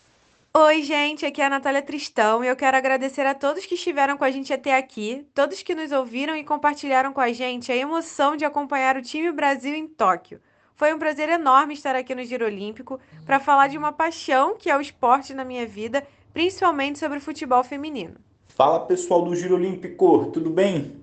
Oi, 0.55 0.83
gente, 0.83 1.25
aqui 1.25 1.41
é 1.41 1.45
a 1.45 1.49
Natália 1.49 1.81
Tristão 1.81 2.43
e 2.43 2.47
eu 2.47 2.55
quero 2.55 2.77
agradecer 2.77 3.25
a 3.25 3.33
todos 3.33 3.65
que 3.65 3.73
estiveram 3.73 4.15
com 4.15 4.23
a 4.23 4.29
gente 4.29 4.53
até 4.53 4.77
aqui, 4.77 5.25
todos 5.33 5.63
que 5.63 5.73
nos 5.73 5.91
ouviram 5.91 6.35
e 6.35 6.43
compartilharam 6.43 7.11
com 7.11 7.19
a 7.19 7.33
gente 7.33 7.71
a 7.71 7.75
emoção 7.75 8.35
de 8.35 8.45
acompanhar 8.45 8.95
o 8.95 9.01
time 9.01 9.31
Brasil 9.31 9.73
em 9.73 9.87
Tóquio. 9.87 10.39
Foi 10.75 10.93
um 10.93 10.99
prazer 10.99 11.27
enorme 11.29 11.73
estar 11.73 11.95
aqui 11.95 12.13
no 12.13 12.23
Giro 12.23 12.45
Olímpico 12.45 12.99
para 13.25 13.39
falar 13.39 13.67
de 13.67 13.79
uma 13.79 13.91
paixão 13.91 14.55
que 14.55 14.69
é 14.69 14.77
o 14.77 14.81
esporte 14.81 15.33
na 15.33 15.43
minha 15.43 15.65
vida, 15.65 16.05
principalmente 16.31 16.99
sobre 16.99 17.17
o 17.17 17.21
futebol 17.21 17.63
feminino. 17.63 18.15
Fala 18.47 18.81
pessoal 18.81 19.23
do 19.23 19.35
Giro 19.35 19.55
Olímpico, 19.55 20.29
tudo 20.31 20.51
bem? 20.51 21.02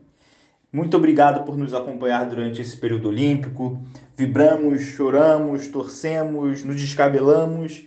Muito 0.72 0.96
obrigado 0.96 1.44
por 1.44 1.56
nos 1.56 1.74
acompanhar 1.74 2.28
durante 2.28 2.62
esse 2.62 2.76
período 2.76 3.08
olímpico. 3.08 3.82
Vibramos, 4.16 4.80
choramos, 4.82 5.66
torcemos, 5.66 6.62
nos 6.62 6.80
descabelamos 6.80 7.84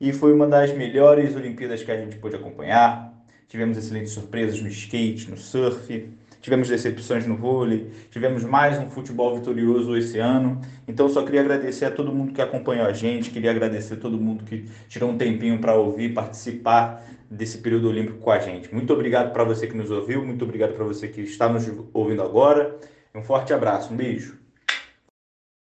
e 0.00 0.12
foi 0.12 0.32
uma 0.32 0.46
das 0.46 0.72
melhores 0.72 1.34
Olimpíadas 1.34 1.82
que 1.82 1.90
a 1.90 1.96
gente 1.96 2.16
pôde 2.18 2.36
acompanhar. 2.36 3.12
Tivemos 3.48 3.76
excelentes 3.76 4.12
surpresas 4.12 4.62
no 4.62 4.68
skate, 4.68 5.28
no 5.28 5.36
surf, 5.36 6.08
tivemos 6.40 6.68
decepções 6.68 7.26
no 7.26 7.36
vôlei, 7.36 7.90
tivemos 8.10 8.44
mais 8.44 8.78
um 8.78 8.88
futebol 8.88 9.34
vitorioso 9.34 9.96
esse 9.96 10.18
ano. 10.18 10.60
Então 10.88 11.08
só 11.08 11.22
queria 11.22 11.40
agradecer 11.40 11.84
a 11.84 11.90
todo 11.90 12.12
mundo 12.12 12.32
que 12.32 12.40
acompanhou 12.40 12.86
a 12.86 12.92
gente, 12.92 13.30
queria 13.30 13.50
agradecer 13.50 13.94
a 13.94 13.96
todo 13.98 14.18
mundo 14.18 14.44
que 14.44 14.64
tirou 14.88 15.10
um 15.10 15.18
tempinho 15.18 15.58
para 15.58 15.74
ouvir, 15.74 16.14
participar 16.14 17.04
desse 17.30 17.58
período 17.58 17.88
olímpico 17.88 18.18
com 18.18 18.30
a 18.30 18.38
gente. 18.38 18.72
Muito 18.74 18.92
obrigado 18.92 19.32
para 19.32 19.44
você 19.44 19.66
que 19.66 19.76
nos 19.76 19.90
ouviu, 19.90 20.24
muito 20.24 20.44
obrigado 20.44 20.74
para 20.74 20.84
você 20.84 21.08
que 21.08 21.20
está 21.20 21.48
nos 21.48 21.70
ouvindo 21.92 22.22
agora. 22.22 22.76
Um 23.14 23.22
forte 23.22 23.52
abraço, 23.52 23.92
um 23.92 23.96
beijo. 23.96 24.40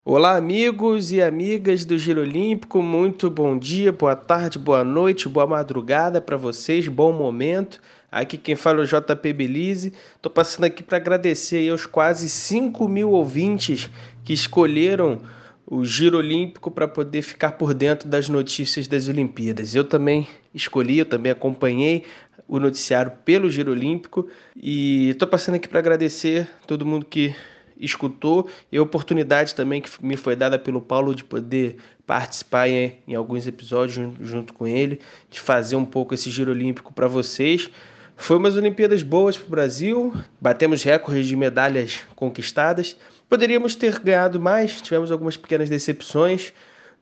Olá, 0.06 0.36
amigos 0.36 1.12
e 1.12 1.22
amigas 1.22 1.86
do 1.86 1.96
Giro 1.96 2.20
Olímpico, 2.20 2.82
muito 2.82 3.30
bom 3.30 3.58
dia, 3.58 3.90
boa 3.90 4.14
tarde, 4.14 4.58
boa 4.58 4.84
noite, 4.84 5.30
boa 5.30 5.46
madrugada 5.46 6.20
para 6.20 6.36
vocês, 6.36 6.86
bom 6.86 7.10
momento. 7.10 7.80
Aqui 8.14 8.38
quem 8.38 8.54
fala 8.54 8.80
é 8.80 8.84
o 8.84 8.86
JP 8.86 9.32
Belize. 9.32 9.92
Estou 10.14 10.30
passando 10.30 10.62
aqui 10.66 10.84
para 10.84 10.98
agradecer 10.98 11.68
aos 11.68 11.84
quase 11.84 12.30
5 12.30 12.86
mil 12.86 13.10
ouvintes 13.10 13.90
que 14.24 14.32
escolheram 14.32 15.20
o 15.66 15.84
Giro 15.84 16.18
Olímpico 16.18 16.70
para 16.70 16.86
poder 16.86 17.22
ficar 17.22 17.52
por 17.52 17.74
dentro 17.74 18.08
das 18.08 18.28
notícias 18.28 18.86
das 18.86 19.08
Olimpíadas. 19.08 19.74
Eu 19.74 19.82
também 19.82 20.28
escolhi, 20.54 21.00
eu 21.00 21.04
também 21.04 21.32
acompanhei 21.32 22.04
o 22.46 22.60
noticiário 22.60 23.10
pelo 23.24 23.50
Giro 23.50 23.72
Olímpico 23.72 24.28
e 24.54 25.08
estou 25.08 25.26
passando 25.26 25.56
aqui 25.56 25.66
para 25.66 25.80
agradecer 25.80 26.48
todo 26.68 26.86
mundo 26.86 27.04
que 27.04 27.34
escutou 27.76 28.48
e 28.70 28.78
a 28.78 28.82
oportunidade 28.82 29.56
também 29.56 29.80
que 29.80 29.90
me 30.00 30.16
foi 30.16 30.36
dada 30.36 30.56
pelo 30.56 30.80
Paulo 30.80 31.16
de 31.16 31.24
poder 31.24 31.78
participar 32.06 32.68
em, 32.68 32.96
em 33.08 33.16
alguns 33.16 33.44
episódios 33.44 33.96
junto, 33.96 34.24
junto 34.24 34.54
com 34.54 34.68
ele, 34.68 35.00
de 35.28 35.40
fazer 35.40 35.74
um 35.74 35.84
pouco 35.84 36.14
esse 36.14 36.30
Giro 36.30 36.52
Olímpico 36.52 36.94
para 36.94 37.08
vocês. 37.08 37.68
Foi 38.16 38.36
umas 38.36 38.56
Olimpíadas 38.56 39.02
boas 39.02 39.36
para 39.36 39.46
o 39.46 39.50
Brasil, 39.50 40.14
batemos 40.40 40.82
recordes 40.82 41.26
de 41.26 41.36
medalhas 41.36 42.00
conquistadas. 42.14 42.96
Poderíamos 43.28 43.74
ter 43.74 43.98
ganhado 43.98 44.40
mais, 44.40 44.80
tivemos 44.80 45.10
algumas 45.10 45.36
pequenas 45.36 45.68
decepções, 45.68 46.52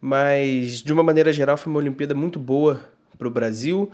mas 0.00 0.82
de 0.82 0.92
uma 0.92 1.02
maneira 1.02 1.32
geral 1.32 1.56
foi 1.56 1.70
uma 1.70 1.78
Olimpíada 1.78 2.14
muito 2.14 2.38
boa 2.38 2.80
para 3.16 3.28
o 3.28 3.30
Brasil 3.30 3.90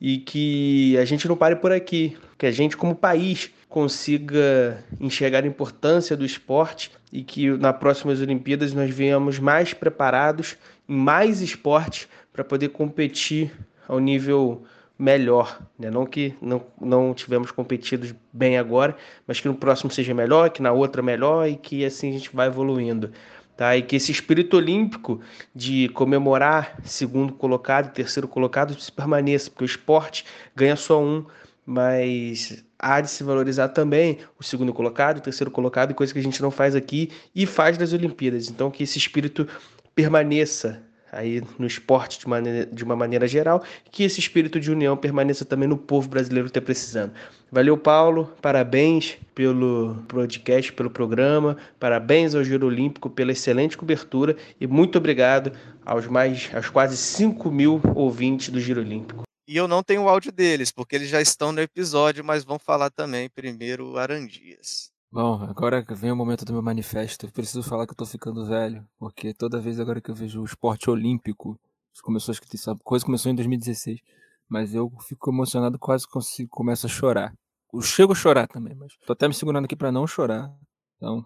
e 0.00 0.18
que 0.18 0.98
a 0.98 1.04
gente 1.04 1.26
não 1.26 1.36
pare 1.36 1.56
por 1.56 1.72
aqui, 1.72 2.16
que 2.36 2.44
a 2.44 2.50
gente 2.50 2.76
como 2.76 2.94
país 2.94 3.50
consiga 3.68 4.84
enxergar 5.00 5.44
a 5.44 5.46
importância 5.46 6.16
do 6.16 6.26
esporte 6.26 6.90
e 7.12 7.22
que 7.22 7.50
nas 7.56 7.76
próximas 7.76 8.20
Olimpíadas 8.20 8.74
nós 8.74 8.92
venhamos 8.92 9.38
mais 9.38 9.72
preparados 9.72 10.58
em 10.88 10.96
mais 10.96 11.40
esportes 11.40 12.08
para 12.32 12.44
poder 12.44 12.68
competir 12.70 13.52
ao 13.88 13.98
nível 13.98 14.64
melhor, 14.98 15.60
né? 15.78 15.90
não 15.90 16.06
que 16.06 16.34
não, 16.40 16.62
não 16.80 17.12
tivemos 17.12 17.50
competido 17.50 18.16
bem 18.32 18.56
agora, 18.56 18.96
mas 19.26 19.40
que 19.40 19.48
no 19.48 19.54
próximo 19.54 19.90
seja 19.90 20.14
melhor, 20.14 20.50
que 20.50 20.62
na 20.62 20.72
outra 20.72 21.02
melhor 21.02 21.48
e 21.48 21.56
que 21.56 21.84
assim 21.84 22.10
a 22.10 22.12
gente 22.12 22.34
vai 22.34 22.46
evoluindo. 22.46 23.12
Tá? 23.56 23.76
E 23.76 23.82
que 23.82 23.96
esse 23.96 24.12
espírito 24.12 24.56
olímpico 24.56 25.20
de 25.54 25.88
comemorar 25.90 26.78
segundo 26.84 27.32
colocado 27.32 27.92
terceiro 27.92 28.28
colocado 28.28 28.78
se 28.78 28.92
permaneça, 28.92 29.50
porque 29.50 29.64
o 29.64 29.66
esporte 29.66 30.26
ganha 30.54 30.76
só 30.76 31.02
um, 31.02 31.24
mas 31.64 32.62
há 32.78 33.00
de 33.00 33.10
se 33.10 33.24
valorizar 33.24 33.68
também 33.68 34.18
o 34.38 34.44
segundo 34.44 34.72
colocado, 34.74 35.18
o 35.18 35.22
terceiro 35.22 35.50
colocado, 35.50 35.94
coisa 35.94 36.12
que 36.12 36.18
a 36.18 36.22
gente 36.22 36.42
não 36.42 36.50
faz 36.50 36.74
aqui 36.74 37.10
e 37.34 37.46
faz 37.46 37.78
nas 37.78 37.92
Olimpíadas. 37.92 38.48
Então 38.50 38.70
que 38.70 38.82
esse 38.82 38.98
espírito 38.98 39.48
permaneça 39.94 40.82
aí 41.12 41.42
no 41.58 41.66
esporte 41.66 42.18
de, 42.18 42.28
maneira, 42.28 42.66
de 42.66 42.84
uma 42.84 42.96
maneira 42.96 43.26
geral, 43.26 43.62
que 43.90 44.02
esse 44.02 44.20
espírito 44.20 44.58
de 44.60 44.70
união 44.70 44.96
permaneça 44.96 45.44
também 45.44 45.68
no 45.68 45.76
povo 45.76 46.08
brasileiro 46.08 46.46
que 46.46 46.50
está 46.50 46.60
precisando. 46.60 47.12
Valeu, 47.50 47.78
Paulo, 47.78 48.32
parabéns 48.42 49.16
pelo 49.34 49.96
podcast, 50.08 50.72
pelo 50.72 50.90
programa, 50.90 51.56
parabéns 51.78 52.34
ao 52.34 52.42
Giro 52.42 52.66
Olímpico 52.66 53.08
pela 53.08 53.32
excelente 53.32 53.76
cobertura 53.76 54.36
e 54.60 54.66
muito 54.66 54.98
obrigado 54.98 55.52
aos 55.84 56.06
mais, 56.06 56.50
aos 56.54 56.68
quase 56.68 56.96
5 56.96 57.50
mil 57.50 57.80
ouvintes 57.94 58.48
do 58.48 58.60
Giro 58.60 58.80
Olímpico. 58.80 59.22
E 59.48 59.56
eu 59.56 59.68
não 59.68 59.80
tenho 59.80 60.02
o 60.02 60.08
áudio 60.08 60.32
deles, 60.32 60.72
porque 60.72 60.96
eles 60.96 61.08
já 61.08 61.20
estão 61.20 61.52
no 61.52 61.60
episódio, 61.60 62.24
mas 62.24 62.42
vão 62.42 62.58
falar 62.58 62.90
também 62.90 63.30
primeiro 63.30 63.96
Arandias. 63.96 64.90
Bom, 65.10 65.42
agora 65.44 65.84
vem 65.90 66.10
o 66.10 66.16
momento 66.16 66.44
do 66.44 66.52
meu 66.52 66.62
manifesto. 66.62 67.26
Eu 67.26 67.30
preciso 67.30 67.62
falar 67.62 67.86
que 67.86 67.92
eu 67.92 67.96
tô 67.96 68.04
ficando 68.04 68.44
velho, 68.44 68.86
porque 68.98 69.32
toda 69.32 69.60
vez 69.60 69.78
agora 69.78 70.00
que 70.00 70.10
eu 70.10 70.14
vejo 70.14 70.42
o 70.42 70.44
esporte 70.44 70.90
olímpico, 70.90 71.58
começou, 72.02 72.32
acho 72.32 72.42
que 72.42 72.56
essa 72.56 72.74
coisa 72.84 73.04
começou 73.04 73.30
em 73.30 73.34
2016, 73.34 74.00
mas 74.48 74.74
eu 74.74 74.92
fico 75.08 75.30
emocionado, 75.30 75.78
quase 75.78 76.06
consigo, 76.06 76.50
começo 76.50 76.86
a 76.86 76.88
chorar. 76.88 77.32
Eu 77.72 77.80
chego 77.80 78.12
a 78.12 78.16
chorar 78.16 78.46
também, 78.48 78.74
mas 78.74 78.96
tô 79.06 79.12
até 79.12 79.26
me 79.28 79.34
segurando 79.34 79.64
aqui 79.64 79.76
para 79.76 79.92
não 79.92 80.06
chorar. 80.06 80.52
Então, 80.96 81.24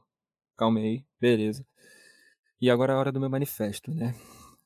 calma 0.56 0.78
aí, 0.78 1.04
beleza. 1.20 1.66
E 2.60 2.70
agora 2.70 2.92
é 2.92 2.96
a 2.96 2.98
hora 2.98 3.12
do 3.12 3.18
meu 3.18 3.30
manifesto, 3.30 3.92
né? 3.92 4.14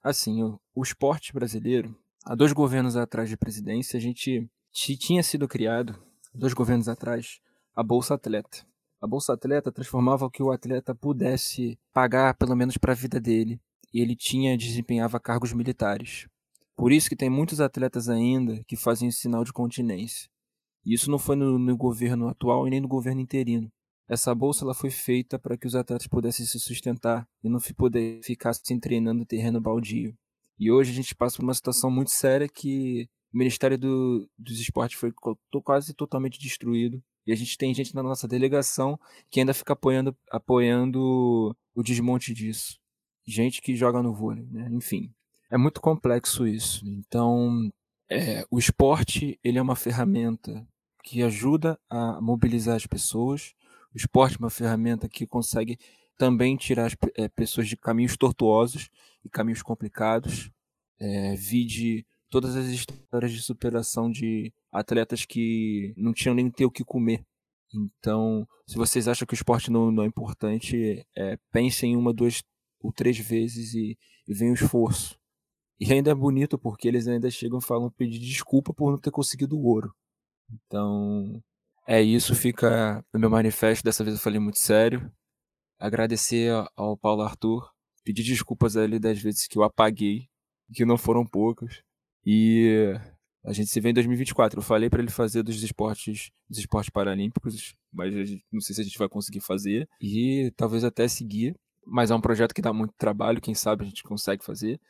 Assim, 0.03 0.43
o, 0.43 0.61
o 0.75 0.83
esporte 0.83 1.33
brasileiro, 1.33 1.97
há 2.25 2.35
dois 2.35 2.53
governos 2.53 2.97
atrás 2.97 3.29
de 3.29 3.37
presidência, 3.37 3.97
a 3.97 4.01
gente 4.01 4.51
tinha 4.73 5.23
sido 5.23 5.49
criado, 5.49 5.97
dois 6.35 6.53
governos 6.53 6.89
atrás, 6.89 7.41
a 7.75 7.83
Bolsa 7.83 8.15
Atleta. 8.15 8.67
A 9.05 9.07
Bolsa 9.07 9.35
Atleta 9.35 9.71
transformava 9.71 10.25
o 10.25 10.31
que 10.31 10.43
o 10.43 10.51
atleta 10.51 10.95
pudesse 10.95 11.79
pagar, 11.93 12.33
pelo 12.39 12.57
menos 12.57 12.79
para 12.79 12.93
a 12.93 12.97
vida 12.97 13.21
dele. 13.21 13.61
E 13.93 14.01
ele 14.01 14.17
tinha 14.17 14.57
desempenhava 14.57 15.21
cargos 15.21 15.53
militares. 15.53 16.27
Por 16.75 16.91
isso 16.91 17.11
que 17.11 17.15
tem 17.15 17.29
muitos 17.29 17.61
atletas 17.61 18.09
ainda 18.09 18.65
que 18.65 18.77
fazem 18.79 19.11
sinal 19.11 19.45
de 19.45 19.53
continência. 19.53 20.31
E 20.87 20.95
isso 20.95 21.11
não 21.11 21.19
foi 21.19 21.37
no, 21.37 21.59
no 21.59 21.77
governo 21.77 22.29
atual 22.29 22.67
e 22.67 22.71
nem 22.71 22.81
no 22.81 22.89
governo 22.89 23.21
interino. 23.21 23.71
Essa 24.09 24.35
bolsa 24.35 24.65
ela 24.65 24.73
foi 24.73 24.91
feita 24.91 25.39
para 25.39 25.59
que 25.59 25.67
os 25.67 25.75
atletas 25.75 26.07
pudessem 26.07 26.47
se 26.47 26.59
sustentar 26.59 27.29
e 27.43 27.49
não 27.51 27.61
poder 27.77 28.23
ficar 28.23 28.55
se 28.55 28.81
treinando 28.81 29.19
no 29.19 29.27
terreno 29.27 29.61
baldio. 29.61 30.17
E 30.59 30.73
hoje 30.73 30.93
a 30.93 30.95
gente 30.95 31.15
passa 31.15 31.37
por 31.37 31.43
uma 31.43 31.53
situação 31.53 31.91
muito 31.91 32.11
séria 32.11 32.49
que 32.49 33.07
o 33.35 33.37
Ministério 33.37 33.77
do, 33.77 34.27
dos 34.39 34.59
Esportes 34.59 34.99
foi 34.99 35.13
quase 35.63 35.93
totalmente 35.93 36.39
destruído. 36.39 37.03
E 37.27 37.33
a 37.33 37.37
gente 37.37 37.57
tem 37.57 37.73
gente 37.73 37.95
na 37.95 38.03
nossa 38.03 38.29
delegação 38.29 38.99
que 39.31 39.41
ainda 39.41 39.55
fica 39.55 39.73
apoiando, 39.73 40.17
apoiando 40.31 41.57
o 41.75 41.83
desmonte 41.83 42.35
disso. 42.35 42.79
Gente 43.27 43.63
que 43.63 43.75
joga 43.75 44.03
no 44.03 44.13
vôlei, 44.13 44.47
né? 44.51 44.69
Enfim, 44.71 45.11
é 45.51 45.57
muito 45.57 45.81
complexo 45.81 46.47
isso. 46.47 46.87
Então, 46.87 47.73
é, 48.11 48.45
o 48.51 48.59
esporte 48.59 49.39
ele 49.43 49.59
é 49.59 49.63
uma 49.63 49.77
ferramenta 49.77 50.67
que 51.03 51.23
ajuda 51.23 51.79
a 51.89 52.21
mobilizar 52.21 52.77
as 52.77 52.87
pessoas. 52.87 53.55
O 53.95 53.97
esporte 53.97 54.37
é 54.37 54.39
uma 54.39 54.51
ferramenta 54.51 55.09
que 55.09 55.27
consegue 55.27 55.79
também 56.19 56.57
tirar 56.57 56.87
as 56.87 56.97
é, 57.17 57.29
pessoas 57.29 57.69
de 57.69 57.77
caminhos 57.77 58.17
tortuosos 58.17 58.91
e 59.25 59.29
caminhos 59.29 59.63
complicados. 59.63 60.51
É, 60.99 61.35
vide 61.35 62.07
todas 62.31 62.57
as 62.57 62.67
histórias 62.67 63.33
de 63.33 63.43
superação 63.43 64.11
de 64.11 64.53
atletas 64.73 65.25
que 65.25 65.95
não 65.97 66.13
tinham 66.13 66.35
nem 66.35 66.51
ter 66.51 66.65
o 66.65 66.71
que 66.71 66.85
comer. 66.85 67.25
Então, 67.75 68.47
se 68.67 68.77
vocês 68.77 69.09
acham 69.09 69.27
que 69.27 69.35
o 69.35 69.37
esporte 69.37 69.71
não, 69.71 69.91
não 69.91 70.05
é 70.05 70.07
importante, 70.07 71.05
é, 71.17 71.37
pensem 71.53 71.97
uma, 71.97 72.13
duas 72.13 72.43
ou 72.81 72.93
três 72.93 73.19
vezes 73.19 73.75
e, 73.75 73.99
e 74.29 74.35
venham 74.35 74.53
o 74.53 74.55
esforço. 74.55 75.19
E 75.81 75.93
ainda 75.93 76.11
é 76.11 76.15
bonito 76.15 76.59
porque 76.59 76.87
eles 76.87 77.09
ainda 77.09 77.31
chegam 77.31 77.59
e 77.59 77.65
falam 77.65 77.91
pedir 77.91 78.21
desculpa 78.21 78.73
por 78.73 78.91
não 78.91 78.99
ter 78.99 79.11
conseguido 79.11 79.57
o 79.57 79.65
ouro. 79.65 79.93
Então, 80.51 81.43
é 81.87 82.01
isso, 82.01 82.35
fica 82.35 83.05
no 83.13 83.19
meu 83.19 83.31
manifesto. 83.31 83.85
Dessa 83.85 84.05
vez 84.05 84.17
eu 84.17 84.23
falei 84.23 84.39
muito 84.39 84.59
sério. 84.59 85.11
Agradecer 85.79 86.53
ao 86.77 86.97
Paulo 86.97 87.23
Arthur, 87.23 87.69
pedir 88.05 88.23
desculpas 88.23 88.77
a 88.77 88.85
ele 88.85 88.99
das 88.99 89.21
vezes 89.21 89.49
que 89.49 89.59
eu 89.59 89.65
apaguei, 89.65 90.29
que 90.73 90.85
não 90.85 90.97
foram 90.97 91.27
poucas. 91.27 91.83
E 92.27 92.95
a 93.45 93.53
gente 93.53 93.71
se 93.71 93.81
vê 93.81 93.91
em 93.91 93.95
2024. 93.95 94.59
Eu 94.59 94.63
falei 94.63 94.89
para 94.89 95.03
ele 95.03 95.11
fazer 95.11 95.43
dos 95.43 95.63
esportes, 95.63 96.31
dos 96.49 96.59
esportes 96.59 96.91
paralímpicos, 96.91 97.75
mas 97.93 98.15
não 98.51 98.61
sei 98.61 98.75
se 98.75 98.81
a 98.81 98.85
gente 98.85 98.99
vai 98.99 99.09
conseguir 99.09 99.41
fazer 99.41 99.89
e 100.01 100.53
talvez 100.57 100.85
até 100.85 101.07
seguir. 101.07 101.55
Mas 101.87 102.11
é 102.11 102.15
um 102.15 102.21
projeto 102.21 102.55
que 102.55 102.63
dá 102.63 102.73
muito 102.73 102.95
trabalho, 102.97 103.41
quem 103.41 103.55
sabe 103.55 103.85
a 103.85 103.87
gente 103.87 104.03
consegue 104.03 104.45
fazer. 104.45 104.81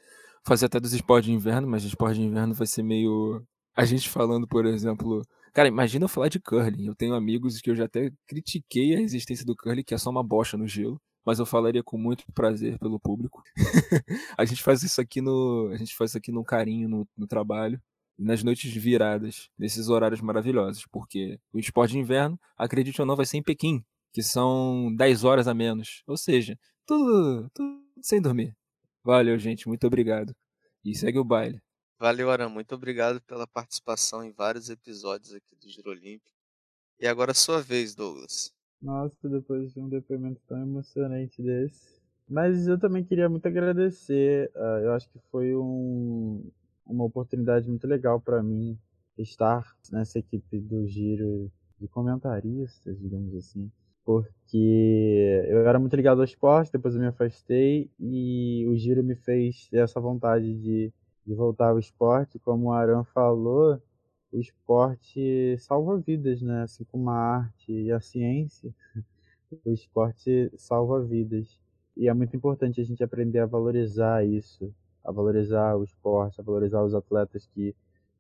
Fazer 0.47 0.67
até 0.67 0.79
dos 0.79 0.93
esportes 0.93 1.27
de 1.27 1.33
inverno, 1.33 1.67
mas 1.67 1.85
esporte 1.85 2.17
de 2.21 2.23
inverno 2.23 2.55
vai 2.55 2.67
ser 2.67 2.83
meio 2.83 3.43
a 3.77 3.85
gente 3.85 4.09
falando, 4.09 4.47
por 4.47 4.67
exemplo, 4.67 5.23
cara, 5.53 5.67
imagina 5.67 6.05
eu 6.05 6.09
falar 6.09 6.29
de 6.29 6.39
curling. 6.39 6.87
Eu 6.87 6.95
tenho 6.95 7.15
amigos 7.15 7.61
que 7.61 7.71
eu 7.71 7.75
já 7.75 7.87
até 7.87 8.11
critiquei 8.27 8.95
a 8.95 9.01
existência 9.01 9.45
do 9.45 9.57
curling, 9.57 9.83
que 9.83 9.95
é 9.95 9.99
só 9.99 10.11
uma 10.11 10.23
bocha 10.23 10.57
no 10.57 10.69
gelo 10.69 11.01
mas 11.25 11.39
eu 11.39 11.47
falaria 11.47 11.83
com 11.83 11.97
muito 11.99 12.25
prazer 12.33 12.79
pelo 12.79 13.01
público. 13.01 13.43
a 14.37 14.45
gente 14.45 14.63
faz 14.63 14.83
isso 14.83 15.01
aqui 15.01 15.21
no, 15.21 15.71
a 15.73 15.77
gente 15.77 15.97
faz 15.97 16.11
isso 16.11 16.19
aqui 16.19 16.31
no 16.33 16.45
carinho 16.45 16.89
no, 16.89 17.09
no 17.17 17.27
trabalho 17.27 17.81
nas 18.19 18.43
noites 18.43 18.73
viradas, 18.73 19.51
nesses 19.59 19.89
horários 19.89 20.21
maravilhosos, 20.21 20.87
porque 20.87 21.39
o 21.53 21.59
esporte 21.59 21.93
de 21.93 21.99
inverno, 21.99 22.39
acredite 22.57 23.01
ou 23.01 23.07
não, 23.07 23.17
vai 23.17 23.27
ser 23.27 23.39
em 23.39 23.43
Pequim, 23.43 23.85
que 24.13 24.23
são 24.23 24.95
10 24.97 25.25
horas 25.25 25.49
a 25.49 25.55
menos. 25.55 26.03
Ou 26.07 26.17
seja, 26.17 26.59
tudo, 26.87 27.51
tudo 27.53 27.83
sem 28.01 28.21
dormir. 28.21 28.57
Valeu, 29.03 29.39
gente, 29.39 29.69
muito 29.69 29.87
obrigado. 29.87 30.35
E 30.85 30.95
segue 30.95 31.19
o 31.19 31.25
baile. 31.25 31.61
Valeu, 31.99 32.31
Aran, 32.31 32.49
muito 32.49 32.75
obrigado 32.75 33.21
pela 33.23 33.47
participação 33.47 34.23
em 34.23 34.33
vários 34.33 34.69
episódios 34.69 35.33
aqui 35.33 35.57
do 35.57 35.69
Giro 35.69 35.91
Olímpico. 35.91 36.31
E 37.01 37.07
agora 37.07 37.33
a 37.33 37.35
sua 37.35 37.61
vez, 37.61 37.95
Douglas. 37.95 38.53
Nossa, 38.85 39.27
depois 39.31 39.73
de 39.73 39.81
um 39.81 39.89
depoimento 39.89 40.43
tão 40.47 40.61
emocionante 40.61 41.43
desse. 41.43 42.03
Mas 42.29 42.69
eu 42.69 42.79
também 42.79 43.03
queria 43.03 43.31
muito 43.31 43.47
agradecer. 43.47 44.51
Uh, 44.55 44.85
eu 44.85 44.93
acho 44.93 45.09
que 45.09 45.19
foi 45.31 45.57
um, 45.57 46.51
uma 46.87 47.05
oportunidade 47.05 47.67
muito 47.67 47.87
legal 47.87 48.21
para 48.21 48.43
mim 48.43 48.79
estar 49.17 49.65
nessa 49.91 50.19
equipe 50.19 50.61
do 50.61 50.87
Giro 50.87 51.51
de 51.81 51.89
comentaristas, 51.89 53.01
digamos 53.01 53.35
assim. 53.35 53.71
Porque 54.05 55.47
eu 55.49 55.67
era 55.67 55.79
muito 55.79 55.97
ligado 55.97 56.19
ao 56.19 56.25
esporte, 56.25 56.73
depois 56.73 56.95
eu 56.95 57.01
me 57.01 57.07
afastei 57.07 57.91
e 57.99 58.67
o 58.69 58.77
Giro 58.77 59.03
me 59.03 59.15
fez 59.15 59.67
ter 59.71 59.79
essa 59.79 59.99
vontade 59.99 60.55
de, 60.61 60.93
de 61.27 61.35
voltar 61.35 61.71
ao 61.71 61.79
esporte. 61.79 62.39
Como 62.39 62.67
o 62.67 62.73
Aran 62.73 63.03
falou, 63.05 63.81
o 64.35 64.41
esporte 64.41 65.57
salva 65.59 65.97
vidas, 65.97 66.43
né? 66.43 66.63
Assim 66.63 66.83
como 66.85 67.09
a 67.09 67.15
arte 67.15 67.73
e 67.73 67.93
a 67.93 68.01
ciência, 68.01 68.75
o 69.65 69.71
esporte 69.71 70.51
salva 70.57 71.01
vidas. 71.01 71.61
E 71.97 72.09
é 72.09 72.13
muito 72.13 72.37
importante 72.37 72.81
a 72.81 72.85
gente 72.85 73.05
aprender 73.05 73.39
a 73.39 73.47
valorizar 73.47 74.27
isso, 74.27 74.75
a 75.05 75.13
valorizar 75.13 75.77
o 75.77 75.85
esporte, 75.85 76.41
a 76.41 76.45
valorizar 76.45 76.83
os 76.83 76.95
atletas 76.95 77.47
que, 77.55 77.77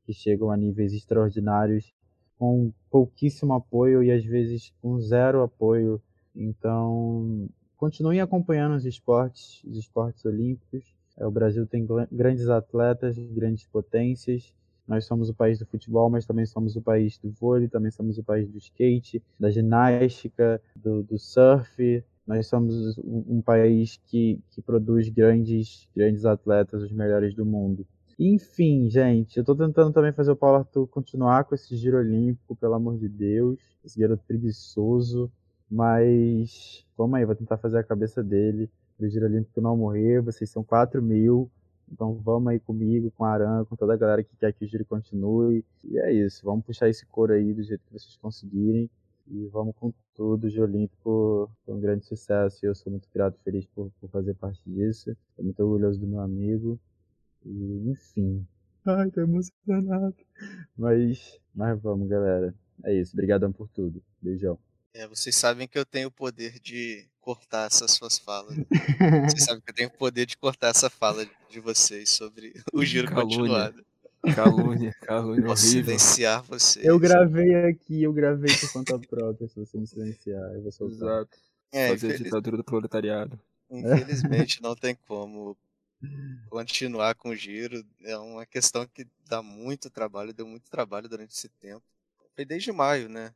que 0.06 0.12
chegam 0.12 0.52
a 0.52 0.56
níveis 0.56 0.92
extraordinários 0.92 1.92
com 2.38 2.72
pouquíssimo 2.88 3.52
apoio 3.52 4.00
e 4.00 4.12
às 4.12 4.24
vezes 4.24 4.72
com 4.80 5.00
zero 5.00 5.42
apoio. 5.42 6.00
Então, 6.34 7.48
continuem 7.76 8.20
acompanhando 8.20 8.76
os 8.76 8.86
esportes, 8.86 9.64
os 9.64 9.76
esportes 9.76 10.24
olímpicos. 10.24 10.94
É, 11.16 11.26
o 11.26 11.30
Brasil 11.30 11.66
tem 11.66 11.84
grandes 12.12 12.48
atletas, 12.48 13.18
grandes 13.18 13.66
potências. 13.66 14.54
Nós 14.86 15.06
somos 15.06 15.28
o 15.30 15.34
país 15.34 15.58
do 15.58 15.66
futebol, 15.66 16.10
mas 16.10 16.26
também 16.26 16.44
somos 16.44 16.76
o 16.76 16.82
país 16.82 17.18
do 17.18 17.30
vôlei, 17.30 17.68
também 17.68 17.90
somos 17.90 18.18
o 18.18 18.22
país 18.24 18.48
do 18.48 18.58
skate, 18.58 19.22
da 19.40 19.50
ginástica, 19.50 20.60
do, 20.76 21.02
do 21.02 21.18
surf. 21.18 22.04
Nós 22.26 22.46
somos 22.46 22.98
um, 22.98 23.36
um 23.36 23.42
país 23.42 23.98
que, 24.06 24.40
que 24.50 24.60
produz 24.62 25.08
grandes, 25.08 25.88
grandes 25.94 26.24
atletas, 26.24 26.82
os 26.82 26.92
melhores 26.92 27.34
do 27.34 27.44
mundo. 27.44 27.86
Enfim, 28.18 28.88
gente, 28.88 29.36
eu 29.38 29.44
tô 29.44 29.56
tentando 29.56 29.92
também 29.92 30.12
fazer 30.12 30.30
o 30.30 30.36
Paulo 30.36 30.58
Arthur 30.58 30.86
continuar 30.86 31.44
com 31.44 31.54
esse 31.54 31.76
giro 31.76 31.98
olímpico, 31.98 32.54
pelo 32.54 32.74
amor 32.74 32.96
de 32.96 33.08
Deus. 33.08 33.58
Esse 33.84 33.98
garoto 33.98 34.22
preguiçoso. 34.26 35.30
Mas 35.68 36.86
vamos 36.96 37.14
aí, 37.16 37.24
vou 37.24 37.34
tentar 37.34 37.56
fazer 37.58 37.78
a 37.78 37.82
cabeça 37.82 38.22
dele. 38.22 38.70
O 38.98 39.08
giro 39.08 39.26
olímpico 39.26 39.60
não 39.60 39.76
morrer. 39.76 40.20
Vocês 40.20 40.48
são 40.48 40.62
4 40.62 41.02
mil. 41.02 41.50
Então 41.90 42.14
vamos 42.14 42.48
aí 42.48 42.58
comigo, 42.58 43.10
com 43.12 43.24
a 43.24 43.32
Aran, 43.32 43.64
com 43.64 43.76
toda 43.76 43.94
a 43.94 43.96
galera 43.96 44.24
que 44.24 44.36
quer 44.36 44.52
que 44.52 44.64
o 44.64 44.68
giro 44.68 44.84
continue. 44.84 45.64
E 45.84 45.98
é 45.98 46.12
isso, 46.12 46.44
vamos 46.44 46.64
puxar 46.64 46.88
esse 46.88 47.06
coro 47.06 47.32
aí 47.32 47.52
do 47.52 47.62
jeito 47.62 47.84
que 47.86 47.92
vocês 47.92 48.16
conseguirem. 48.16 48.90
E 49.26 49.46
vamos 49.46 49.74
com 49.76 49.92
tudo. 50.14 50.46
O 50.46 50.50
Giro 50.50 50.64
Olímpico 50.64 51.50
foi 51.64 51.74
um 51.74 51.80
grande 51.80 52.04
sucesso 52.04 52.64
e 52.64 52.68
eu 52.68 52.74
sou 52.74 52.90
muito 52.90 53.08
grato 53.12 53.38
e 53.38 53.42
feliz 53.42 53.66
por, 53.66 53.90
por 54.00 54.10
fazer 54.10 54.34
parte 54.34 54.62
disso. 54.66 55.16
Estou 55.30 55.44
muito 55.44 55.60
orgulhoso 55.60 55.98
do 55.98 56.06
meu 56.06 56.20
amigo. 56.20 56.78
E, 57.44 57.90
enfim. 57.90 58.46
Ai, 58.84 59.10
tô 59.10 59.22
emocionado. 59.22 60.14
Mas, 60.76 61.40
mas 61.54 61.80
vamos, 61.80 62.06
galera. 62.06 62.54
É 62.84 62.92
isso. 62.92 63.14
Obrigadão 63.14 63.50
por 63.50 63.68
tudo. 63.68 64.02
Beijão. 64.20 64.58
É, 64.92 65.08
vocês 65.08 65.34
sabem 65.34 65.66
que 65.66 65.78
eu 65.78 65.86
tenho 65.86 66.08
o 66.08 66.12
poder 66.12 66.60
de 66.60 67.08
cortar 67.24 67.66
essas 67.66 67.92
suas 67.92 68.18
falas. 68.18 68.54
vocês 69.30 69.44
sabem 69.44 69.60
que 69.62 69.70
eu 69.70 69.74
tenho 69.74 69.88
o 69.88 69.92
poder 69.92 70.26
de 70.26 70.36
cortar 70.36 70.68
essa 70.68 70.90
fala 70.90 71.26
de 71.48 71.60
vocês 71.60 72.10
sobre 72.10 72.52
o 72.72 72.84
giro 72.84 73.08
calúnia. 73.08 73.36
continuado. 73.36 73.86
Calúnia, 74.34 74.94
calúnia 75.02 75.44
Posso 75.44 75.64
horrível. 75.66 75.84
silenciar 75.84 76.42
vocês. 76.44 76.84
Eu 76.84 76.98
gravei 76.98 77.54
aqui, 77.66 78.02
eu 78.02 78.12
gravei 78.12 78.54
por 78.58 78.72
conta 78.72 78.98
própria. 78.98 79.48
Se 79.48 79.54
você 79.60 79.76
me 79.78 79.86
silenciar, 79.86 80.52
eu 80.54 80.62
vou 80.62 80.72
soltar. 80.72 80.96
Exato. 80.96 81.38
É, 81.72 81.88
Fazer 81.88 82.06
a 82.06 82.10
infeliz- 82.10 82.24
ditadura 82.24 82.56
do 82.56 82.64
proletariado. 82.64 83.38
Infelizmente 83.70 84.62
não 84.62 84.74
tem 84.76 84.94
como 85.08 85.56
continuar 86.48 87.14
com 87.14 87.30
o 87.30 87.36
giro. 87.36 87.84
É 88.02 88.16
uma 88.16 88.46
questão 88.46 88.86
que 88.86 89.06
dá 89.28 89.42
muito 89.42 89.90
trabalho, 89.90 90.32
deu 90.32 90.46
muito 90.46 90.70
trabalho 90.70 91.08
durante 91.08 91.32
esse 91.34 91.48
tempo. 91.48 91.82
Foi 92.34 92.44
desde 92.44 92.72
maio, 92.72 93.08
né? 93.08 93.32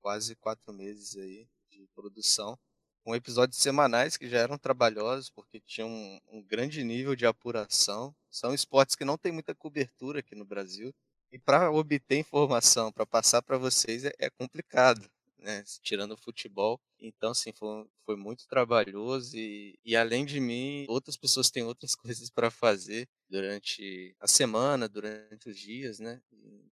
Quase 0.00 0.34
quatro 0.34 0.72
meses 0.72 1.16
aí 1.16 1.46
de 1.70 1.86
produção. 1.94 2.58
Com 3.04 3.14
episódios 3.14 3.58
semanais 3.58 4.16
que 4.16 4.28
já 4.28 4.38
eram 4.38 4.56
trabalhosos, 4.56 5.28
porque 5.30 5.60
tinham 5.60 5.88
um, 5.88 6.20
um 6.28 6.42
grande 6.42 6.84
nível 6.84 7.16
de 7.16 7.26
apuração. 7.26 8.14
São 8.30 8.54
esportes 8.54 8.94
que 8.94 9.04
não 9.04 9.18
tem 9.18 9.32
muita 9.32 9.54
cobertura 9.54 10.20
aqui 10.20 10.34
no 10.34 10.44
Brasil. 10.44 10.92
E 11.32 11.38
para 11.38 11.70
obter 11.70 12.18
informação, 12.18 12.92
para 12.92 13.06
passar 13.06 13.42
para 13.42 13.58
vocês, 13.58 14.04
é, 14.04 14.12
é 14.18 14.30
complicado 14.30 15.10
né, 15.42 15.62
tirando 15.82 16.12
o 16.12 16.16
futebol. 16.16 16.80
Então, 16.98 17.30
assim, 17.32 17.52
foi, 17.52 17.86
foi 18.04 18.16
muito 18.16 18.46
trabalhoso 18.46 19.36
e, 19.36 19.78
e 19.84 19.96
além 19.96 20.24
de 20.24 20.40
mim, 20.40 20.86
outras 20.88 21.16
pessoas 21.16 21.50
têm 21.50 21.64
outras 21.64 21.94
coisas 21.96 22.30
para 22.30 22.50
fazer 22.50 23.08
durante 23.28 24.14
a 24.20 24.26
semana, 24.26 24.88
durante 24.88 25.48
os 25.48 25.58
dias, 25.58 25.98
né? 25.98 26.20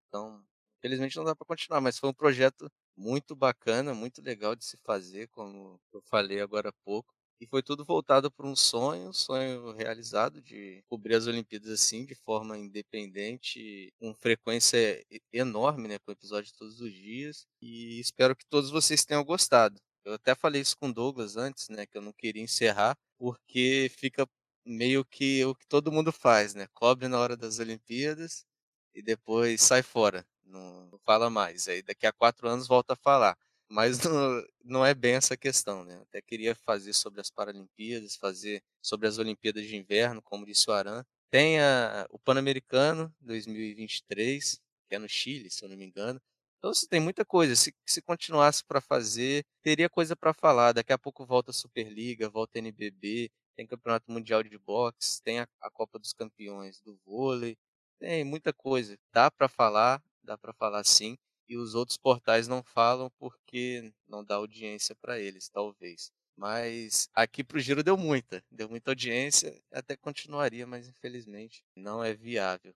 Então, 0.07 0.43
infelizmente 0.79 1.17
não 1.17 1.25
dá 1.25 1.35
para 1.35 1.45
continuar, 1.45 1.81
mas 1.81 1.99
foi 1.99 2.09
um 2.09 2.13
projeto 2.13 2.71
muito 3.01 3.35
bacana, 3.35 3.93
muito 3.93 4.21
legal 4.21 4.55
de 4.55 4.65
se 4.65 4.77
fazer, 4.85 5.27
como 5.29 5.79
eu 5.93 6.01
falei 6.03 6.41
agora 6.41 6.69
há 6.69 6.73
pouco. 6.85 7.13
E 7.39 7.47
foi 7.47 7.63
tudo 7.63 7.83
voltado 7.83 8.31
para 8.31 8.45
um 8.47 8.55
sonho, 8.55 9.09
um 9.09 9.13
sonho 9.13 9.71
realizado 9.73 10.41
de 10.41 10.83
cobrir 10.87 11.15
as 11.15 11.25
Olimpíadas 11.25 11.71
assim, 11.71 12.05
de 12.05 12.13
forma 12.15 12.55
independente, 12.57 13.91
com 13.99 14.13
frequência 14.13 15.03
enorme, 15.33 15.87
né, 15.87 15.97
com 15.99 16.11
episódios 16.11 16.51
todos 16.53 16.79
os 16.79 16.93
dias. 16.93 17.45
E 17.61 17.99
espero 17.99 18.35
que 18.35 18.45
todos 18.47 18.69
vocês 18.69 19.03
tenham 19.05 19.23
gostado. 19.23 19.79
Eu 20.05 20.13
até 20.13 20.35
falei 20.35 20.61
isso 20.61 20.77
com 20.77 20.89
o 20.89 20.93
Douglas 20.93 21.35
antes, 21.37 21.67
né, 21.69 21.85
que 21.87 21.97
eu 21.97 22.01
não 22.01 22.13
queria 22.13 22.43
encerrar, 22.43 22.95
porque 23.17 23.91
fica 23.97 24.27
meio 24.65 25.03
que 25.05 25.43
o 25.45 25.55
que 25.55 25.65
todo 25.67 25.91
mundo 25.91 26.11
faz, 26.11 26.53
né? 26.53 26.67
Cobre 26.73 27.07
na 27.07 27.19
hora 27.19 27.35
das 27.35 27.57
Olimpíadas 27.59 28.45
e 28.93 29.01
depois 29.01 29.61
sai 29.61 29.81
fora, 29.83 30.25
não, 30.51 30.99
fala 31.05 31.29
mais. 31.29 31.67
Aí 31.67 31.81
daqui 31.81 32.05
a 32.05 32.13
quatro 32.13 32.47
anos 32.47 32.67
volta 32.67 32.93
a 32.93 32.95
falar. 32.95 33.37
Mas 33.69 33.99
não, 34.03 34.45
não 34.63 34.85
é 34.85 34.93
bem 34.93 35.13
essa 35.15 35.37
questão, 35.37 35.83
né? 35.85 35.99
Até 36.01 36.21
queria 36.21 36.53
fazer 36.55 36.93
sobre 36.93 37.21
as 37.21 37.29
Paralimpíadas, 37.29 38.15
fazer 38.15 38.61
sobre 38.81 39.07
as 39.07 39.17
Olimpíadas 39.17 39.65
de 39.65 39.75
Inverno, 39.75 40.21
como 40.21 40.45
disse 40.45 40.69
o 40.69 40.73
Aran. 40.73 41.05
Tem 41.29 41.59
a, 41.61 42.05
o 42.09 42.19
Pan-Americano 42.19 43.13
2023, 43.21 44.59
que 44.89 44.95
é 44.95 44.99
no 44.99 45.07
Chile, 45.07 45.49
se 45.49 45.63
eu 45.63 45.69
não 45.69 45.77
me 45.77 45.85
engano. 45.85 46.21
Então, 46.57 46.71
assim, 46.71 46.87
tem 46.87 46.99
muita 46.99 47.25
coisa. 47.25 47.55
Se, 47.55 47.73
se 47.85 48.01
continuasse 48.01 48.63
para 48.63 48.81
fazer, 48.81 49.45
teria 49.63 49.89
coisa 49.89 50.15
para 50.15 50.33
falar. 50.33 50.73
Daqui 50.73 50.93
a 50.93 50.97
pouco 50.97 51.25
volta 51.25 51.51
a 51.51 51.53
Superliga, 51.53 52.29
volta 52.29 52.57
a 52.57 52.61
NBB, 52.61 53.31
tem 53.55 53.65
Campeonato 53.65 54.11
Mundial 54.11 54.43
de 54.43 54.57
Boxe, 54.57 55.21
tem 55.23 55.39
a, 55.39 55.47
a 55.61 55.71
Copa 55.71 55.97
dos 55.97 56.13
Campeões 56.13 56.79
do 56.81 56.95
vôlei, 57.05 57.57
tem 57.99 58.23
muita 58.23 58.51
coisa. 58.53 58.97
Dá 59.13 59.31
para 59.31 59.47
falar, 59.47 60.03
dá 60.23 60.37
para 60.37 60.53
falar 60.53 60.83
sim. 60.83 61.17
E 61.47 61.57
os 61.57 61.75
outros 61.75 61.97
portais 61.97 62.47
não 62.47 62.63
falam 62.63 63.09
porque 63.19 63.91
não 64.07 64.23
dá 64.23 64.35
audiência 64.35 64.95
para 64.95 65.19
eles, 65.19 65.49
talvez. 65.49 66.11
Mas 66.37 67.09
aqui 67.13 67.43
pro 67.43 67.59
Giro 67.59 67.83
deu 67.83 67.97
muita, 67.97 68.43
deu 68.49 68.69
muita 68.69 68.91
audiência, 68.91 69.61
até 69.71 69.95
continuaria, 69.97 70.65
mas 70.65 70.87
infelizmente 70.87 71.63
não 71.75 72.03
é 72.03 72.13
viável. 72.13 72.73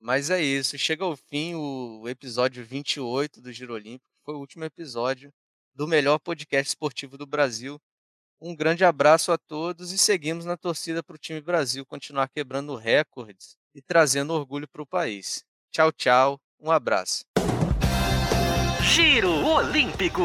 Mas 0.00 0.30
é 0.30 0.42
isso, 0.42 0.78
chega 0.78 1.04
ao 1.04 1.16
fim 1.16 1.54
o 1.54 2.08
episódio 2.08 2.64
28 2.64 3.40
do 3.40 3.52
Giro 3.52 3.74
Olímpico, 3.74 4.10
foi 4.24 4.34
o 4.34 4.38
último 4.38 4.64
episódio 4.64 5.32
do 5.74 5.86
melhor 5.88 6.18
podcast 6.18 6.70
esportivo 6.70 7.18
do 7.18 7.26
Brasil. 7.26 7.80
Um 8.40 8.54
grande 8.56 8.84
abraço 8.84 9.32
a 9.32 9.38
todos 9.38 9.92
e 9.92 9.98
seguimos 9.98 10.44
na 10.44 10.56
torcida 10.56 11.02
para 11.02 11.16
o 11.16 11.18
time 11.18 11.40
Brasil 11.40 11.84
continuar 11.86 12.28
quebrando 12.28 12.76
recordes 12.76 13.56
e 13.74 13.82
trazendo 13.82 14.32
orgulho 14.34 14.68
para 14.68 14.82
o 14.82 14.86
país. 14.86 15.44
Tchau, 15.70 15.92
tchau, 15.92 16.40
um 16.60 16.70
abraço. 16.70 17.24
Giro 18.82 19.30
Olímpico. 19.46 20.24